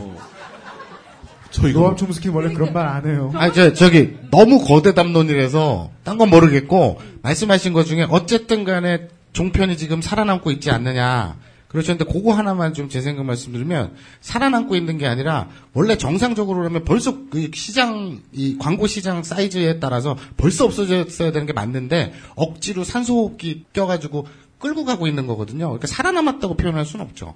[1.51, 3.31] 저희가 노암 촘스키 원래 그런 말 안 해요.
[3.35, 9.77] 아니, 저, 저기, 너무 거대 담론이라서, 딴 건 모르겠고, 말씀하신 것 중에, 어쨌든 간에, 종편이
[9.77, 11.37] 지금 살아남고 있지 않느냐.
[11.69, 17.51] 그러셨는데, 그거 하나만 좀 제 생각 말씀드리면, 살아남고 있는 게 아니라, 원래 정상적으로라면 벌써 그
[17.53, 24.25] 시장, 이 광고 시장 사이즈에 따라서 벌써 없어졌어야 되는 게 맞는데, 억지로 산소호흡기 껴가지고
[24.57, 25.65] 끌고 가고 있는 거거든요.
[25.67, 27.35] 그러니까 살아남았다고 표현할 수는 없죠.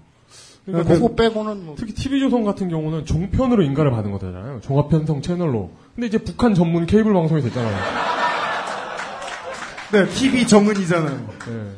[0.65, 1.75] 그러니까 그거 그- 빼고는 뭐.
[1.77, 4.61] 특히 TV조선 같은 경우는 종편으로 인가를 받은 거잖아요.
[4.63, 5.69] 종합편성 채널로.
[5.93, 8.12] 근데 이제 북한 전문 케이블 방송이 됐잖아요.
[9.93, 11.29] 네, TV 정은이잖아요.
[11.45, 11.71] 네.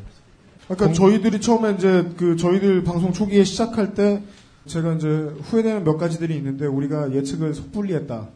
[0.70, 4.24] 아까 저희들이 처음에 이제 그 저희들 방송 초기에 시작할 때
[4.68, 5.08] 제가 이제
[5.44, 8.30] 후회되는 몇 가지들이 있는데 우리가 예측을 섣불리 했다.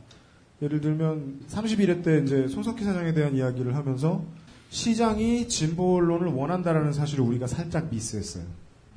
[0.61, 4.21] 예를 들면 31회 때 이제 손석희 사장에 대한 이야기를 하면서
[4.69, 8.43] 시장이 진보 언론을 원한다라는 사실을 우리가 살짝 미스했어요.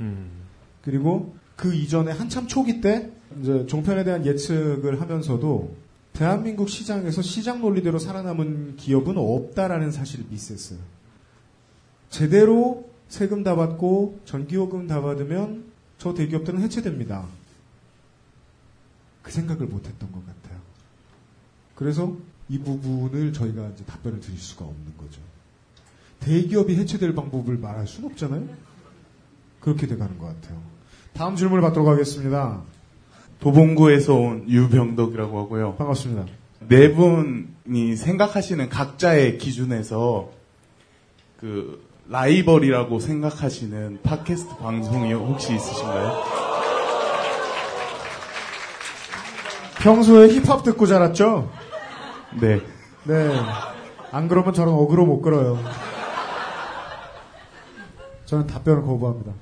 [0.00, 0.30] 음.
[0.82, 3.08] 그리고 그 이전에 한참 초기 때
[3.40, 5.76] 이제 종편에 대한 예측을 하면서도
[6.12, 10.78] 대한민국 시장에서 시장 논리대로 살아남은 기업은 없다라는 사실을 미스했어요.
[12.10, 15.64] 제대로 세금 다 받고 전기요금 다 받으면
[15.98, 17.26] 저 대기업들은 해체됩니다.
[19.22, 20.58] 그 생각을 못했던 것 같아요.
[21.74, 22.16] 그래서
[22.48, 25.20] 이 부분을 저희가 이제 답변을 드릴 수가 없는 거죠.
[26.20, 28.48] 대기업이 해체될 방법을 말할 수는 없잖아요.
[29.60, 30.60] 그렇게 돼가는 것 같아요.
[31.14, 32.62] 다음 질문을 받도록 하겠습니다.
[33.42, 35.74] 도봉구에서 온 유병덕이라고 하고요.
[35.74, 36.26] 반갑습니다.
[36.68, 40.30] 네 분이 생각하시는 각자의 기준에서
[41.40, 46.22] 그 라이벌이라고 생각하시는 팟캐스트 방송이 혹시 있으신가요?
[49.80, 51.50] 평소에 힙합 듣고 자랐죠?
[52.40, 52.60] 네.
[53.02, 53.40] 네.
[54.12, 55.58] 안 그러면 저런 어그로 못 끌어요.
[58.26, 59.32] 저는 답변을 거부합니다.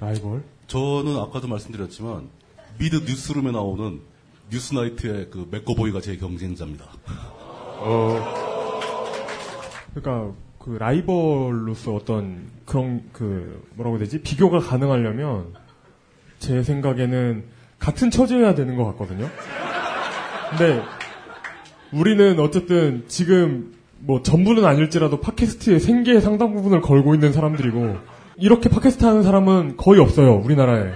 [0.00, 0.53] 라이벌?
[0.66, 2.28] 저는 아까도 말씀드렸지만
[2.78, 4.00] 미드 뉴스룸에 나오는
[4.50, 6.86] 뉴스나이트의 그 맥거보이가 제 경쟁자입니다.
[7.06, 8.44] 어.
[9.94, 15.54] 그러니까 그 라이벌로서 어떤 그런 그 뭐라고 해야 되지 비교가 가능하려면
[16.38, 17.44] 제 생각에는
[17.78, 19.28] 같은 처지여야 되는 것 같거든요.
[20.50, 20.82] 근데
[21.92, 27.96] 우리는 어쨌든 지금 뭐 전부는 아닐지라도 팟캐스트의 생계의 상당 부분을 걸고 있는 사람들이고
[28.36, 30.92] 이렇게 팟캐스트 하는 사람은 거의 없어요 우리나라에.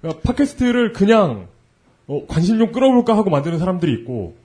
[0.00, 1.48] 그러니까 팟캐스트를 그냥
[2.06, 4.36] 어, 관심 좀 끌어볼까 하고 만드는 사람들이 있고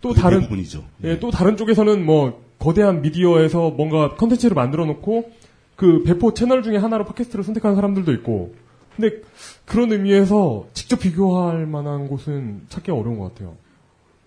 [0.00, 0.84] 또 다른 대부분이죠.
[1.04, 5.30] 예, 또 다른 쪽에서는 뭐 거대한 미디어에서 뭔가 컨텐츠를 만들어 놓고
[5.76, 8.54] 그 배포 채널 중에 하나로 팟캐스트를 선택하는 사람들도 있고
[8.96, 9.20] 근데
[9.66, 13.56] 그런 의미에서 직접 비교할 만한 곳은 찾기가 어려운 것 같아요.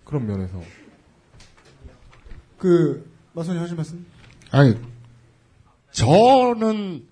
[0.04, 0.60] 그런 면에서.
[2.56, 4.06] 그 마선이 하실 말씀?
[4.50, 4.76] 아니,
[5.92, 7.06] 저는,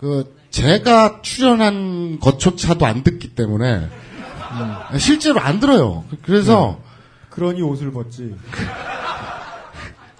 [0.00, 6.04] 그, 제가 출연한 것조차도 안 듣기 때문에, 음, 실제로 안 들어요.
[6.22, 6.80] 그래서,
[7.28, 8.34] 그러니 옷을 벗지.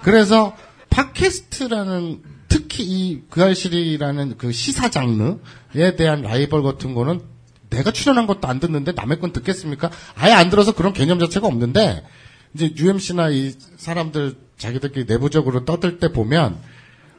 [0.03, 0.55] 그래서,
[0.91, 7.23] 팟캐스트라는, 특히 이, 그 알실이라는 그 시사 장르에 대한 라이벌 같은 거는
[7.71, 9.91] 내가 출연한 것도 안 듣는데 남의 건 듣겠습니까?
[10.17, 12.05] 아예 안 들어서 그런 개념 자체가 없는데,
[12.53, 16.59] 이제 UMC나 이 사람들 자기들끼리 내부적으로 떠들 때 보면,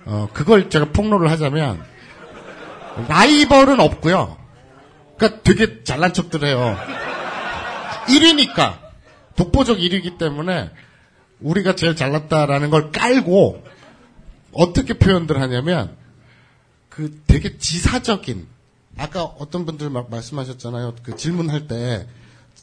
[0.05, 1.90] 어, 그걸 제가 폭로를 하자면,
[3.07, 4.37] 라이벌은 없고요.
[5.17, 6.77] 그러니까 되게 잘난 척들 해요.
[8.07, 8.79] 1위니까.
[9.35, 10.69] 독보적 1위기 때문에
[11.39, 13.63] 우리가 제일 잘났다라는 걸 깔고
[14.53, 15.95] 어떻게 표현들 하냐면
[16.89, 18.47] 그 되게 지사적인
[18.97, 20.95] 아까 어떤 분들 막 말씀하셨잖아요.
[21.03, 22.07] 그 질문할 때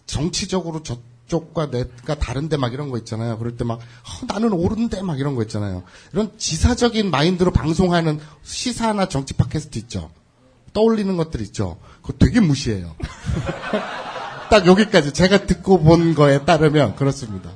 [0.07, 3.39] 정치적으로 저쪽과 내가 다른데 막 이런 거 있잖아요.
[3.39, 5.83] 그럴 때 막 어, 나는 옳은데 막 이런 거 있잖아요.
[6.13, 10.11] 이런 지사적인 마인드로 방송하는 시사나 정치 팟캐스트 있죠.
[10.79, 11.77] 떠올리는 것들 있죠.
[12.03, 12.95] 그거 되게 무시해요.
[14.49, 17.51] 딱 여기까지 제가 듣고 본 거에 따르면 그렇습니다.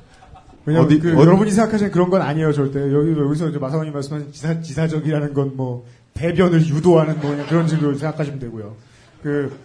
[0.65, 4.33] 왜냐면 어디- 그 어디- 여러분이 생각하시는 그런 건 아니에요 절대 여기 여기서 이제 마사원이 말씀하신
[4.33, 8.75] 지사 지사적이라는 건 뭐 대변을 유도하는 뭐 그냥 그런 식으로 생각하시면 되고요.
[9.23, 9.57] 그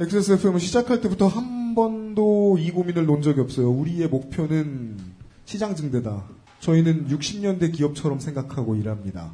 [0.00, 3.70] XSFM은 시작할 때부터 한 번도 이 고민을 논 적이 없어요.
[3.70, 4.96] 우리의 목표는
[5.44, 6.24] 시장 증대다.
[6.60, 9.30] 저희는 60년대 기업처럼 생각하고 일합니다.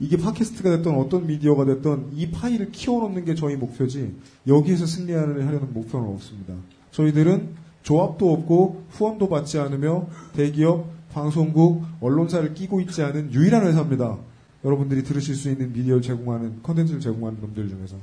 [0.00, 4.14] 이게 팟캐스트가 됐던 어떤 미디어가 됐던 이 파일을 키워놓는 게 저희 목표지
[4.46, 6.54] 여기에서 승리하는 하려는 목표는 없습니다.
[6.90, 7.50] 저희들은
[7.82, 14.16] 조합도 없고 후원도 받지 않으며 대기업, 방송국, 언론사를 끼고 있지 않은 유일한 회사입니다.
[14.64, 17.96] 여러분들이 들으실 수 있는 미디어를 제공하는 컨텐츠를 제공하는 놈들 중에서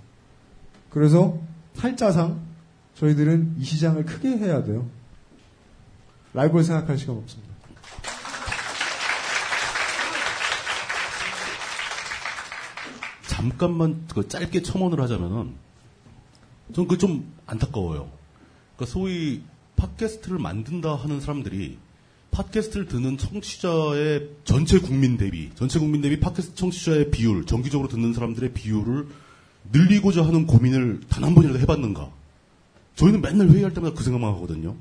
[0.89, 1.37] 그래서
[1.75, 2.39] 팔자상
[2.95, 4.85] 저희들은 이 시장을 크게 해야 돼요.
[6.33, 7.46] 라이브를 생각할 시간 없습니다.
[13.37, 15.53] 잠깐만 그 짧게 첨언을 하자면은
[16.73, 18.09] 저는 그 좀 안타까워요.
[18.75, 19.43] 그러니까 소위
[19.75, 21.77] 팟캐스트를 만든다 하는 사람들이
[22.31, 28.53] 팟캐스트를 듣는 청취자의 전체 국민 대비, 전체 국민 대비 팟캐스트 청취자의 비율, 정기적으로 듣는 사람들의
[28.53, 29.07] 비율을
[29.71, 32.09] 늘리고자 하는 고민을 단 한 번이라도 해봤는가?
[32.95, 34.75] 저희는 맨날 회의할 때마다 그 생각만 하거든요.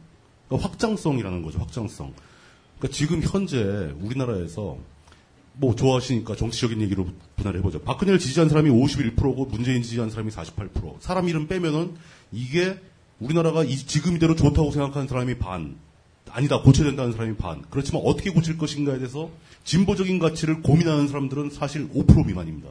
[0.49, 2.15] 그러니까 확장성이라는 거죠, 확장성.
[2.79, 4.79] 그러니까 지금 현재 우리나라에서
[5.59, 7.07] 뭐 좋아하시니까 정치적인 얘기로
[7.37, 7.81] 분할을 해보죠.
[7.81, 11.01] 박근혜를 지지한 사람이 51%고 문재인 지지한 사람이 48%.
[11.01, 11.95] 사람 이름 빼면은
[12.31, 12.79] 이게
[13.21, 15.77] 우리나라가 이 지금 이대로 좋다고 생각하는 사람이 반,
[16.31, 17.63] 아니다 고쳐야 된다는 사람이 반.
[17.71, 19.31] 그렇지만 어떻게 고칠 것인가에 대해서
[19.65, 22.69] 진보적인 가치를 고민하는 사람들은 사실 5% 미만입니다.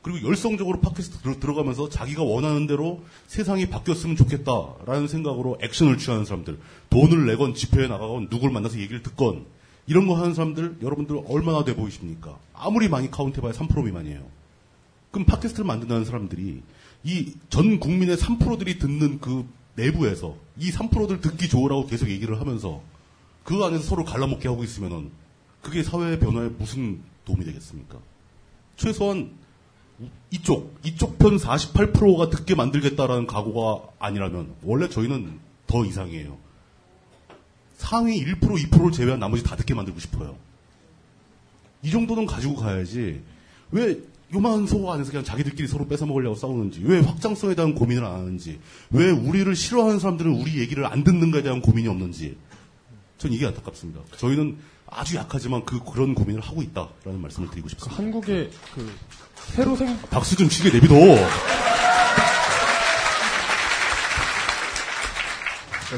[0.00, 6.58] 그리고 열성적으로 팟캐스트 들어, 가면서 자기가 원하는 대로 세상이 바뀌었으면 좋겠다라는 생각으로 액션을 취하는 사람들,
[6.88, 9.44] 돈을 내건 집회에 나가건 누굴 만나서 얘기를 듣건
[9.90, 12.38] 이런 거 하는 사람들 여러분들 얼마나 돼 보이십니까?
[12.54, 14.22] 아무리 많이 카운트해봐야 3% 미만이에요.
[15.10, 16.62] 그럼 팟캐스트를 만든다는 사람들이
[17.02, 22.80] 이 전 국민의 3%들이 듣는 그 내부에서 이 3%들 듣기 좋으라고 계속 얘기를 하면서
[23.42, 25.10] 그 안에서 서로 갈라먹게 하고 있으면은
[25.60, 27.98] 그게 사회 변화에 무슨 도움이 되겠습니까?
[28.76, 29.32] 최소한
[30.30, 36.38] 이쪽 이쪽 편 48%가 듣게 만들겠다라는 각오가 아니라면 원래 저희는 더 이상이에요.
[37.80, 40.36] 상위 1% 2%를 제외한 나머지 다 듣게 만들고 싶어요.
[41.82, 43.22] 이 정도는 가지고 가야지
[43.70, 43.98] 왜
[44.34, 48.60] 요만 소가 안에서 그냥 자기들끼리 서로 뺏어 먹으려고 싸우는지 왜 확장성에 대한 고민을 안 하는지
[48.90, 52.36] 왜 우리를 싫어하는 사람들은 우리 얘기를 안 듣는가에 대한 고민이 없는지
[53.16, 54.00] 전 이게 안타깝습니다.
[54.18, 57.96] 저희는 아주 약하지만 그 그런 고민을 하고 있다라는 말씀을 드리고 싶습니다.
[57.96, 58.92] 한국의 그
[59.54, 60.94] 새로 생 박수 좀 치게 내비둬.
[60.94, 61.28] 그러니까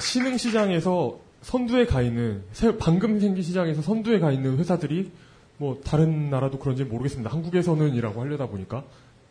[0.01, 5.11] 신흥 시장에서 선두에 가 있는 새- 방금 생긴 시장에서 선두에 가 있는 회사들이
[5.59, 7.31] 뭐 다른 나라도 그런지 모르겠습니다.
[7.31, 8.85] 한국에서는이라고 하려다 보니까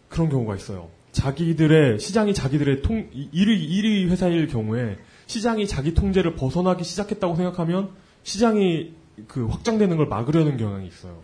[0.09, 0.89] 그런 경우가 있어요.
[1.11, 4.97] 자기들의 시장이 자기들의 통 1위 1위 회사일 경우에
[5.27, 7.89] 시장이 자기 통제를 벗어나기 시작했다고 생각하면
[8.23, 8.93] 시장이
[9.27, 11.19] 그 확장되는 걸 막으려는 경향이 있어요.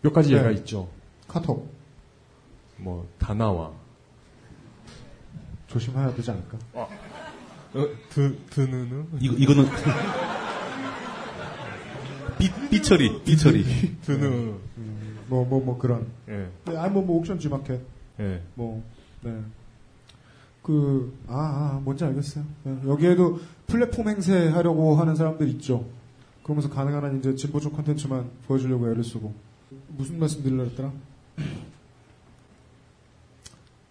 [0.00, 0.38] 몇 가지 네.
[0.38, 0.88] 예가 있죠.
[1.28, 1.72] 카톡.
[2.78, 3.70] 뭐 다나와
[5.68, 6.58] 조심해야 되지 않을까?
[7.74, 9.64] 어, 드 드느느 이거 이거는
[12.38, 13.64] 삐 삐처리 삐처리
[14.02, 14.54] 드느
[15.28, 16.06] 뭐 뭐 뭐 그런.
[16.28, 16.48] 예.
[16.66, 17.80] 네, 아니 뭐, 뭐 옥션 G마켓.
[18.20, 18.42] 예.
[18.54, 18.82] 뭐
[19.22, 19.40] 네.
[20.62, 21.32] 그, 아,
[21.74, 22.44] 아, 뭔지 알겠어요.
[22.64, 25.86] 네, 여기에도 플랫폼 행세하려고 하는 사람들 있죠.
[26.44, 29.34] 그러면서 가능한 한 이제 진보 쪽 컨텐츠만 보여주려고 애를 쓰고.
[29.88, 30.92] 무슨 말씀 드리려고 했더라?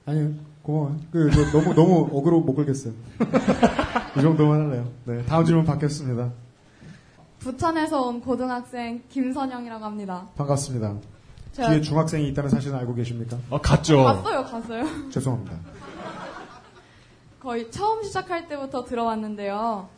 [0.06, 0.34] 아니요,
[0.64, 0.96] 고마워요.
[1.12, 2.94] 그, 저 너무, 너무 어그로 못 걸겠어요.
[4.18, 4.88] 이 정도만 할래요.
[5.06, 6.32] 네, 다음 질문 받겠습니다.
[7.40, 10.28] 부천에서 온 고등학생 김선영이라고 합니다.
[10.38, 10.96] 반갑습니다.
[11.54, 13.38] 제가- 뒤에 중학생이 있다는 사실은 알고 계십니까?
[13.50, 14.04] 아, 갔죠.
[14.04, 14.84] 갔어요, 갔어요.
[15.10, 15.58] 죄송합니다.
[17.40, 19.90] 거의 처음 시작할 때부터 들어왔는데요.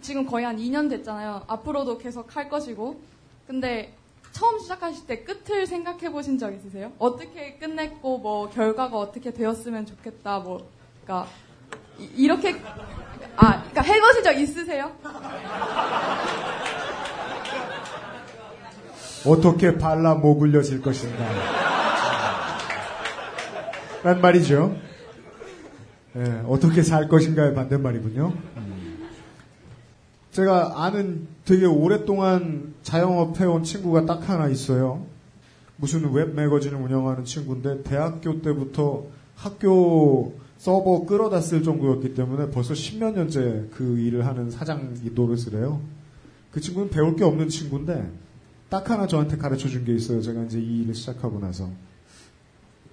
[0.00, 1.42] 지금 거의 한 2년 됐잖아요.
[1.48, 3.00] 앞으로도 계속 할 것이고.
[3.48, 3.92] 근데
[4.32, 6.92] 처음 시작하실 때 끝을 생각해 보신 적 있으세요?
[6.98, 10.70] 어떻게 끝냈고 뭐 결과가 어떻게 되었으면 좋겠다 뭐
[11.04, 11.30] 그러니까
[11.98, 12.54] 이, 렇게
[13.36, 14.92] 아, 그러니까 해보신 적 있으세요?
[19.26, 21.24] 어떻게 발라 모굴려질 것인가.
[24.02, 24.76] 란 말이죠.
[26.16, 28.32] 예, 어떻게 살 것인가의 반대말이군요.
[30.32, 35.04] 제가 아는 되게 오랫동안 자영업 해온 친구가 딱 하나 있어요.
[35.76, 43.14] 무슨 웹 매거진을 운영하는 친구인데 대학교 때부터 학교 서버 끌어다 쓸 정도였기 때문에 벌써 십몇
[43.14, 45.80] 년째 그 일을 하는 사장 노릇을 해요.
[46.52, 48.10] 그 친구는 배울 게 없는 친구인데
[48.68, 50.20] 딱 하나 저한테 가르쳐 준 게 있어요.
[50.20, 51.68] 제가 이제 이 일을 시작하고 나서.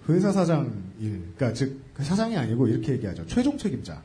[0.09, 3.25] 회사 사장 일, 그러니까 즉 사장이 아니고 이렇게 얘기하죠.
[3.27, 4.01] 최종 책임자.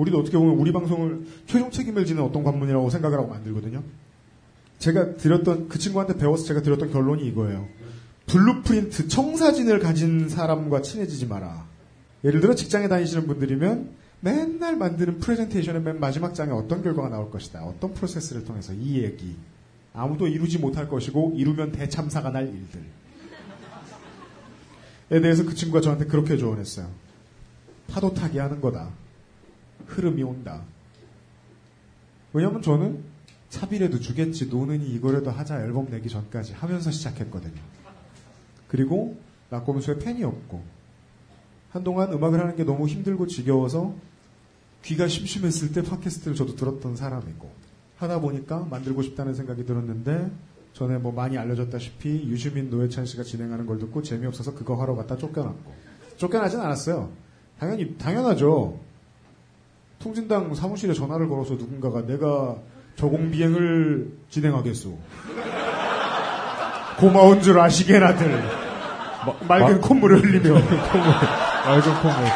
[0.00, 3.82] 우리도 어떻게 보면 우리 방송을 최종 책임을 지는 어떤 관문이라고 생각을 하고 만들거든요.
[4.78, 7.68] 제가 드렸던 그 친구한테 배워서 제가 드렸던 결론이 이거예요.
[8.26, 11.66] blueprint 청사진을 가진 사람과 친해지지 마라.
[12.24, 13.90] 예를 들어 직장에 다니시는 분들이면
[14.20, 17.62] 맨날 만드는 프레젠테이션의 맨 마지막 장에 어떤 결과가 나올 것이다.
[17.64, 19.36] 어떤 프로세스를 통해서 이 얘기.
[19.92, 22.80] 아무도 이루지 못할 것이고 이루면 대참사가 날 일들.
[25.12, 26.88] 에 대해서 그 친구가 저한테 그렇게 조언했어요.
[27.88, 28.90] 파도 타기 하는 거다.
[29.90, 30.62] 흐름이 온다.
[32.32, 33.02] 왜냐면 저는
[33.48, 37.60] 차비라도 주겠지 노느니 이거라도 하자 앨범 내기 전까지 하면서 시작했거든요.
[38.68, 39.18] 그리고
[39.50, 40.62] 낙검수의 팬이 없고
[41.70, 43.94] 한동안 음악을 하는 게 너무 힘들고 지겨워서
[44.84, 47.50] 귀가 심심했을 때 팟캐스트를 저도 들었던 사람이고
[47.96, 50.30] 하다 보니까 만들고 싶다는 생각이 들었는데
[50.72, 55.74] 전에 뭐 많이 알려졌다시피 유시민 노회찬 씨가 진행하는 걸 듣고 재미없어서 그거 하러 갔다 쫓겨났고
[56.16, 57.10] 쫓겨나진 않았어요.
[57.58, 58.78] 당연히 당연하죠.
[60.00, 62.56] 통진당 사무실에 전화를 걸어서 누군가가 내가
[62.96, 64.98] 저공비행을 진행하겠소.
[66.98, 68.42] 고마운 줄 아시게나들.
[69.46, 70.54] 맑은 콧물을 흘리며.
[70.54, 72.30] 맑은 콧물.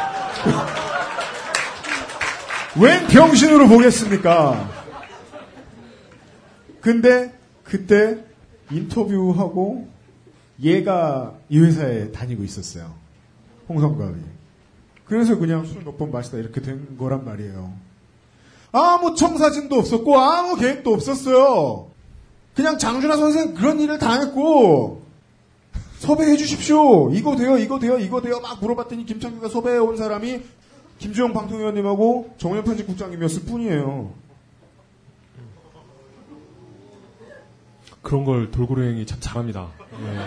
[2.87, 4.69] 웬 병신으로 보겠습니까?
[6.83, 7.33] 근데
[7.63, 8.19] 그때
[8.71, 9.89] 인터뷰하고
[10.63, 12.93] 얘가 이 회사에 다니고 있었어요.
[13.71, 14.34] 홍성갑이.
[15.07, 17.73] 그래서 그냥 술 몇 번 마시다 이렇게 된 거란 말이에요.
[18.73, 21.89] 아무 청사진도 없었고 아무 계획도 없었어요.
[22.55, 25.03] 그냥 장준하 선생 그런 일을 당했고
[25.99, 27.11] 섭외해 주십시오.
[27.13, 28.41] 이거 돼요, 이거 돼요, 이거 돼요.
[28.41, 30.43] 막 물어봤더니 김창규가 섭외해 온 사람이
[30.99, 34.13] 김주영 방통위원님하고 정현 편집국장님이었을 뿐이에요.
[38.03, 39.69] 그런 걸 돌고래행이 참 잘합니다.
[39.81, 40.19] 예.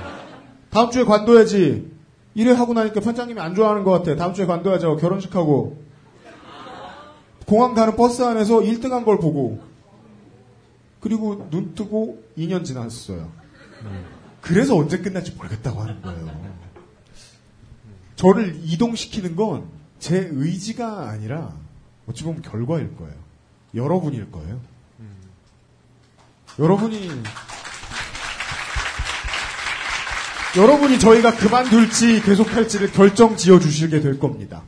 [0.71, 1.96] 다음 주에 관둬야지.
[2.38, 4.15] 일회 하고 나니까 편장님이 안 좋아하는 것 같아.
[4.15, 4.97] 다음 주에 관둬야죠.
[4.97, 5.81] 결혼식 하고.
[7.47, 9.59] 공항 가는 버스 안에서 1등 한 걸 보고.
[10.99, 13.31] 그리고 눈 뜨고 2년 지났어요.
[14.41, 16.57] 그래서 언제 끝날지 모르겠다고 하는 거예요.
[18.15, 21.53] 저를 이동시키는 건 제 의지가 아니라
[22.07, 23.15] 어찌 보면 결과일 거예요.
[23.73, 24.59] 여러분일 거예요.
[26.59, 27.09] 여러분이
[30.57, 34.63] 여러분이 저희가 그만둘지 계속할지를 결정 지어 주시게 될 겁니다.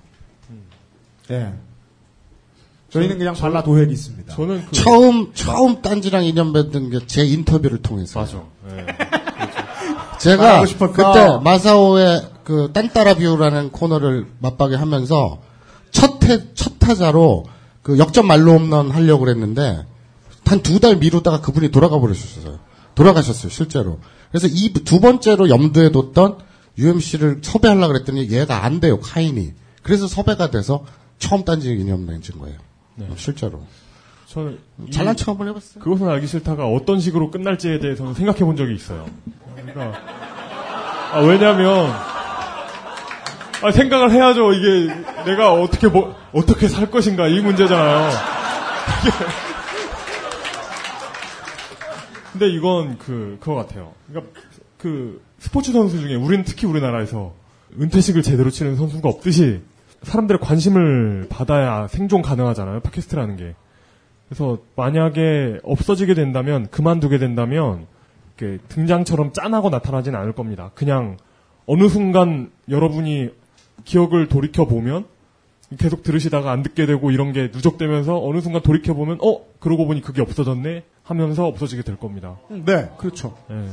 [1.32, 1.54] 예.
[2.92, 4.34] 저희는 그냥 발라 도핵이 있습니다.
[4.36, 8.20] 저는 그 처음 처음 딴지랑 인연 맺은 게 제 인터뷰를 통해서.
[8.20, 8.44] 맞아.
[8.72, 8.86] 예.
[10.20, 10.62] 제가.
[10.94, 15.40] 그때 마사오의 그 딴따라뷰라는 코너를 맞박에 하면서
[15.92, 17.46] 첫, 태, 첫 타자로
[17.84, 19.86] 그 역전 말로 홈런 하려고 그랬는데
[20.46, 22.58] 한 두 달 미루다가 그분이 돌아가 버리셨어요.
[22.96, 24.00] 돌아가셨어요, 실제로.
[24.32, 26.38] 그래서 이 두 번째로 염두에 뒀던
[26.78, 29.54] UMC를 섭외하려고 그랬더니 얘가 안 돼요, 카인이.
[29.84, 30.86] 그래서 섭외가 돼서
[31.18, 32.58] 처음 딴지 인연 맺은 거예요.
[32.96, 33.08] 네.
[33.18, 33.64] 실제로.
[34.28, 35.84] 저는 이- 잘난 척 한번 해봤어요.
[35.84, 39.08] 그것은 알기 싫다가 어떤 식으로 끝날지에 대해서는 생각해 본 적이 있어요.
[39.56, 39.98] 그러니까
[41.14, 41.92] 아, 왜냐하면
[43.62, 44.54] 아, 생각을 해야죠.
[44.54, 44.94] 이게
[45.26, 48.12] 내가 어떻게 뭐 어떻게 살 것인가 이 문제잖아요.
[52.32, 53.94] 근데 이건 그 그거 같아요.
[54.08, 54.32] 그러니까
[54.78, 57.34] 그 스포츠 선수 중에 우리는 특히 우리나라에서
[57.80, 59.62] 은퇴식을 제대로 치는 선수가 없듯이
[60.04, 62.80] 사람들의 관심을 받아야 생존 가능하잖아요.
[62.82, 63.56] 팟캐스트라는 게.
[64.28, 67.88] 그래서 만약에 없어지게 된다면 그만두게 된다면
[68.38, 70.72] 이렇게 등장처럼 짠하고 나타나진 않을 겁니다.
[70.76, 71.18] 그냥
[71.66, 73.30] 어느 순간 여러분이
[73.86, 75.06] 기억을 돌이켜 보면
[75.78, 80.02] 계속 들으시다가 안 듣게 되고 이런 게 누적되면서 어느 순간 돌이켜 보면 어 그러고 보니
[80.02, 82.38] 그게 없어졌네 하면서 없어지게 될 겁니다.
[82.50, 83.38] 네, 그렇죠.
[83.52, 83.70] 예.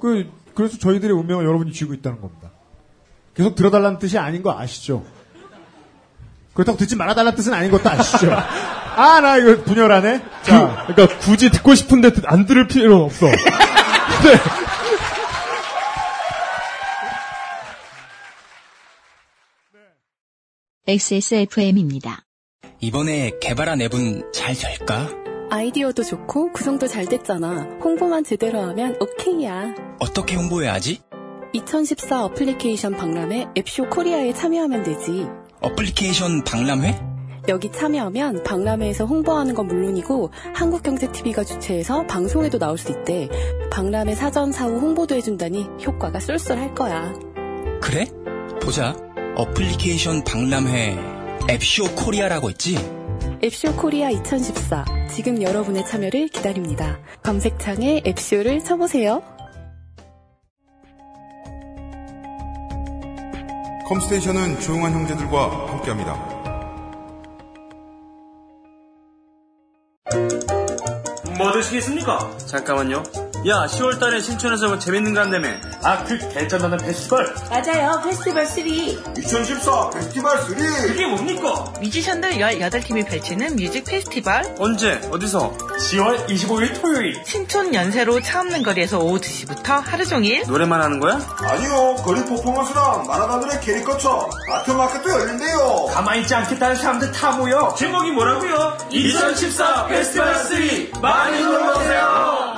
[0.00, 2.50] 그, 그래서 저희들의 운명을 여러분이 쥐고 있다는 겁니다.
[3.34, 5.04] 계속 들어달라는 뜻이 아닌 거 아시죠?
[6.52, 8.32] 그렇다고 듣지 말아달라는 뜻은 아닌 것도 아시죠?
[8.34, 10.20] 아, 나 이거 분열하네?
[10.42, 10.84] 자.
[10.88, 13.26] 그, 그러니까 굳이 듣고 싶은데 듣- 안 들을 필요는 없어.
[13.30, 13.34] 네.
[20.88, 22.22] XSFM입니다.
[22.80, 25.06] 이번에 개발한 앱은 잘 될까?
[25.50, 27.76] 아이디어도 좋고 구성도 잘 됐잖아.
[27.84, 29.74] 홍보만 제대로 하면 오케이야.
[29.98, 31.02] 어떻게 홍보해야 하지?
[31.52, 35.26] 2014 어플리케이션 박람회 앱쇼 코리아에 참여하면 되지.
[35.60, 36.98] 어플리케이션 박람회?
[37.48, 43.28] 여기 참여하면 박람회에서 홍보하는 건 물론이고 한국경제TV가 주최해서 방송에도 나올 수 있대.
[43.70, 47.12] 박람회 사전 사후 홍보도 해준다니 효과가 쏠쏠할 거야.
[47.82, 48.06] 그래?
[48.62, 49.07] 보자.
[49.38, 50.98] 어플리케이션 박람회
[51.48, 52.74] 앱쇼 코리아라고 있지?
[53.44, 54.84] 앱쇼 코리아 2014.
[55.14, 56.98] 지금 여러분의 참여를 기다립니다.
[57.22, 59.22] 검색창에 앱쇼를 쳐보세요.
[63.86, 66.37] 컴스테이션은 조용한 형제들과 함께합니다.
[71.58, 72.30] 뭐 드시겠습니까?
[72.46, 73.02] 잠깐만요.
[73.46, 75.48] 야, 10월달에 신촌에서 뭐 재밌는 거 한다며.
[75.82, 77.32] 아, 그 개쩐다는 페스티벌.
[77.50, 78.00] 맞아요.
[78.04, 78.66] 페스티벌 3.
[79.16, 80.48] 2014 페스티벌 3.
[80.88, 81.72] 그게 뭡니까?
[81.80, 84.42] 뮤지션들 18팀이 펼치는 뮤직 페스티벌.
[84.58, 85.00] 언제?
[85.12, 85.56] 어디서?
[85.56, 87.22] 10월 25일 토요일.
[87.24, 90.42] 신촌 연세로 차 없는 거리에서 오후 2시부터 하루 종일.
[90.46, 91.20] 노래만 하는 거야?
[91.40, 95.86] 아니요, 거리 퍼포먼스랑 마라다들의 캐릭터처 아트마켓도 열린대요.
[95.92, 97.74] 가만히 있지 않겠다는 사람들 다 모여.
[97.78, 98.78] 제목이 뭐라고요?
[98.90, 101.00] 2014 페스티벌 3.
[101.00, 102.56] 많이 놀러오세요.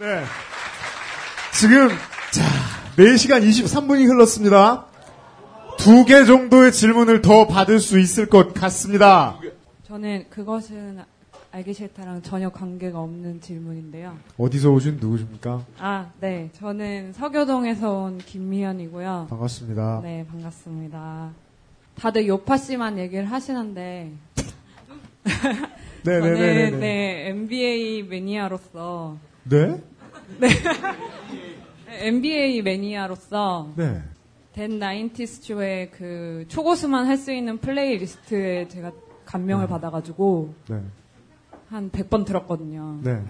[0.00, 0.24] 네.
[1.58, 1.88] 지금,
[2.32, 2.42] 자,
[2.96, 4.86] 4시간 23분이 흘렀습니다.
[5.78, 9.38] 두 개 정도의 질문을 더 받을 수 있을 것 같습니다.
[9.86, 11.00] 저는 그것은
[11.52, 14.16] 알기 싫다랑 전혀 관계가 없는 질문인데요.
[14.38, 15.64] 어디서 오신 누구십니까?
[15.78, 16.50] 아, 네.
[16.58, 19.26] 저는 서교동에서 온 김미연이고요.
[19.30, 20.00] 반갑습니다.
[20.02, 21.30] 네, 반갑습니다.
[21.96, 24.12] 다들 요파 씨만 얘기를 하시는데.
[26.04, 29.18] 저는 네, NBA 매니아로서.
[29.44, 29.80] 네?
[30.38, 30.48] 네.
[32.06, 33.72] NBA 매니아로서.
[33.76, 34.02] 네.
[34.52, 38.92] 댄 nineties show의 그 초고수만 할 수 있는 playlist에 제가
[39.24, 40.80] 감명을 받아가지고 네.
[41.68, 42.98] 한 100번 들었거든요.
[43.02, 43.22] 네.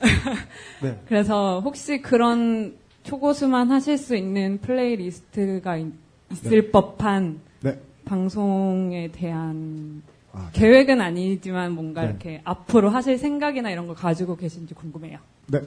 [0.82, 1.00] 네.
[1.06, 5.92] 그래서 혹시 그런 초고수만 하실 수 있는 playlist가 있,
[6.46, 7.78] 을 법한 네.
[8.06, 10.02] 방송에 대한
[10.32, 12.08] 아, 계획은 아니지만 뭔가 네.
[12.08, 15.18] 이렇게 앞으로 하실 생각이나 이런 걸 가지고 계신지 궁금해요.
[15.48, 15.60] 네.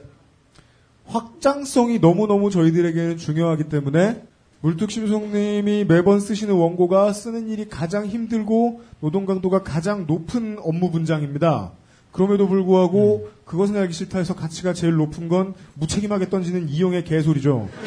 [1.06, 4.22] 확장성이 너무너무 저희들에게는 중요하기 때문에
[4.60, 11.70] 물뚝심송님이 매번 쓰시는 원고가 쓰는 일이 가장 힘들고 노동 강도가 가장 높은 업무 분장입니다.
[12.10, 17.68] 그럼에도 불구하고 그것은 알기 싫다 해서 가치가 제일 높은 건 무책임하게 던지는 이용의 개소리죠.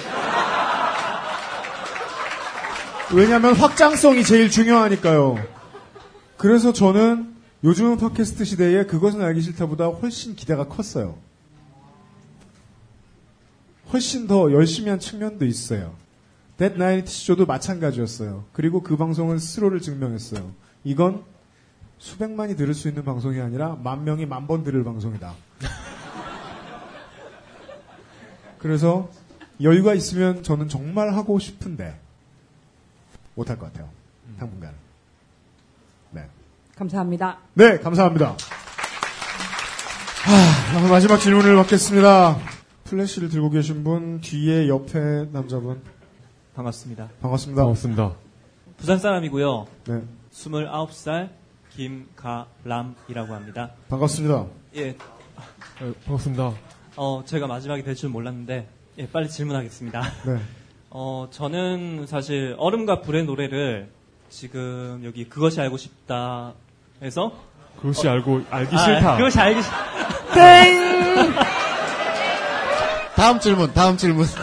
[3.12, 5.59] 왜냐하면 확장성이 제일 중요하니까요.
[6.40, 7.36] 그래서 저는
[7.66, 11.18] 요즘은 팟캐스트 시대에 그것은 알기 싫다보다 훨씬 기대가 컸어요.
[13.92, 15.94] 훨씬 더 열심히 한 측면도 있어요.
[16.56, 18.46] That Night 쇼도 마찬가지였어요.
[18.54, 20.50] 그리고 그 방송은 스스로를 증명했어요.
[20.86, 21.26] 이건
[21.98, 25.36] 수백만이 들을 수 있는 방송이 아니라 만 명이 만 번 들을 방송이다.
[28.60, 29.10] 그래서
[29.62, 32.00] 여유가 있으면 저는 정말 하고 싶은데
[33.36, 33.90] 못할 것 같아요.
[34.40, 34.74] 당분간.
[36.80, 36.84] 네.
[36.84, 37.38] 감사합니다.
[37.56, 38.38] 네, 감사합니다.
[40.24, 42.38] 하, 마지막 질문을 받겠습니다.
[42.86, 45.82] 플래시를 들고 계신 분, 뒤에 옆에 남자분.
[46.56, 47.10] 반갑습니다.
[47.22, 47.62] 반갑습니다.
[47.64, 48.14] 반갑습니다.
[48.78, 49.68] 부산 사람이고요.
[49.88, 50.02] 네.
[50.32, 51.30] 29살
[51.72, 53.72] 김가람이라고 합니다.
[53.90, 54.46] 반갑습니다.
[54.78, 54.96] 예.
[56.06, 56.54] 반갑습니다.
[56.96, 58.68] 어, 제가 마지막이 될 줄 몰랐는데,
[59.00, 60.02] 예, 빨리 질문하겠습니다.
[60.28, 60.40] 네.
[60.92, 63.90] 어, 저는 사실 얼음과 불의 노래를
[64.30, 66.54] 지금 여기 그것이 알고 싶다
[67.02, 67.32] 해서
[67.78, 69.18] 그것이 알고 알기 아, 싫다.
[69.18, 69.72] 그것이 알기 싫.
[70.34, 71.34] 땡!
[73.16, 74.26] 다음 질문, 다음 질문.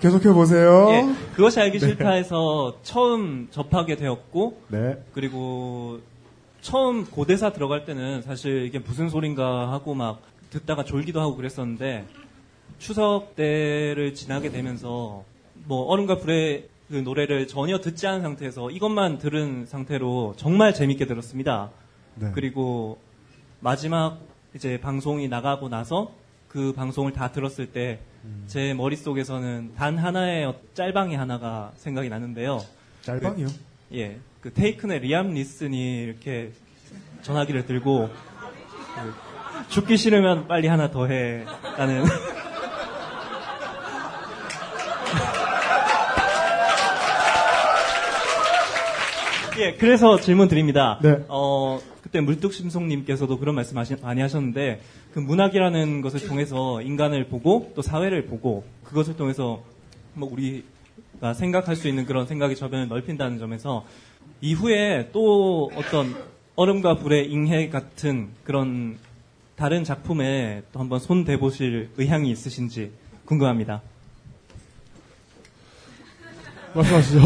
[0.00, 0.88] 계속해 보세요.
[0.90, 1.04] 예,
[1.34, 1.86] 그것이 알기 네.
[1.88, 5.02] 싫다 해서 처음 접하게 되었고 네.
[5.14, 6.00] 그리고
[6.60, 10.20] 처음 고대사 들어갈 때는 사실 이게 무슨 소린가 하고 막
[10.50, 12.04] 듣다가 졸기도 하고 그랬었는데
[12.78, 15.24] 추석 때를 지나게 되면서
[15.64, 21.70] 뭐 얼음과 불의 그 노래를 전혀 듣지 않은 상태에서 이것만 들은 상태로 정말 재밌게 들었습니다.
[22.14, 22.30] 네.
[22.34, 22.98] 그리고
[23.60, 24.18] 마지막
[24.54, 26.12] 이제 방송이 나가고 나서
[26.48, 28.00] 그 방송을 다 들었을 때
[28.48, 32.60] 제 머릿속에서는 단 하나의 어- 짤방이 하나가 생각이 나는데요.
[33.02, 33.46] 짤방이요?
[33.46, 34.18] 그, 예.
[34.40, 36.50] 그 테이큰의 리암 리슨이 이렇게
[37.22, 41.44] 전화기를 들고 그 죽기 싫으면 빨리 하나 더 해.
[41.78, 42.02] 라는
[49.58, 50.98] 예, 그래서 질문 드립니다.
[51.02, 51.24] 네.
[51.28, 54.80] 어, 그때 물뚝심송님께서도 그런 말씀 많이 하셨는데,
[55.12, 59.62] 그 문학이라는 것을 통해서 인간을 보고, 또 사회를 보고, 그것을 통해서
[60.12, 63.84] 뭐 우리가 생각할 수 있는 그런 생각의 저변을 넓힌다는 점에서,
[64.42, 66.14] 이후에 또 어떤
[66.56, 68.98] 얼음과 불의 잉해 같은 그런
[69.56, 72.92] 다른 작품에 또 한번 손 대보실 의향이 있으신지
[73.24, 73.80] 궁금합니다.
[76.74, 77.20] 말씀하시죠.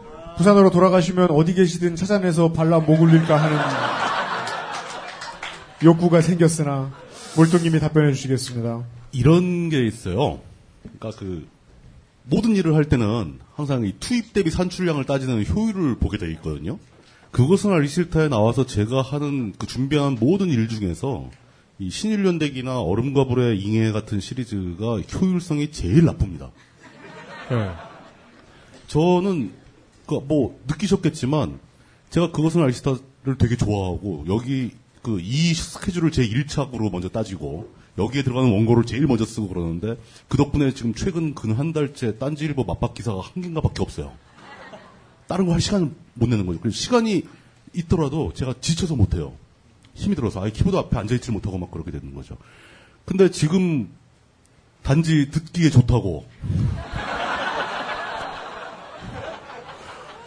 [0.36, 3.58] 부산으로 돌아가시면 어디 계시든 찾아내서 발라 목 울릴까 하는
[5.82, 6.92] 욕구가 생겼으나
[7.36, 8.84] 몰뚱님이 답변해 주시겠습니다.
[9.12, 10.40] 이런 게 있어요.
[10.82, 11.48] 그러니까 그
[12.24, 16.78] 모든 일을 할 때는 항상 이 투입 대비 산출량을 따지는 효율을 보게 돼 있거든요.
[17.30, 21.28] 그것은 알기 싫다에 나와서 제가 하는 그 준비한 모든 일 중에서
[21.78, 26.50] 이 신일연대기나 얼음과 불의 잉해 같은 시리즈가 효율성이 제일 나쁩니다.
[27.50, 27.70] 네.
[28.86, 29.52] 저는
[30.06, 31.58] 그 뭐 느끼셨겠지만
[32.10, 34.70] 제가 그것은 알기 싫다를 되게 좋아하고 여기
[35.02, 39.96] 그 이 스케줄을 제 1착으로 먼저 따지고 여기에 들어가는 원고를 제일 먼저 쓰고 그러는데
[40.28, 44.12] 그 덕분에 지금 최근 근 한 달째 딴지일보 맞박 기사가 한 개인가밖에 없어요.
[45.28, 46.60] 다른 거 할 시간을 못 내는 거죠.
[46.60, 47.22] 그래서 시간이
[47.74, 49.32] 있더라도 제가 지쳐서 못 해요.
[49.94, 52.36] 힘이 들어서 아예 키보드 앞에 앉아 있지 못하고 막 그렇게 되는 거죠.
[53.04, 53.88] 근데 지금
[54.82, 56.26] 단지 듣기에 좋다고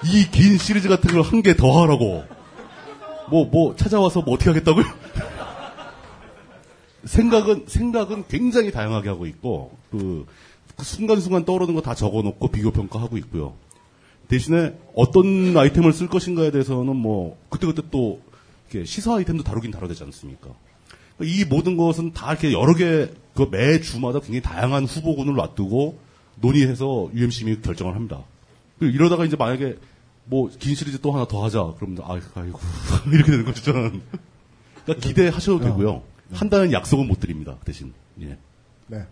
[0.03, 2.23] 이 긴 시리즈 같은 걸 한 개 더 하라고
[3.29, 4.85] 뭐 뭐 찾아와서 뭐 어떻게 하겠다고요?
[7.05, 10.25] 생각은 생각은 굉장히 다양하게 하고 있고 그,
[10.75, 13.53] 그 순간순간 떠오르는 거 다 적어 놓고 비교 평가하고 있고요.
[14.27, 18.21] 대신에 어떤 아이템을 쓸 것인가에 대해서는 뭐 그때그때 또
[18.69, 20.49] 이렇게 시사 아이템도 다루긴 다뤄야 되지 않습니까?
[21.21, 25.99] 이 모든 것은 다 이렇게 여러 개, 그 매 주마다 굉장히 다양한 후보군을 놔두고
[26.41, 28.21] 논의해서 UMC이 결정을 합니다.
[28.81, 29.77] 이러다가 이제 만약에
[30.25, 31.73] 뭐 긴 시리즈 또 하나 더 하자.
[31.77, 32.59] 그러면 아이고, 아이고
[33.11, 33.63] 이렇게 되는 거죠.
[33.63, 34.01] 저는.
[34.85, 36.01] 그러니까 기대하셔도 되고요.
[36.33, 37.55] 한다는 약속은 못 드립니다.
[37.65, 37.93] 대신.
[38.21, 38.37] 예.
[38.87, 39.05] 네.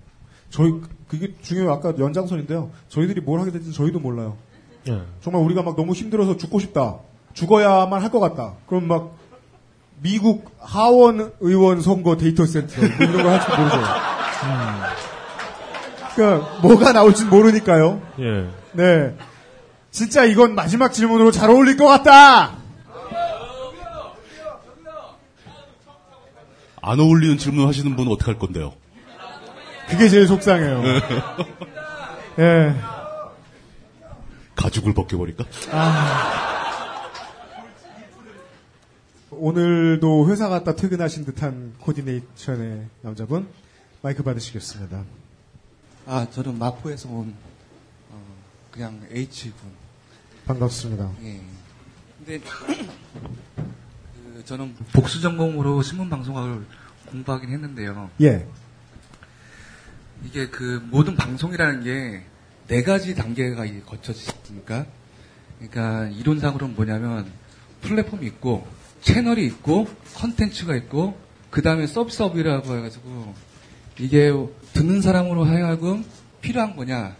[0.49, 0.73] 저희
[1.07, 1.71] 그게 중요해요.
[1.71, 2.69] 아까 연장선인데요.
[2.89, 4.37] 저희들이 뭘 하게 될지 저희도 몰라요.
[4.87, 5.01] 예.
[5.21, 6.99] 정말 우리가 막 너무 힘들어서 죽고 싶다.
[7.33, 8.53] 죽어야만 할 것 같다.
[8.67, 9.17] 그럼 막
[10.01, 13.77] 미국 하원 의원 선거 데이터 센터 뭐 이런 거 할지 모르죠.
[16.15, 18.01] 그러니까 뭐가 나올지 모르니까요.
[18.19, 18.49] 예.
[18.73, 19.15] 네.
[19.91, 22.57] 진짜 이건 마지막 질문으로 잘 어울릴 것 같다.
[26.81, 28.73] 안 어울리는 질문 하시는 분은 어떻게 할 건데요?
[29.89, 30.83] 그게 제일 속상해요.
[32.39, 32.75] 예.
[34.55, 35.45] 가죽을 벗겨버릴까?
[35.71, 36.47] 아.
[39.31, 43.47] 오늘도 회사 갔다 퇴근하신 듯한 코디네이션의 남자분
[44.01, 45.03] 마이크 받으시겠습니다.
[46.07, 47.46] 아, 저는 마포에서 온 어,
[48.77, 49.53] 그냥 H군.
[50.45, 51.11] 반갑습니다.
[51.23, 51.41] 예.
[52.19, 56.63] 근데 그 저는 복수 전공으로 신문 방송학을
[57.07, 58.11] 공부하긴 했는데요.
[58.21, 58.47] 예.
[60.23, 62.23] 이게 그 모든 방송이라는 게
[62.67, 63.65] 네 가지 단계가
[64.35, 64.85] 않습니까?
[65.57, 67.31] 그러니까 이론상으로는 뭐냐면
[67.81, 68.67] 플랫폼이 있고
[69.01, 71.17] 채널이 있고 컨텐츠가 있고
[71.49, 73.33] 그 다음에 서비스업이라고 해가지고
[73.99, 74.31] 이게
[74.73, 76.05] 듣는 사람으로 하여금
[76.41, 77.15] 필요한 거냐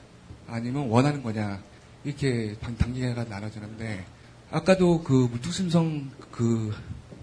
[0.48, 1.62] 아니면 원하는 거냐
[2.04, 4.06] 이렇게 방- 단계가 나눠지는데
[4.52, 6.74] 아까도 그 물뚝심성 그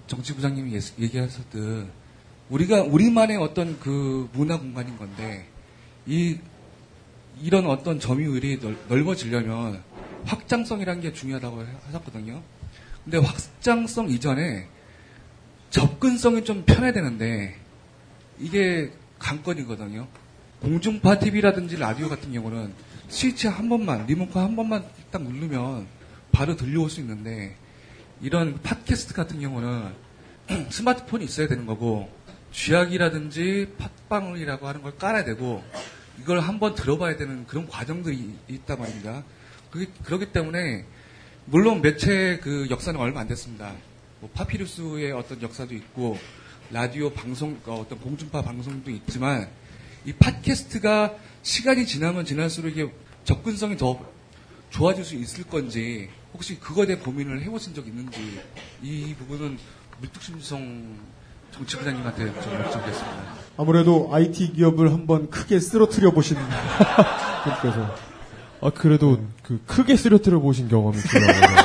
[0.06, 1.88] 정치부장님이 얘기하셨듯
[2.50, 5.46] 우리가 우리만의 어떤 그 문화 공간인 건데
[6.06, 6.38] 이
[7.42, 9.82] 이런 어떤 점유율이 넓, 넓어지려면
[10.26, 12.42] 확장성이라는 게 중요하다고 하- 하셨거든요.
[13.04, 14.68] 근데 확장성 이전에
[15.70, 17.56] 접근성이 좀 편해야 되는데
[18.38, 20.06] 이게 관건이거든요.
[20.60, 22.72] 공중파 TV라든지 라디오 같은 경우는
[23.08, 25.86] 스위치 한 번만, 리모컨 한 번만 딱 누르면
[26.32, 27.56] 바로 들려올 수 있는데,
[28.20, 29.92] 이런 팟캐스트 같은 경우는
[30.70, 32.10] 스마트폰이 있어야 되는 거고,
[32.52, 33.74] 쥐약이라든지
[34.08, 35.62] 팟빵이라고 하는 걸 깔아야 되고,
[36.20, 39.24] 이걸 한번 들어봐야 되는 그런 과정들이 있단 말입니다.
[39.70, 40.84] 그게, 그렇기 때문에,
[41.46, 43.72] 물론 매체 그 역사는 얼마 안 됐습니다.
[44.20, 46.18] 뭐 파피루스의 어떤 역사도 있고,
[46.70, 49.48] 라디오 방송, 어, 어떤 공중파 방송도 있지만,
[50.06, 51.14] 이 팟캐스트가
[51.44, 52.90] 시간이 지나면 지날수록 이게
[53.24, 54.00] 접근성이 더
[54.70, 58.40] 좋아질 수 있을 건지, 혹시 그거에 대해 고민을 해보신 적 있는지,
[58.82, 59.58] 이 부분은
[60.00, 60.98] 물뚝심성
[61.52, 63.24] 정치부장님한테 좀 여쭤보겠습니다.
[63.58, 66.36] 아무래도 IT 기업을 한번 크게 쓰러뜨려 보신
[67.44, 67.94] 분께서
[68.62, 71.56] 아, 그래도 그 크게 쓰러뜨려 보신 경험이 있더라고요.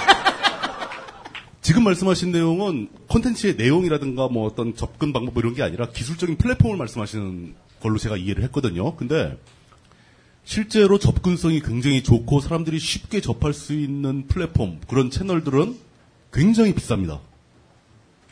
[1.62, 7.56] 지금 말씀하신 내용은 콘텐츠의 내용이라든가 뭐 어떤 접근 방법 이런 게 아니라 기술적인 플랫폼을 말씀하시는
[7.82, 8.96] 걸로 제가 이해를 했거든요.
[8.98, 9.38] 근데
[10.50, 15.78] 실제로 접근성이 굉장히 좋고 사람들이 쉽게 접할 수 있는 플랫폼 그런 채널들은
[16.34, 17.20] 굉장히 비쌉니다.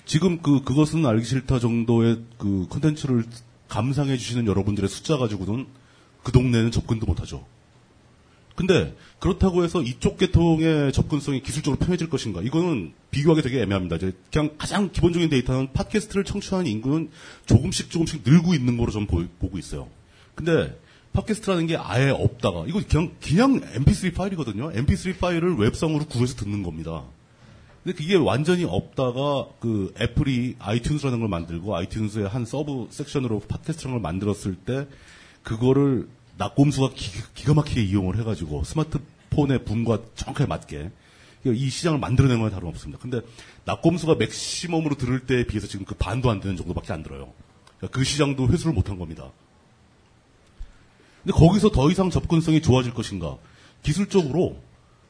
[0.03, 3.23] 지금 그 그것은 알기 싫다 정도의 그 콘텐츠를
[3.67, 5.67] 감상해 주시는 여러분들의 숫자 가지고는
[6.23, 7.45] 그 동네는 접근도 못하죠.
[8.55, 12.41] 근데 그렇다고 해서 이쪽 계통의 접근성이 기술적으로 편해질 것인가?
[12.41, 13.97] 이거는 비교하기 되게 애매합니다.
[13.97, 17.11] 이제 그냥 가장 기본적인 데이터는 팟캐스트를 청취하는 인구는
[17.45, 19.87] 조금씩 조금씩 늘고 있는 거로 좀 보고 있어요.
[20.33, 20.75] 근데
[21.17, 24.71] 팟캐스트라는 게 아예 없다가 이거 그냥 그냥 MP3 파일이거든요.
[24.71, 27.03] MP3 파일을 웹상으로 구해서 듣는 겁니다.
[27.83, 34.01] 근데 그게 완전히 없다가 그 애플이 아이튠즈라는 걸 만들고 아이튠즈의 한 sub section으로 팟캐스트라는 걸
[34.01, 34.87] 만들었을 때
[35.41, 36.07] 그거를
[36.37, 40.91] 나꼼수가 기, 가 막히게 이용을 해가지고 스마트폰의 붐과 정확하게 맞게
[41.45, 42.99] 이 시장을 만들어낸 건 다름없습니다.
[43.01, 43.21] 근데
[43.65, 47.33] 나꼼수가 맥시멈으로 들을 때에 비해서 지금 그 반도 안 되는 정도밖에 안 들어요.
[47.77, 49.31] 그러니까 그 시장도 회수를 못한 겁니다.
[51.27, 53.35] 근데 거기서 더 이상 접근성이 좋아질 것인가?
[53.83, 54.61] 기술적으로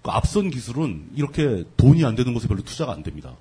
[0.02, 3.35] 그 앞선 기술은 이렇게 돈이 안 되는 곳에 별로 투자가 안 됩니다.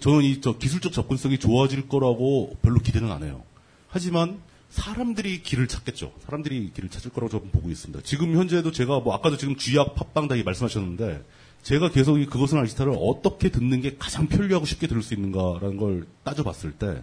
[0.00, 3.42] 저는 이 저 기술적 접근성이 좋아질 거라고 별로 기대는 안 해요.
[3.88, 4.38] 하지만
[4.70, 6.14] 사람들이 길을 찾겠죠.
[6.24, 8.02] 사람들이 길을 찾을 거라고 저는 보고 있습니다.
[8.04, 11.22] 지금 현재도 제가 뭐 아까도 지금 쥐약 팟빵 다이 말씀하셨는데
[11.62, 16.06] 제가 계속 이 그것은 알기스타를 어떻게 듣는 게 가장 편리하고 쉽게 들을 수 있는가라는 걸
[16.24, 17.02] 따져봤을 때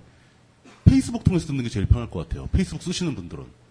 [0.83, 2.47] 페이스북 통해서 듣는 게 제일 편할 것 같아요.
[2.51, 3.64] 페이스북 쓰시는 분들은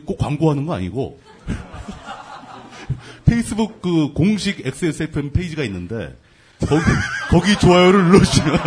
[0.00, 1.20] 꼭 광고하는 거 아니고
[3.24, 6.16] 페이스북 그 공식 XSFM 페이지가 있는데
[6.60, 6.82] 거기
[7.30, 8.58] 거기 좋아요를 눌러주시면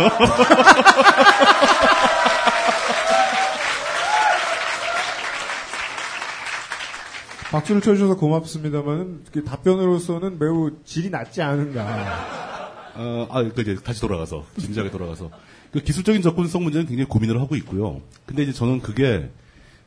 [7.50, 12.92] 박수를 쳐주셔서 고맙습니다만 답변으로서는 매우 질이 낮지 않은가.
[12.96, 15.30] 어, 아, 그 이제 다시 돌아가서 진지하게 돌아가서
[15.72, 18.00] 그 기술적인 접근성 문제는 굉장히 고민을 하고 있고요.
[18.26, 19.30] 근데 이제 저는 그게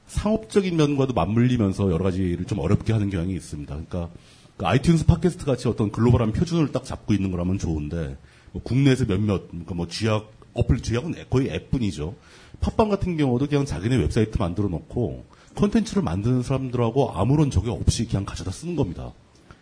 [0.09, 3.73] 상업적인 면과도 맞물리면서 여러 가지를 좀 어렵게 하는 경향이 있습니다.
[3.73, 4.09] 그러니까
[4.57, 8.17] 그 아이튠즈 팟캐스트 같이 어떤 글로벌한 표준을 딱 잡고 있는 거라면 좋은데
[8.51, 12.15] 뭐 국내에서 몇몇 그러니까 뭐 쥐약 어플 쥐약은 거의 앱뿐이죠.
[12.59, 15.25] 팟빵 같은 경우도 그냥 자기네 웹사이트 만들어 놓고
[15.55, 19.13] 콘텐츠를 만드는 사람들하고 아무런 적용 없이 그냥 가져다 쓰는 겁니다.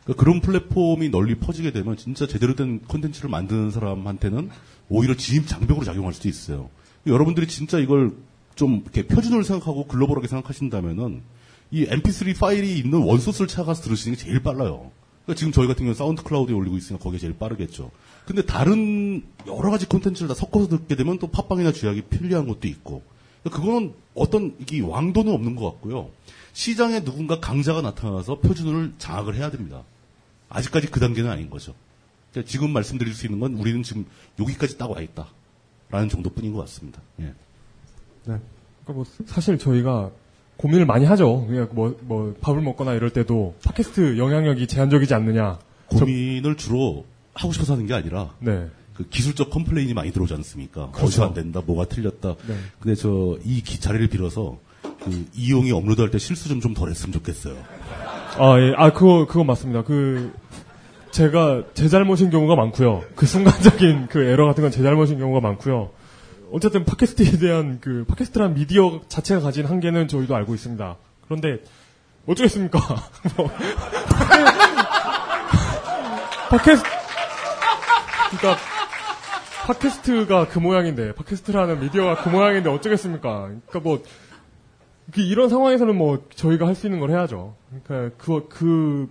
[0.03, 4.49] 그러니까 그런 플랫폼이 널리 퍼지게 되면 진짜 제대로 된 콘텐츠를 만드는 사람한테는
[4.89, 6.69] 오히려 진입 장벽으로 작용할 수도 있어요.
[7.05, 8.13] 여러분들이 진짜 이걸
[8.57, 11.21] 좀 이렇게 표준을 생각하고 글로벌하게 생각하신다면은
[11.71, 14.91] 이 MP3 파일이 있는 원소스를 찾아가서 들으시는 게 제일 빨라요.
[15.23, 17.91] 그러니까 지금 저희 같은 경우는 사운드 클라우드에 올리고 있으니까 거기에 제일 빠르겠죠.
[18.25, 23.03] 근데 다른 여러 가지 콘텐츠를 다 섞어서 듣게 되면 또 팟빵이나 쥐약이 편리한 것도 있고.
[23.43, 26.09] 그러니까 그거는 어떤 이게 왕도는 없는 것 같고요.
[26.53, 29.83] 시장에 누군가 강자가 나타나서 표준을 장악을 해야 됩니다.
[30.49, 31.73] 아직까지 그 단계는 아닌 거죠.
[32.31, 34.05] 그러니까 지금 말씀드릴 수 있는 건 우리는 지금
[34.39, 35.27] 여기까지 딱 와 있다.
[35.89, 37.01] 라는 정도뿐인 것 같습니다.
[37.21, 37.33] 예.
[38.27, 38.35] 네.
[38.83, 40.11] 그러니까 뭐 사실 저희가
[40.57, 41.45] 고민을 많이 하죠.
[41.47, 45.59] 그냥 뭐, 뭐, 밥을 먹거나 이럴 때도 팟캐스트 영향력이 제한적이지 않느냐.
[45.87, 46.65] 고민을 저...
[46.65, 48.31] 주로 하고 싶어서 하는 게 아니라.
[48.39, 48.67] 네.
[48.95, 50.87] 그 기술적 complain이 많이 들어오지 않습니까?
[50.89, 51.05] 그렇죠.
[51.05, 52.35] 어디서 안 된다, 뭐가 틀렸다.
[52.47, 52.55] 네.
[52.79, 54.57] 근데 저, 이 자리를 빌어서
[55.03, 57.55] 그 이용이 업로드할 때 실수 좀 좀 덜 했으면 좋겠어요.
[58.39, 58.73] 아, 예.
[58.75, 59.83] 아, 그거, 그거 맞습니다.
[59.83, 60.33] 그,
[61.11, 63.03] 제가 제 잘못인 경우가 많고요.
[63.15, 65.91] 그 순간적인 그 에러 같은 건 제 잘못인 경우가 많고요.
[66.51, 70.95] 어쨌든 팟캐스트에 대한 그 팟캐스트란 미디어 자체가 가진 한계는 저희도 알고 있습니다.
[71.25, 71.61] 그런데
[72.25, 72.79] 어쩌겠습니까?
[73.37, 73.49] 뭐,
[76.49, 76.89] 팟캐스트
[78.37, 78.57] 그러니까
[79.65, 83.49] 팟캐스트가 그 모양인데 팟캐스트라는 미디어가 그 모양인데 어쩌겠습니까?
[83.67, 84.01] 그러니까 뭐
[85.15, 87.55] 이런 상황에서는 뭐 저희가 할 수 있는 걸 해야죠.
[87.83, 89.09] 그러니까 그, 그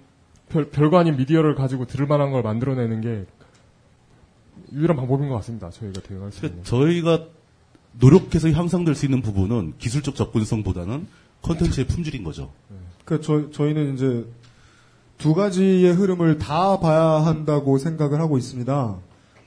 [0.49, 3.27] 별, 별거 아닌 미디어를 가지고 들을 만한 걸 만들어내는 게
[4.77, 5.71] 유일한 방법인 것 같습니다.
[5.71, 6.63] 저희가 대응할 수 있는.
[6.65, 7.27] 저희가
[7.99, 11.07] 노력해서 향상될 수 있는 부분은 기술적 접근성보다는
[11.43, 12.53] 컨텐츠의 품질인 거죠.
[12.69, 12.77] 네.
[13.05, 14.27] 그러니까 저, 저희는 이제
[15.17, 18.97] 두 가지의 흐름을 다 봐야 한다고 생각을 하고 있습니다.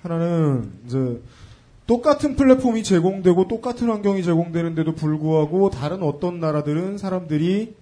[0.01, 1.21] 하나는 이제
[1.85, 7.75] 똑같은 플랫폼이 제공되고 똑같은 환경이 제공되는데도 불구하고 다른 어떤 나라들은 사람들이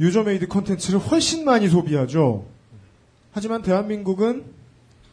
[0.00, 2.46] user-made 컨텐츠를 훨씬 많이 소비하죠.
[3.32, 4.44] 하지만 대한민국은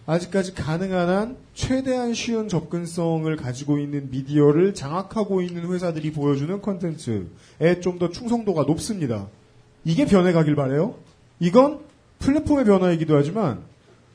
[0.07, 7.99] 아직까지 가능한 한 최대한 쉬운 접근성을 가지고 있는 미디어를 장악하고 있는 회사들이 보여주는 컨텐츠에 좀
[7.99, 9.27] 더 충성도가 높습니다.
[9.83, 10.95] 이게 변해가길 바래요.
[11.39, 11.79] 이건
[12.19, 13.59] 플랫폼의 변화이기도 하지만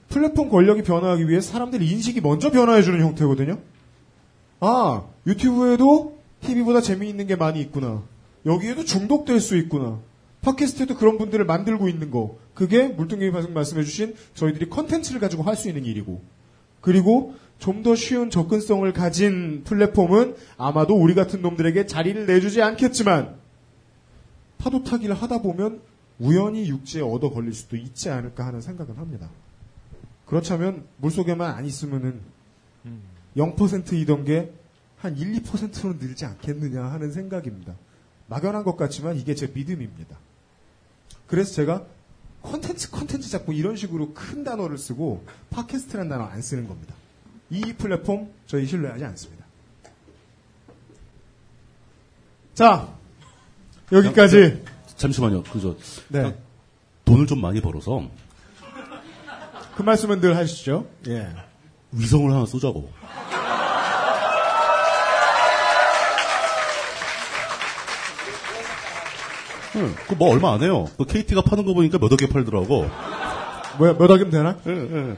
[0.08, 3.58] 플랫폼 권력이 변화하기 위해 사람들의 인식이 먼저 변화해주는 형태거든요.
[4.60, 8.02] 아, 유튜브에도 TV보다 재미있는 게 많이 있구나.
[8.46, 9.98] 여기에도 중독될 수 있구나.
[10.42, 12.38] 팟캐스트에도 그런 분들을 만들고 있는 거.
[12.54, 16.22] 그게 물뚱이 방송 말씀해주신 저희들이 컨텐츠를 가지고 할 수 있는 일이고.
[16.80, 23.36] 그리고 좀 더 쉬운 접근성을 가진 플랫폼은 아마도 우리 같은 놈들에게 자리를 내주지 않겠지만
[24.58, 25.80] 파도 타기를 하다 보면
[26.18, 29.30] 우연히 육지에 얻어 걸릴 수도 있지 않을까 하는 생각은 합니다.
[30.26, 32.20] 그렇다면 물속에만 안 있으면은
[33.36, 34.52] 0%이던 게
[35.02, 37.74] 한 1, 2%로 늘지 않겠느냐 하는 생각입니다.
[38.28, 40.16] 막연한 것 같지만 이게 제 믿음입니다.
[41.26, 41.84] 그래서 제가
[42.42, 46.94] 컨텐츠 컨텐츠 자꾸 이런 식으로 큰 단어를 쓰고 팟캐스트라는 단어 안 쓰는 겁니다.
[47.50, 49.44] 이 플랫폼 저희 신뢰하지 않습니다.
[52.54, 52.94] 자
[53.92, 54.64] 여기까지
[54.96, 55.44] 잠시만요.
[55.44, 55.76] 그저
[56.08, 56.36] 네.
[57.04, 58.08] 돈을 좀 많이 벌어서
[59.76, 60.86] 그 말씀은 늘 하시죠.
[61.08, 61.28] 예.
[61.92, 62.90] 위성을 하나 쏘자고.
[69.76, 70.86] 응, 그뭐 얼마 안 해요.
[70.98, 72.86] 그 KT가 파는 거 보니까 몇 억에 팔더라고.
[73.78, 74.56] 뭐야, 몇 억이면 되나?
[74.66, 75.16] 응, 응.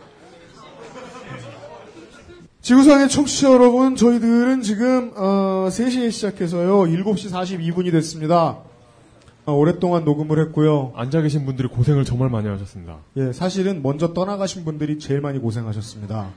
[2.63, 6.85] 지구상의 청취자 여러분, 저희들은 지금 어, 3시에 시작해서요.
[6.85, 8.59] 7시 42분이 됐습니다.
[9.47, 10.93] 어, 오랫동안 녹음을 했고요.
[10.97, 12.97] 앉아 계신 분들이 고생을 정말 많이 하셨습니다.
[13.19, 16.31] 예, 사실은 먼저 떠나가신 분들이 제일 많이 고생하셨습니다.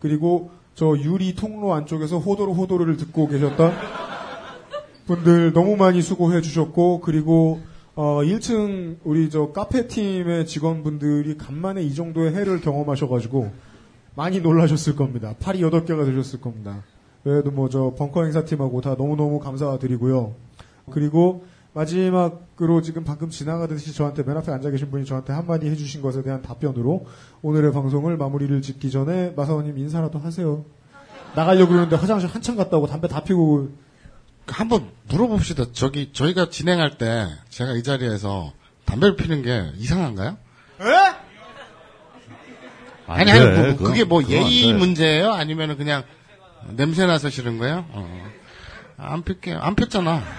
[0.00, 3.74] 그리고 저 유리 통로 안쪽에서 호도로 호도를 듣고 계셨던
[5.08, 7.60] 분들 너무 많이 수고해 주셨고 그리고
[7.96, 13.50] 어 1층 우리 저 카페 팀의 직원분들이 간만에 이 정도의 해를 경험하셔가지고
[14.14, 15.34] 많이 놀라셨을 겁니다.
[15.40, 16.84] 팔이 8개가 되셨을 겁니다.
[17.24, 20.34] 그래도 뭐 저 벙커 행사팀하고 다 너무너무 감사드리고요.
[20.90, 21.44] 그리고
[21.74, 26.42] 마지막으로 지금 방금 지나가듯이 저한테 맨 앞에 앉아 계신 분이 저한테 한마디 해주신 것에 대한
[26.42, 27.06] 답변으로
[27.42, 30.64] 오늘의 방송을 마무리를 짓기 전에 마사오님 인사라도 하세요.
[31.34, 33.68] 나가려고 그러는데 화장실 한참 갔다 오고 담배 다 피고
[34.48, 35.66] 한번 물어봅시다.
[35.72, 38.52] 저기 저희가 진행할 때 제가 이 자리에서
[38.84, 40.36] 담배를 피는 게 이상한가요?
[43.06, 43.46] 아니 아니 돼.
[43.56, 44.72] 뭐, 그건- 그게 뭐 예의 돼.
[44.74, 45.32] 문제예요?
[45.32, 46.04] 아니면은 그냥
[46.70, 47.86] 냄새 나서 싫은 거예요?
[47.90, 48.30] 어.
[48.96, 49.58] 안 필게요.
[49.60, 50.22] 안 폈잖아.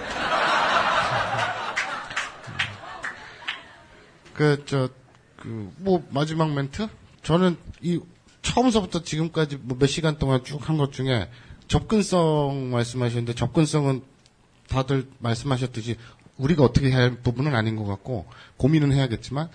[4.36, 4.90] 그 저
[5.38, 6.88] 그 뭐 마지막 멘트?
[7.24, 8.00] 저는 이
[8.42, 11.30] 처음서부터 지금까지 뭐 몇 시간 동안 쭉 한 것 중에
[11.70, 14.02] 접근성 말씀하셨는데 접근성은
[14.68, 15.96] 다들 말씀하셨듯이
[16.38, 18.26] 우리가 어떻게 해야 할 부분은 아닌 것 같고
[18.58, 19.50] 고민은 해야겠지만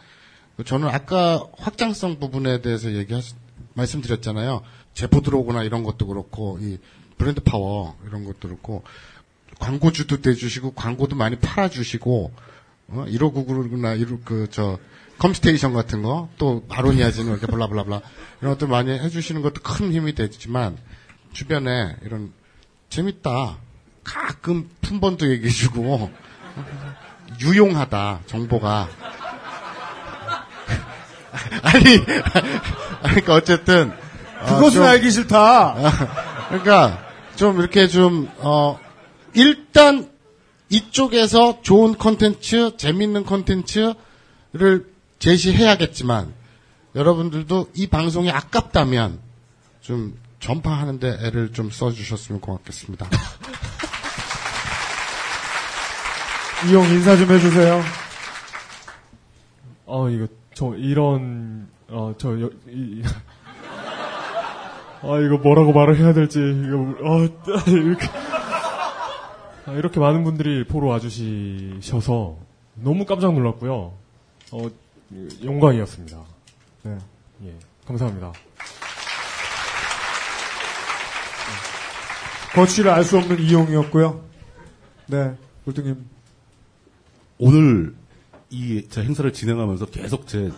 [0.65, 3.15] 저는 아까 확장성 부분에 대해서 얘기
[3.75, 4.63] 말씀드렸잖아요.
[4.95, 6.79] 제보 들어오거나 이런 것도 그렇고 이
[7.19, 8.85] 브랜드 파워 이런 것도 그렇고
[9.59, 12.33] 광고주도 대주시고 광고도 많이 팔아주시고
[12.89, 14.79] 어, 1호구구나 이로 그저
[15.19, 18.03] 컴스테이션 같은 거또 바로니아지는 이렇게 블라블라블라
[18.41, 20.77] 이런 것들 많이 해주시는 것도 큰 힘이 되지만
[21.35, 22.33] 주변에 이런
[22.89, 23.59] 재밌다
[24.03, 26.11] 가끔 품번도 얘기해주고
[27.43, 28.89] 유용하다 정보가
[31.63, 31.85] 아니
[33.03, 33.93] 그러니까 어쨌든
[34.43, 35.75] 어, 그것은 좀- 알기 싫다.
[36.49, 37.05] 그러니까
[37.37, 38.79] 좀 이렇게 좀 어,
[39.35, 40.11] 일단
[40.69, 44.87] 이쪽에서 좋은 컨텐츠, 재밌는 컨텐츠를
[45.19, 46.33] 제시해야겠지만
[46.95, 49.19] 여러분들도 이 방송이 아깝다면
[49.81, 53.09] 좀 전파하는데 애를 좀 써주셨으면 고맙겠습니다.
[56.69, 57.81] 이용 인사 좀 해주세요.
[59.87, 63.03] 어, 이거, 저, 이런, 어, 저, 여, 이,
[65.03, 67.23] 아, 이거 뭐라고 말을 해야 될지, 이거, 어,
[67.67, 68.07] 이렇게,
[69.67, 72.37] 아, 이렇게 많은 분들이 보러 와주시셔서
[72.75, 73.95] 너무 깜짝 놀랐고요.
[74.53, 74.71] 어,
[75.43, 76.19] 영광이었습니다.
[76.83, 76.99] 네.
[77.45, 77.55] 예,
[77.87, 78.35] 감사합니다.
[82.55, 84.25] 거취를 알 수 없는 이용이었고요.
[85.09, 86.05] 네, 물등님.
[87.39, 87.95] 오늘
[88.51, 90.51] 이 제 행사를 진행하면서 계속 제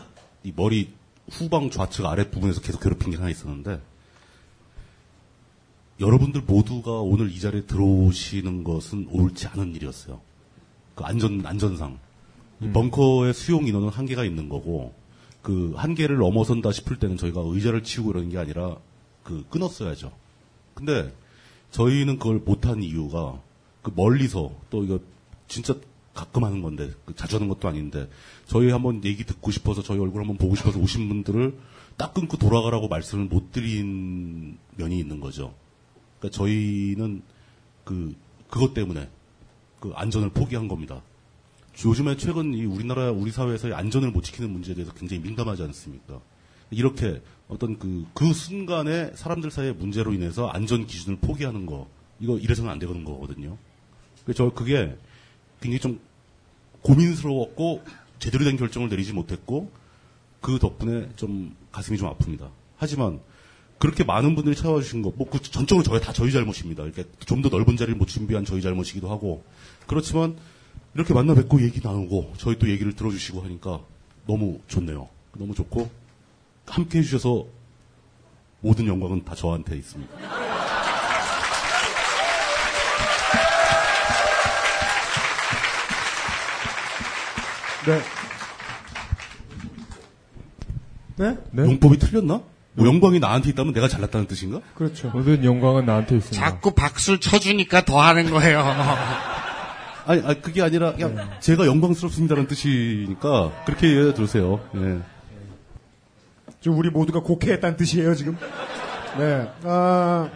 [0.44, 0.92] 이 머리
[1.28, 3.80] 후방 좌측 아랫 부분에서 계속 괴롭힌 게 하나 있었는데
[5.98, 10.20] 여러분들 모두가 오늘 이 자리에 들어오시는 것은 옳지 않은 일이었어요.
[10.94, 11.98] 그 안전 안전상
[12.60, 14.94] 이 벙커의 수용 인원은 한계가 있는 거고
[15.42, 18.76] 그 한계를 넘어선다 싶을 때는 저희가 의자를 치우고 이러는 게 아니라
[19.24, 20.12] 그 끊었어야죠.
[20.74, 21.12] 근데
[21.76, 23.38] 저희는 그걸 못한 이유가
[23.82, 24.98] 그 멀리서 또 이거
[25.46, 25.74] 진짜
[26.14, 28.08] 가끔 하는 건데 그 자주 하는 것도 아닌데
[28.46, 31.58] 저희 한번 얘기 듣고 싶어서 저희 얼굴 한번 보고 싶어서 오신 분들을
[31.98, 35.52] 딱 끊고 돌아가라고 말씀을 못 드린 면이 있는 거죠.
[36.18, 37.22] 그러니까 저희는
[37.84, 38.14] 그
[38.48, 39.10] 그것 때문에
[39.78, 41.02] 그 안전을 포기한 겁니다.
[41.84, 46.22] 요즘에 최근 이 우리나라 우리 사회에서의 안전을 못 지키는 문제에 대해서 굉장히 민감하지 않습니까?
[46.70, 51.88] 이렇게 어떤 그, 그 순간에 사람들 사이의 문제로 인해서 안전 기준을 포기하는 거,
[52.20, 53.56] 이거 이래서는 안 되는 거거든요.
[54.24, 54.96] 그래서 저 그게
[55.60, 56.00] 굉장히 좀
[56.82, 57.84] 고민스러웠고,
[58.18, 59.70] 제대로 된 결정을 내리지 못했고,
[60.40, 62.50] 그 덕분에 좀 가슴이 좀 아픕니다.
[62.76, 63.20] 하지만,
[63.78, 66.82] 그렇게 많은 분들이 찾아와 주신 거, 뭐, 그 전적으로 저희 다 저희 잘못입니다.
[66.84, 69.44] 이렇게 좀 더 넓은 자리를 못 준비한 저희 잘못이기도 하고,
[69.86, 70.36] 그렇지만,
[70.94, 73.80] 이렇게 만나 뵙고 얘기 나누고, 저희 또 얘기를 들어주시고 하니까
[74.26, 75.08] 너무 좋네요.
[75.36, 75.90] 너무 좋고,
[76.66, 77.46] 함께 해주셔서
[78.60, 80.12] 모든 영광은 다 저한테 있습니다.
[87.86, 88.02] 네.
[91.52, 91.62] 네?
[91.62, 92.42] 용법이 틀렸나?
[92.74, 94.60] 뭐 영광이 나한테 있다면 내가 잘났다는 뜻인가?
[94.74, 95.08] 그렇죠.
[95.08, 96.38] 모든 영광은 나한테 있습니다.
[96.38, 98.60] 자꾸 박수를 쳐주니까 더 하는 거예요.
[100.06, 104.60] 아니, 아니, 그게 아니라 그냥 제가 영광스럽습니다라는 뜻이니까 그렇게 이해해 주세요.
[104.76, 104.98] 예.
[106.66, 108.36] 지금 우리 모두가 곡해했다는 뜻이에요, 지금.
[109.18, 109.48] 네.
[109.62, 110.28] 아,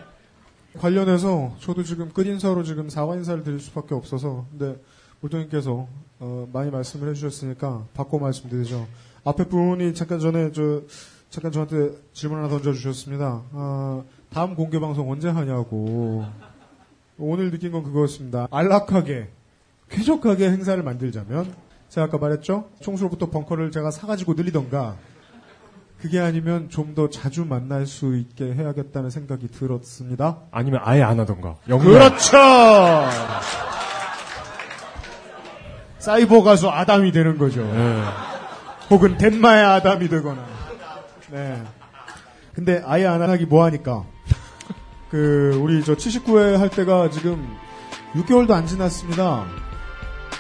[0.79, 4.81] 관련해서 저도 지금 끝인사로 지금 사과 인사를 드릴 수밖에 없어서, 근데
[5.23, 5.89] 물동님께서
[6.21, 8.87] 어, 많이 말씀을 해주셨으니까 바꿔 말씀드리죠.
[9.25, 10.83] 앞에 분이 잠깐 전에 저
[11.31, 13.43] 잠깐 저한테 질문 하나 던져주셨습니다.
[13.51, 14.03] 아,
[14.33, 16.25] 다음 공개 방송 언제 하냐고.
[17.19, 18.47] 오늘 느낀 건 그거였습니다.
[18.53, 19.31] 안락하게,
[19.89, 21.53] 쾌적하게 행사를 만들자면,
[21.89, 22.71] 제가 아까 말했죠?
[22.79, 24.97] 총수로부터 벙커를 제가 사가지고 늘리던가,
[26.01, 30.39] 그게 아니면 좀 더 자주 만날 수 있게 해야겠다는 생각이 들었습니다.
[30.51, 31.57] 아니면 아예 안 하던가.
[31.69, 31.85] 영락.
[31.87, 32.39] 그렇죠!
[35.99, 37.61] 사이버 가수 아담이 되는 거죠.
[38.91, 40.45] 혹은 덴마의 아담이 되거나.
[41.31, 41.63] 네.
[42.55, 44.05] 근데 아예 안 하기 뭐 하니까.
[45.11, 47.47] 그, 우리 저 79회 할 때가 지금
[48.15, 49.45] 6개월도 안 지났습니다.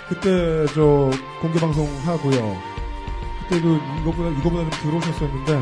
[0.09, 1.11] 그때 저
[1.43, 2.69] 공개방송 하고요.
[3.51, 5.60] 그때도 이거보다, 이거보다 좀 들어오셨었는데,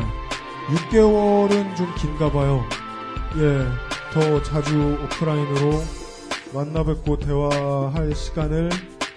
[0.67, 2.63] 6개월은 좀 긴가 봐요.
[3.37, 3.65] 예.
[4.13, 5.83] 더 자주 오프라인으로
[6.53, 8.69] 만나 뵙고 대화할 시간을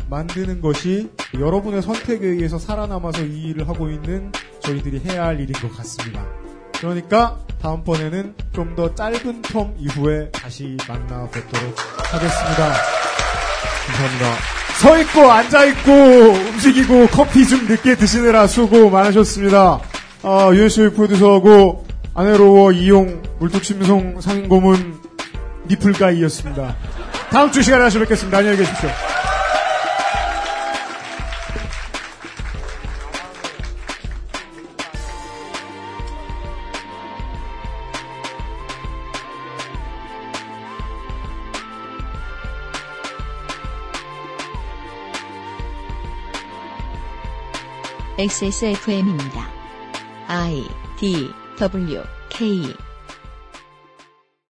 [0.09, 5.74] 만드는 것이 여러분의 선택에 의해서 살아남아서 이 일을 하고 있는 저희들이 해야 할 일인 것
[5.77, 6.27] 같습니다.
[6.78, 11.74] 그러니까 다음번에는 좀 더 짧은 텀 이후에 다시 만나 뵙도록
[12.12, 12.73] 하겠습니다.
[13.86, 14.61] 감사합니다.
[14.83, 19.79] 서 있고 앉아 있고 움직이고 커피 좀 늦게 드시느라 수고 많으셨습니다.
[20.25, 24.99] 아, 유에스의 프로듀서하고 아내로워 이용 물뚝심송 상인고문
[25.69, 26.75] 니플가이였습니다.
[27.31, 28.39] 다음 주 시간에 다시 뵙겠습니다.
[28.39, 28.91] 안녕히 계십시오.
[48.23, 49.51] XSFM입니다.
[50.28, 50.65] I
[50.97, 51.28] D
[51.59, 52.62] W K